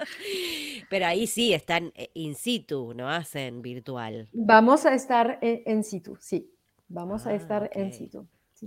Pero 0.91 1.07
ahí 1.07 1.27
sí 1.27 1.53
están 1.53 1.93
eh, 1.95 2.11
in 2.15 2.35
situ, 2.35 2.95
no 2.95 3.11
hacen 3.11 3.61
virtual. 3.61 4.29
Vamos 4.33 4.87
a 4.87 4.95
estar 4.95 5.39
en, 5.43 5.85
situ, 5.85 6.17
sí. 6.19 6.51
Vamos 6.89 7.27
a 7.27 7.31
ah, 7.31 7.35
estar 7.35 7.71
en 7.75 7.93
situ. 7.93 8.27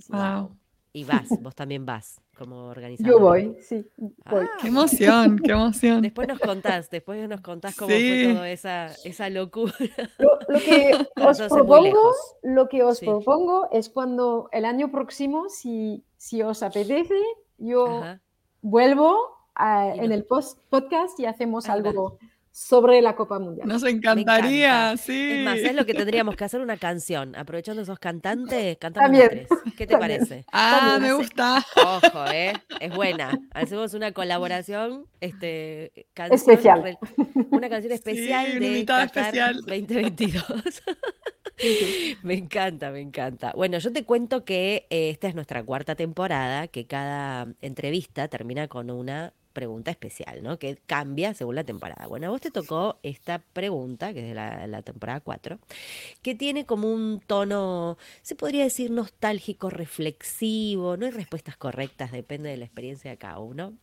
wow. 0.10 0.56
Y 0.98 1.04
vas, 1.04 1.30
vos 1.44 1.54
también 1.54 1.86
vas 1.86 2.20
como 2.36 2.70
organizador. 2.70 3.12
Yo 3.12 3.20
voy, 3.20 3.56
sí. 3.62 3.86
Ah, 4.26 4.48
qué 4.60 4.70
emoción, 4.70 5.38
qué 5.38 5.52
emoción. 5.52 6.02
Después 6.02 6.28
nos 6.28 6.40
contás, 6.40 6.90
después 6.90 7.30
nos 7.30 7.42
contás 7.42 7.76
cómo 7.76 7.90
fue 7.90 8.34
toda 8.34 8.50
esa, 8.50 8.88
esa 9.04 9.30
locura. 9.30 9.76
Lo, 10.18 10.60
que 10.60 10.94
os 11.24 11.40
propongo, 11.40 12.14
lo 12.42 12.68
que 12.68 12.82
os 12.82 13.00
propongo 13.00 13.70
es 13.72 13.90
cuando 13.90 14.50
el 14.52 14.66
año 14.66 14.90
próximo, 14.90 15.50
si, 15.50 16.04
si 16.16 16.42
os 16.42 16.64
apetece, 16.64 17.22
yo 17.60 18.02
vuelvo 18.64 19.20
en 19.60 20.12
el 20.12 20.26
post 20.26 20.60
podcast 20.72 21.20
y 21.20 21.28
hacemos 21.28 21.70
algo 21.70 22.18
sobre 22.58 23.04
la 23.04 23.16
Copa 23.16 23.38
Mundial. 23.38 23.68
Nos 23.68 23.84
encantaría, 23.84 24.98
sí. 24.98 25.32
Es 25.32 25.46
más, 25.46 25.58
es 25.60 25.76
lo 25.76 25.86
que 25.86 25.94
tendríamos 25.94 26.36
que 26.36 26.44
hacer 26.44 26.60
una 26.60 26.78
canción. 26.78 27.36
Aprovechando 27.36 27.84
esos 27.84 28.00
cantantes, 28.00 28.78
cantamos 28.82 29.20
tres. 29.30 29.48
¿Qué 29.78 29.86
te 29.86 29.96
parece? 29.96 30.44
Ah, 30.52 30.98
me 31.00 31.14
gusta. 31.14 31.64
Ojo, 31.76 32.26
¿eh? 32.32 32.54
Es 32.80 32.96
buena. 32.96 33.40
Hacemos 33.54 33.94
una 33.94 34.12
colaboración, 34.12 35.06
este, 35.22 36.08
especial. 36.32 36.98
una 37.52 37.70
canción 37.70 37.94
especial 37.94 38.60
de 38.60 38.86
Qatar 38.86 39.54
2022. 39.58 40.44
me 42.24 42.34
encanta, 42.34 42.90
me 42.90 43.02
encanta. 43.02 43.54
Bueno, 43.56 43.78
yo 43.78 43.94
te 43.94 44.04
cuento 44.04 44.46
que 44.46 44.88
eh, 44.90 45.12
esta 45.12 45.28
es 45.28 45.36
nuestra 45.36 45.64
cuarta 45.64 45.94
temporada, 45.94 46.68
que 46.68 46.88
cada 46.88 47.54
entrevista 47.62 48.28
termina 48.30 48.68
con 48.68 48.90
una 48.90 49.34
pregunta 49.58 49.90
especial, 49.90 50.44
¿no? 50.44 50.60
Que 50.60 50.78
cambia 50.86 51.34
según 51.34 51.56
la 51.56 51.64
temporada. 51.64 52.06
Bueno, 52.06 52.28
a 52.28 52.30
vos 52.30 52.40
te 52.40 52.52
tocó 52.52 53.00
esta 53.02 53.40
pregunta, 53.40 54.14
que 54.14 54.20
es 54.20 54.28
de 54.28 54.36
la, 54.36 54.82
temporada 54.84 55.20
4, 55.20 55.58
que 56.22 56.36
tiene 56.36 56.68
como 56.68 56.94
un 56.94 57.20
tono, 57.26 57.98
se 58.22 58.36
podría 58.36 58.66
decir, 58.66 58.92
nostálgico, 58.92 59.72
reflexivo, 59.72 60.96
no 60.96 61.08
hay 61.08 61.12
respuestas 61.12 61.58
correctas, 61.58 62.12
depende 62.12 62.50
de 62.50 62.58
la 62.58 62.66
experiencia 62.66 63.10
de 63.10 63.18
cada 63.18 63.40
uno. 63.40 63.74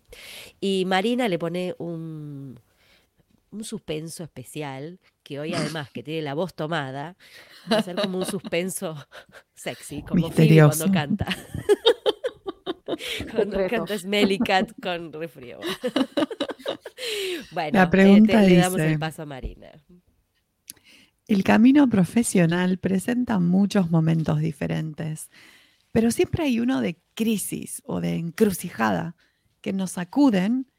Y 0.60 0.84
Marina 0.86 1.26
le 1.26 1.40
pone 1.40 1.74
un, 1.78 2.60
un 3.50 3.64
suspenso 3.64 4.22
especial, 4.22 5.00
que 5.24 5.40
hoy 5.40 5.54
además 5.54 5.90
que 5.90 6.04
tiene 6.04 6.22
la 6.22 6.34
voz 6.34 6.54
tomada, 6.54 7.16
va 7.72 7.78
a 7.78 7.82
ser 7.82 7.96
como 7.96 8.18
un 8.18 8.26
suspenso 8.26 8.94
sexy, 9.56 10.04
como 10.04 10.30
Phoebe 10.30 10.68
cuando 10.68 10.92
canta. 10.92 11.26
Cuando 13.32 13.66
canta 13.68 13.98
Smelly 13.98 14.38
Cat 14.38 14.72
con 14.80 15.12
refrío. 15.12 15.58
bueno, 17.52 17.78
la 17.78 17.90
pregunta 17.90 18.42
le 18.42 18.56
damos 18.56 18.80
el 18.80 18.98
paso 18.98 19.22
a 19.22 19.26
Marina. 19.26 19.70
El 21.26 21.42
camino 21.42 21.88
profesional 21.88 22.78
presenta 22.78 23.38
muchos 23.38 23.90
momentos 23.90 24.40
diferentes, 24.40 25.30
pero 25.90 26.10
siempre 26.10 26.44
hay 26.44 26.60
uno 26.60 26.82
de 26.82 26.98
crisis 27.14 27.82
o 27.86 28.00
de 28.00 28.16
encrucijada 28.16 29.16
que 29.62 29.72
nos 29.72 29.92
sacuden 29.92 30.70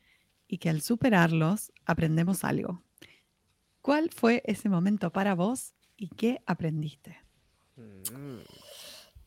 y 0.48 0.60
que 0.60 0.70
al 0.70 0.82
superarlos 0.82 1.72
aprendemos 1.86 2.44
algo. 2.44 2.84
¿Cuál 3.82 4.12
fue 4.12 4.44
ese 4.46 4.70
momento 4.70 5.12
para 5.12 5.34
vos 5.34 5.74
y 5.98 6.10
qué 6.10 6.42
aprendiste? 6.46 7.18
Mm. 7.76 8.65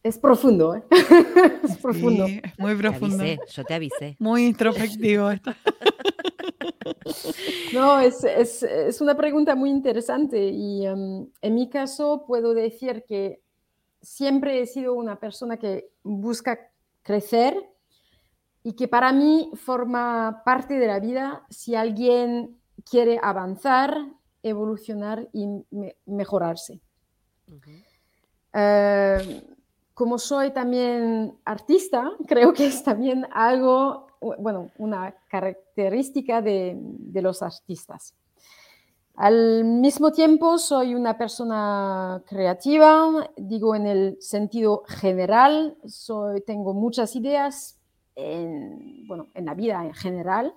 Es 0.03 0.19
profundo, 0.19 0.77
¿eh? 0.77 0.85
es 1.65 1.77
profundo. 1.79 2.27
Sí, 2.27 2.41
es 2.43 2.59
muy 2.59 2.75
profundo. 2.77 3.25
yo 3.25 3.65
te 3.65 3.75
avisé. 3.75 4.17
Muy 4.19 4.47
introspectivo 4.47 5.31
esto. 5.31 5.53
No, 7.73 8.01
es, 8.01 8.25
es, 8.25 8.63
es, 8.63 9.01
una 9.01 9.15
pregunta 9.15 9.55
muy 9.55 9.71
interesante 9.71 10.49
y 10.49 10.87
em, 10.87 11.29
en 11.43 11.55
mi 11.55 11.69
caso 11.69 12.25
puedo 12.27 12.55
decir 12.55 13.05
que 13.07 13.43
siempre 14.01 14.61
he 14.61 14.67
sido 14.67 14.95
una 14.95 15.17
persona 15.17 15.59
que 15.59 15.91
busca 16.03 16.59
crecer 17.03 17.57
y 18.63 18.73
que 18.73 18.89
para 18.89 19.13
mí 19.13 19.51
forma 19.55 20.43
parte 20.45 20.79
de 20.79 20.87
la 20.87 20.99
vida 20.99 21.45
si 21.51 21.75
alguien 21.75 22.59
quiere 22.89 23.21
avanzar, 23.23 23.95
evolucionar 24.43 25.29
y 25.33 25.47
mejorarse 26.07 26.81
como 29.99 30.17
soy 30.17 30.53
también 30.53 31.37
artista, 31.45 32.13
creo 32.29 32.53
que 32.53 32.67
es 32.67 32.85
también 32.85 33.27
algo, 33.33 34.07
bueno, 34.21 34.71
una 34.79 35.13
característica 35.27 36.41
de, 36.41 36.79
los 37.15 37.43
artistas. 37.43 38.15
Al 39.17 39.65
mismo 39.65 40.13
tiempo, 40.13 40.57
soy 40.57 40.95
una 40.95 41.19
persona 41.19 42.23
creativa, 42.29 43.29
digo 43.37 43.75
en 43.75 43.89
el 43.89 44.17
sentido 44.21 44.85
general, 44.87 45.77
soy, 45.85 46.43
tengo 46.43 46.75
muchas 46.75 47.17
ideas 47.17 47.81
en, 48.15 49.05
bueno, 49.09 49.27
en 49.35 49.47
la 49.47 49.55
vida 49.55 49.85
en 49.85 49.95
general 49.95 50.55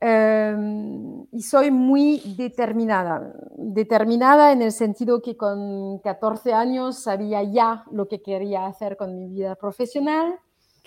Em, 0.00 1.26
y 1.32 1.42
soy 1.42 1.70
muy 1.70 2.20
determinada, 2.36 3.32
determinada 3.56 4.52
en 4.52 4.62
el 4.62 4.70
sentido 4.70 5.20
que 5.20 5.36
con 5.36 5.98
14 5.98 6.52
años 6.52 6.98
sabía 7.02 7.42
ya 7.42 7.84
lo 7.90 8.06
que 8.06 8.22
quería 8.22 8.66
hacer 8.66 8.96
con 8.96 9.16
mi 9.16 9.28
vida 9.28 9.56
profesional. 9.56 10.38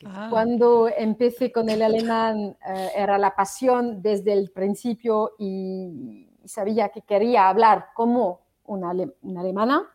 Ah. 0.05 0.27
Cuando 0.31 0.87
empecé 0.87 1.51
con 1.51 1.69
el 1.69 1.81
alemán 1.81 2.57
eh, 2.67 2.89
era 2.95 3.17
la 3.17 3.35
pasión 3.35 4.01
desde 4.01 4.33
el 4.33 4.51
principio 4.51 5.33
y, 5.37 6.27
sabía 6.45 6.89
que 6.89 7.01
quería 7.01 7.49
hablar 7.49 7.89
como 7.93 8.41
una, 8.65 8.93
una 9.21 9.41
alemana. 9.41 9.87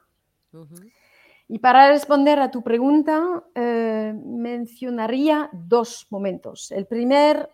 Y 1.49 1.59
para 1.59 1.89
responder 1.89 2.39
a 2.39 2.51
tu 2.51 2.63
pregunta, 2.63 3.45
eh, 3.55 4.15
mencionaría 4.25 5.51
dos 5.53 6.07
momentos. 6.11 6.71
El 6.71 6.87
primer 6.87 7.49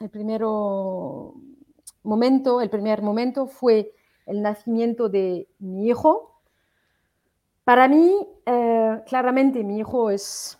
el 0.00 0.10
primero 0.10 1.34
momento, 2.02 2.60
el 2.60 2.70
primer 2.70 3.02
momento 3.02 3.46
fue 3.46 3.94
el 4.26 4.42
nacimiento 4.42 5.08
de 5.08 5.48
mi 5.58 5.88
hijo. 5.88 6.40
Para 7.64 7.88
mí, 7.88 8.26
eh, 8.46 9.02
claramente, 9.06 9.62
mi 9.62 9.78
hijo 9.78 10.10
es 10.10 10.58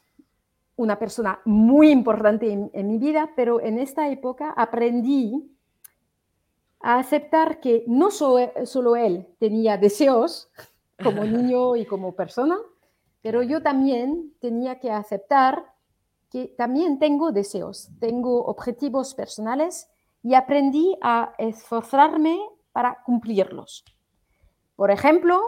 una 0.76 0.98
persona 0.98 1.40
muy 1.44 1.90
importante 1.90 2.50
en, 2.50 2.88
mi 2.88 2.98
vida, 2.98 3.30
pero 3.36 3.60
en 3.60 3.78
esta 3.78 4.08
época 4.08 4.52
aprendí 4.56 5.48
a 6.80 6.98
aceptar 6.98 7.60
que 7.60 7.84
no 7.86 8.10
solo 8.10 8.96
él 8.96 9.28
tenía 9.38 9.76
deseos 9.76 10.50
como 11.02 11.24
niño 11.24 11.76
y 11.76 11.84
como 11.84 12.14
persona, 12.14 12.58
pero 13.20 13.42
yo 13.42 13.62
también 13.62 14.32
tenía 14.40 14.80
que 14.80 14.90
aceptar 14.90 15.71
que 16.32 16.46
también 16.56 16.98
tengo 16.98 17.30
deseos, 17.30 17.90
tengo 18.00 18.46
objetivos 18.46 19.14
personales 19.14 19.90
y 20.22 20.32
aprendí 20.32 20.96
a 21.02 21.34
esforzarme 21.36 22.40
para 22.72 23.02
cumplirlos. 23.04 23.84
Por 24.74 24.90
ejemplo, 24.90 25.38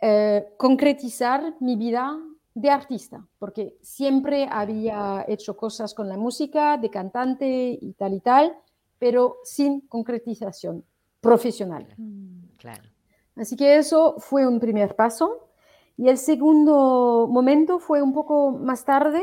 eh, 0.00 0.52
concretizar 0.56 1.54
mi 1.60 1.76
vida 1.76 2.18
de 2.54 2.70
artista, 2.70 3.24
porque 3.38 3.78
siempre 3.82 4.48
había 4.50 5.24
hecho 5.28 5.56
cosas 5.56 5.94
con 5.94 6.08
la 6.08 6.16
música, 6.16 6.76
de 6.76 6.90
cantante 6.90 7.78
y 7.80 7.92
tal 7.92 8.14
y 8.14 8.20
tal, 8.20 8.58
pero 8.98 9.36
sin 9.44 9.82
concretización 9.82 10.84
profesional. 11.20 11.86
Mm, 11.96 12.46
claro. 12.56 12.82
Así 13.36 13.56
que 13.56 13.76
eso 13.76 14.16
fue 14.18 14.44
un 14.44 14.58
primer 14.58 14.96
paso. 14.96 15.50
Y 15.96 16.08
el 16.08 16.18
segundo 16.18 17.28
momento 17.30 17.78
fue 17.78 18.02
un 18.02 18.12
poco 18.12 18.50
más 18.50 18.84
tarde, 18.84 19.22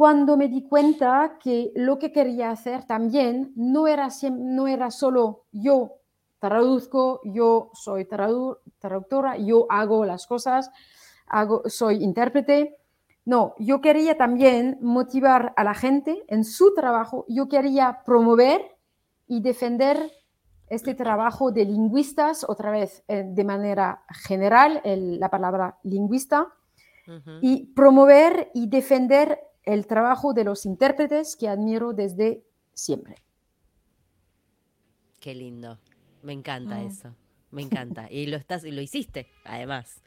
cuando 0.00 0.38
me 0.38 0.48
di 0.48 0.62
cuenta 0.62 1.36
que 1.44 1.72
lo 1.74 1.98
que 1.98 2.10
quería 2.10 2.50
hacer 2.50 2.86
también 2.86 3.52
no 3.54 3.86
era, 3.86 4.08
no 4.32 4.66
era 4.66 4.90
solo 4.90 5.44
yo 5.52 5.98
traduzco, 6.38 7.20
yo 7.22 7.70
soy 7.74 8.06
traductora, 8.06 9.36
yo 9.36 9.66
hago 9.68 10.06
las 10.06 10.26
cosas, 10.26 10.70
hago, 11.26 11.64
soy 11.66 12.02
intérprete. 12.02 12.78
No, 13.26 13.54
yo 13.58 13.82
quería 13.82 14.16
también 14.16 14.78
motivar 14.80 15.52
a 15.54 15.64
la 15.64 15.74
gente 15.74 16.24
en 16.28 16.44
su 16.44 16.72
trabajo, 16.72 17.26
yo 17.28 17.50
quería 17.50 18.00
promover 18.06 18.78
y 19.26 19.42
defender 19.42 20.10
este 20.70 20.94
trabajo 20.94 21.52
de 21.52 21.66
lingüistas, 21.66 22.46
otra 22.48 22.70
vez 22.70 23.04
eh, 23.06 23.24
de 23.26 23.44
manera 23.44 24.02
general, 24.08 24.80
la 24.82 25.28
palabra 25.28 25.76
lingüista, 25.82 26.48
y 27.42 27.66
promover 27.74 28.50
y 28.54 28.68
defender 28.68 29.40
el 29.64 29.86
trabajo 29.86 30.32
de 30.32 30.44
los 30.44 30.66
intérpretes 30.66 31.36
que 31.36 31.48
admiro 31.48 31.92
desde 31.92 32.44
siempre. 32.72 33.16
Qué 35.20 35.34
lindo, 35.34 35.78
me 36.22 36.32
encanta 36.32 36.76
ah. 36.76 36.82
eso, 36.84 37.14
me 37.50 37.62
encanta. 37.62 38.10
Y 38.10 38.26
lo 38.26 38.36
estás, 38.36 38.64
y 38.64 38.70
lo 38.70 38.80
hiciste, 38.80 39.26
además. 39.44 40.02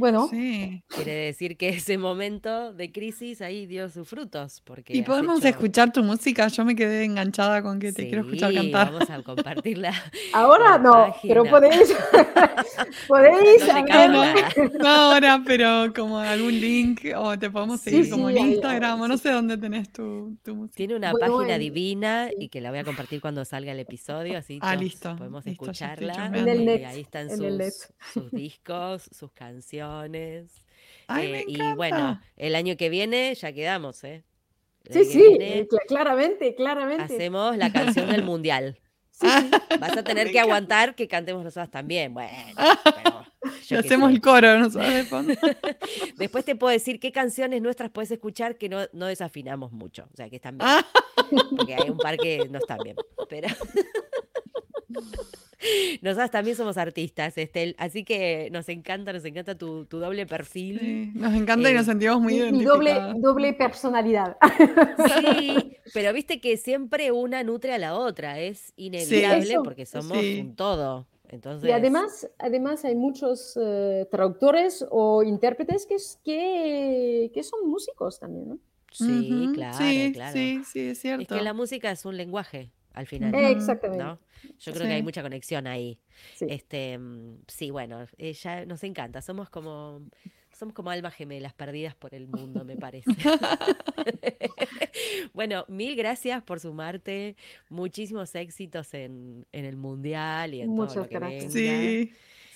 Bueno, 0.00 0.30
quiere 0.30 1.12
decir 1.12 1.58
que 1.58 1.68
ese 1.68 1.98
momento 1.98 2.72
de 2.72 2.90
crisis 2.90 3.42
ahí 3.42 3.66
dio 3.66 3.90
sus 3.90 4.08
frutos. 4.08 4.62
Porque 4.64 4.96
y 4.96 5.02
podemos 5.02 5.44
escuchar 5.44 5.92
tu 5.92 6.02
música. 6.02 6.48
Yo 6.48 6.64
me 6.64 6.74
quedé 6.74 7.04
enganchada 7.04 7.62
con 7.62 7.78
que 7.78 7.92
te 7.92 8.08
quiero 8.08 8.22
escuchar 8.22 8.54
cantar. 8.54 8.92
Vamos 8.92 9.10
a 9.10 9.22
compartirla. 9.22 9.92
ahora 10.32 10.78
no, 10.78 11.14
pero 11.22 11.44
podéis. 11.44 11.94
podéis. 13.08 13.62
No, 14.80 14.88
ahora, 14.88 15.42
pero 15.46 15.92
como 15.94 16.18
algún 16.18 16.58
link 16.58 17.02
o 17.14 17.38
te 17.38 17.50
podemos 17.50 17.80
seguir 17.80 18.08
como 18.08 18.30
en 18.30 18.38
Instagram 18.38 19.00
o 19.02 19.08
no 19.08 19.18
sé 19.18 19.30
dónde 19.30 19.58
tenés 19.58 19.92
tu, 19.92 20.38
música. 20.46 20.76
Tiene 20.76 20.96
una 20.96 21.12
página 21.12 21.58
divina 21.58 22.30
y 22.38 22.48
que 22.48 22.62
la 22.62 22.70
voy 22.70 22.78
a 22.78 22.84
compartir 22.84 23.20
cuando 23.20 23.44
salga 23.44 23.72
el 23.72 23.80
episodio. 23.80 24.38
Así 24.38 24.58
ah, 24.62 24.76
listo. 24.76 25.14
podemos 25.16 25.46
escucharla. 25.46 26.32
y 26.34 26.84
ahí 26.84 27.00
están 27.00 27.28
sus 28.12 28.30
discos, 28.30 29.02
sus 29.12 29.30
canciones 29.32 29.89
eh, 31.18 31.44
y 31.46 31.60
bueno, 31.74 32.20
el 32.36 32.54
año 32.54 32.76
que 32.76 32.88
viene 32.88 33.34
ya 33.34 33.52
quedamos, 33.52 34.04
¿eh? 34.04 34.24
sí, 34.90 35.04
sí, 35.04 35.36
eh, 35.40 35.68
claramente, 35.88 36.54
claramente. 36.54 37.14
Hacemos 37.14 37.56
la 37.56 37.72
canción 37.72 38.10
del 38.10 38.22
mundial. 38.22 38.78
Vas 39.80 39.96
a 39.96 40.02
tener 40.02 40.30
que 40.30 40.40
aguantar 40.40 40.94
que 40.94 41.06
cantemos 41.06 41.44
nosotras 41.44 41.70
también. 41.70 42.14
Bueno, 42.14 42.30
pero 42.84 43.80
hacemos 43.80 44.10
el 44.10 44.20
coro 44.20 44.58
nosotros 44.58 45.26
Después 46.16 46.44
te 46.44 46.56
puedo 46.56 46.72
decir 46.72 46.98
qué 47.00 47.12
canciones 47.12 47.60
nuestras 47.60 47.90
puedes 47.90 48.10
escuchar 48.10 48.56
que 48.56 48.68
no, 48.68 48.78
no 48.92 49.06
desafinamos 49.06 49.72
mucho. 49.72 50.08
O 50.12 50.16
sea, 50.16 50.28
que 50.30 50.36
están 50.36 50.58
bien. 50.58 50.70
Porque 51.56 51.74
hay 51.74 51.90
un 51.90 51.98
par 51.98 52.16
que 52.16 52.48
no 52.50 52.58
están 52.58 52.78
bien. 52.82 52.96
Pero. 53.28 53.48
Nosotras 56.02 56.30
también 56.30 56.56
somos 56.56 56.78
artistas, 56.78 57.36
Estel, 57.36 57.74
así 57.78 58.04
que 58.04 58.48
nos 58.50 58.68
encanta, 58.68 59.12
nos 59.12 59.24
encanta 59.24 59.56
tu, 59.56 59.84
doble 59.84 60.26
perfil. 60.26 61.12
nos 61.14 61.34
encanta 61.34 61.70
y 61.70 61.74
nos 61.74 61.82
eh, 61.82 61.86
sentimos 61.86 62.20
muy 62.20 62.34
y, 62.34 62.64
doble, 62.64 62.94
doble 63.16 63.52
personalidad. 63.52 64.36
Sí, 65.20 65.76
pero 65.92 66.12
viste 66.12 66.40
que 66.40 66.56
siempre 66.56 67.12
una 67.12 67.42
nutre 67.42 67.74
a 67.74 67.78
la 67.78 67.94
otra, 67.94 68.40
es 68.40 68.72
inevitable 68.76 69.56
porque 69.62 69.84
somos 69.86 70.16
un 70.16 70.54
todo. 70.56 71.06
Entonces... 71.28 71.68
Y 71.68 71.72
además, 71.72 72.28
además 72.38 72.84
hay 72.84 72.96
muchos 72.96 73.56
eh, 73.60 74.08
traductores 74.10 74.84
o 74.90 75.22
intérpretes 75.22 75.86
que, 75.86 75.96
que, 76.24 77.30
que 77.32 77.42
son 77.42 77.68
músicos 77.68 78.18
también, 78.18 78.48
¿no? 78.48 78.58
Sí, 78.92 79.52
claro, 79.54 79.78
claro. 80.12 80.32
Sí, 80.32 80.62
sí, 80.64 80.80
es 80.80 80.98
cierto. 80.98 81.22
Es 81.34 81.38
que 81.38 81.44
la 81.44 81.54
música 81.54 81.92
es 81.92 82.04
un 82.04 82.16
lenguaje 82.16 82.72
al 82.92 83.06
final. 83.06 83.34
Exactamente. 83.34 84.04
Yo 84.58 84.72
creo 84.72 84.86
que 84.86 84.92
hay 84.92 85.02
mucha 85.02 85.22
conexión 85.22 85.66
ahí. 85.66 85.98
Sí. 86.34 86.46
Este, 86.48 86.98
mm, 86.98 87.42
sí, 87.46 87.70
bueno, 87.70 88.06
ella 88.18 88.66
nos 88.66 88.82
encanta. 88.84 89.22
Somos 89.22 89.50
como 89.50 90.02
somos 90.52 90.74
como 90.74 90.90
almas 90.90 91.14
gemelas 91.14 91.54
perdidas 91.54 91.94
por 91.94 92.14
el 92.14 92.26
mundo, 92.26 92.64
me 92.64 92.76
parece. 92.76 93.10
bueno, 95.32 95.64
mil 95.68 95.96
gracias 95.96 96.42
por 96.42 96.60
sumarte. 96.60 97.36
Muchísimos 97.70 98.34
éxitos 98.34 98.92
en, 98.92 99.46
el 99.52 99.76
mundial 99.76 100.54
y 100.54 100.60
en 100.60 100.76
todo 100.76 100.94
lo 100.94 101.08
que 101.08 101.14
gracias. 101.14 101.52
Sí. 101.52 102.12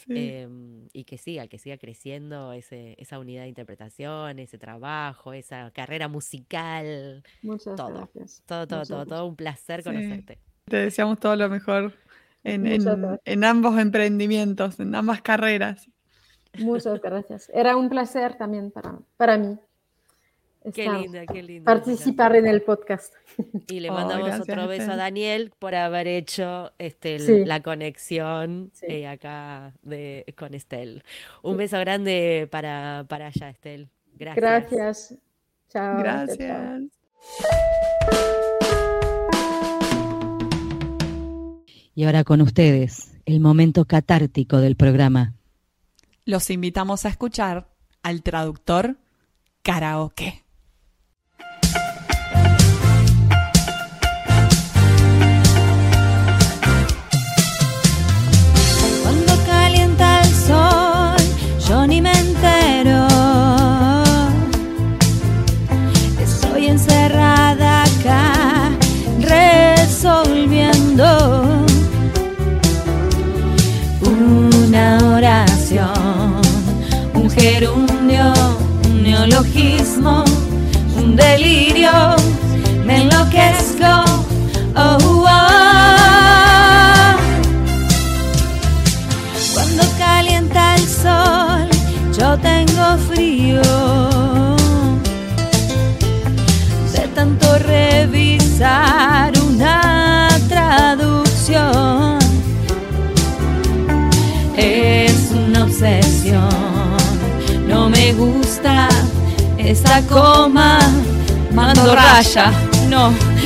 Em, 0.09 0.89
y 0.93 1.05
que 1.05 1.19
siga, 1.19 1.47
que 1.47 1.59
siga 1.59 1.79
creciendo 1.79 2.53
ese, 2.53 2.95
esa 2.99 3.19
unidad 3.19 3.43
de 3.43 3.49
interpretación, 3.49 4.39
ese 4.39 4.59
trabajo, 4.59 5.33
esa 5.33 5.71
carrera 5.71 6.09
musical. 6.09 7.23
Muchas 7.43 7.75
todo, 7.77 7.95
gracias. 7.95 8.43
Todo, 8.47 8.67
todo, 8.67 8.83
todo, 8.85 9.07
todo, 9.07 9.27
un 9.27 9.37
placer 9.37 9.83
conocerte. 9.83 10.39
Te 10.67 10.77
deseamos 10.77 11.19
todo 11.19 11.37
lo 11.37 11.49
mejor 11.49 11.95
en, 12.43 12.67
en, 12.67 13.45
ambos 13.45 13.79
emprendimientos, 13.79 14.79
en 14.79 14.95
ambas 14.95 15.23
carreras. 15.23 15.89
Muchas 16.59 17.01
gracias. 17.01 17.51
Era 17.53 17.77
un 17.77 17.89
placer 17.89 18.37
también 18.37 18.71
para, 18.71 18.99
para 19.17 19.39
mí. 19.39 19.59
Qué 20.73 20.89
linda, 20.89 21.27
qué 21.27 21.43
linda. 21.43 21.71
Participar 21.71 22.37
en 22.37 22.47
el 22.47 22.63
podcast. 22.63 23.15
Y 23.69 23.81
le 23.81 23.91
mandamos 23.91 24.41
otro 24.41 24.67
beso 24.67 24.93
a 24.93 24.97
Daniel 24.97 25.53
por 25.59 25.75
haber 25.75 26.07
hecho 26.07 26.73
este, 26.79 27.45
la 27.45 27.63
conexión 27.63 28.71
eh, 28.83 29.07
acá 29.07 29.75
de, 29.83 30.25
con 30.39 30.55
Estel. 30.55 31.03
Un 31.43 31.57
beso 31.57 31.79
grande 31.81 32.49
para, 32.51 33.05
para 33.09 33.27
allá, 33.27 33.51
Estel. 33.51 33.89
Gracias. 34.15 34.71
Gracias. 34.71 35.15
Chao. 35.69 35.99
Gracias. 35.99 36.83
Y 41.95 42.05
ahora 42.05 42.25
con 42.25 42.41
ustedes, 42.41 43.17
el 43.27 43.41
momento 43.41 43.85
catártico 43.85 44.59
del 44.59 44.77
programa. 44.77 45.35
Los 46.25 46.51
invitamos 46.51 47.05
a 47.05 47.09
escuchar 47.09 47.69
al 48.03 48.23
traductor 48.23 48.97
karaoke. 49.63 50.44
Un 77.53 77.87
neologismo, 79.03 80.25
un 80.97 81.15
delirio, 81.15 82.17
me 82.87 83.03
enloquezco. 83.03 84.04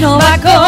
No, 0.00 0.12
no 0.12 0.18
va 0.18 0.38
coma. 0.38 0.67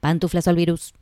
Pantuflas 0.00 0.48
al 0.48 0.56
virus. 0.56 0.94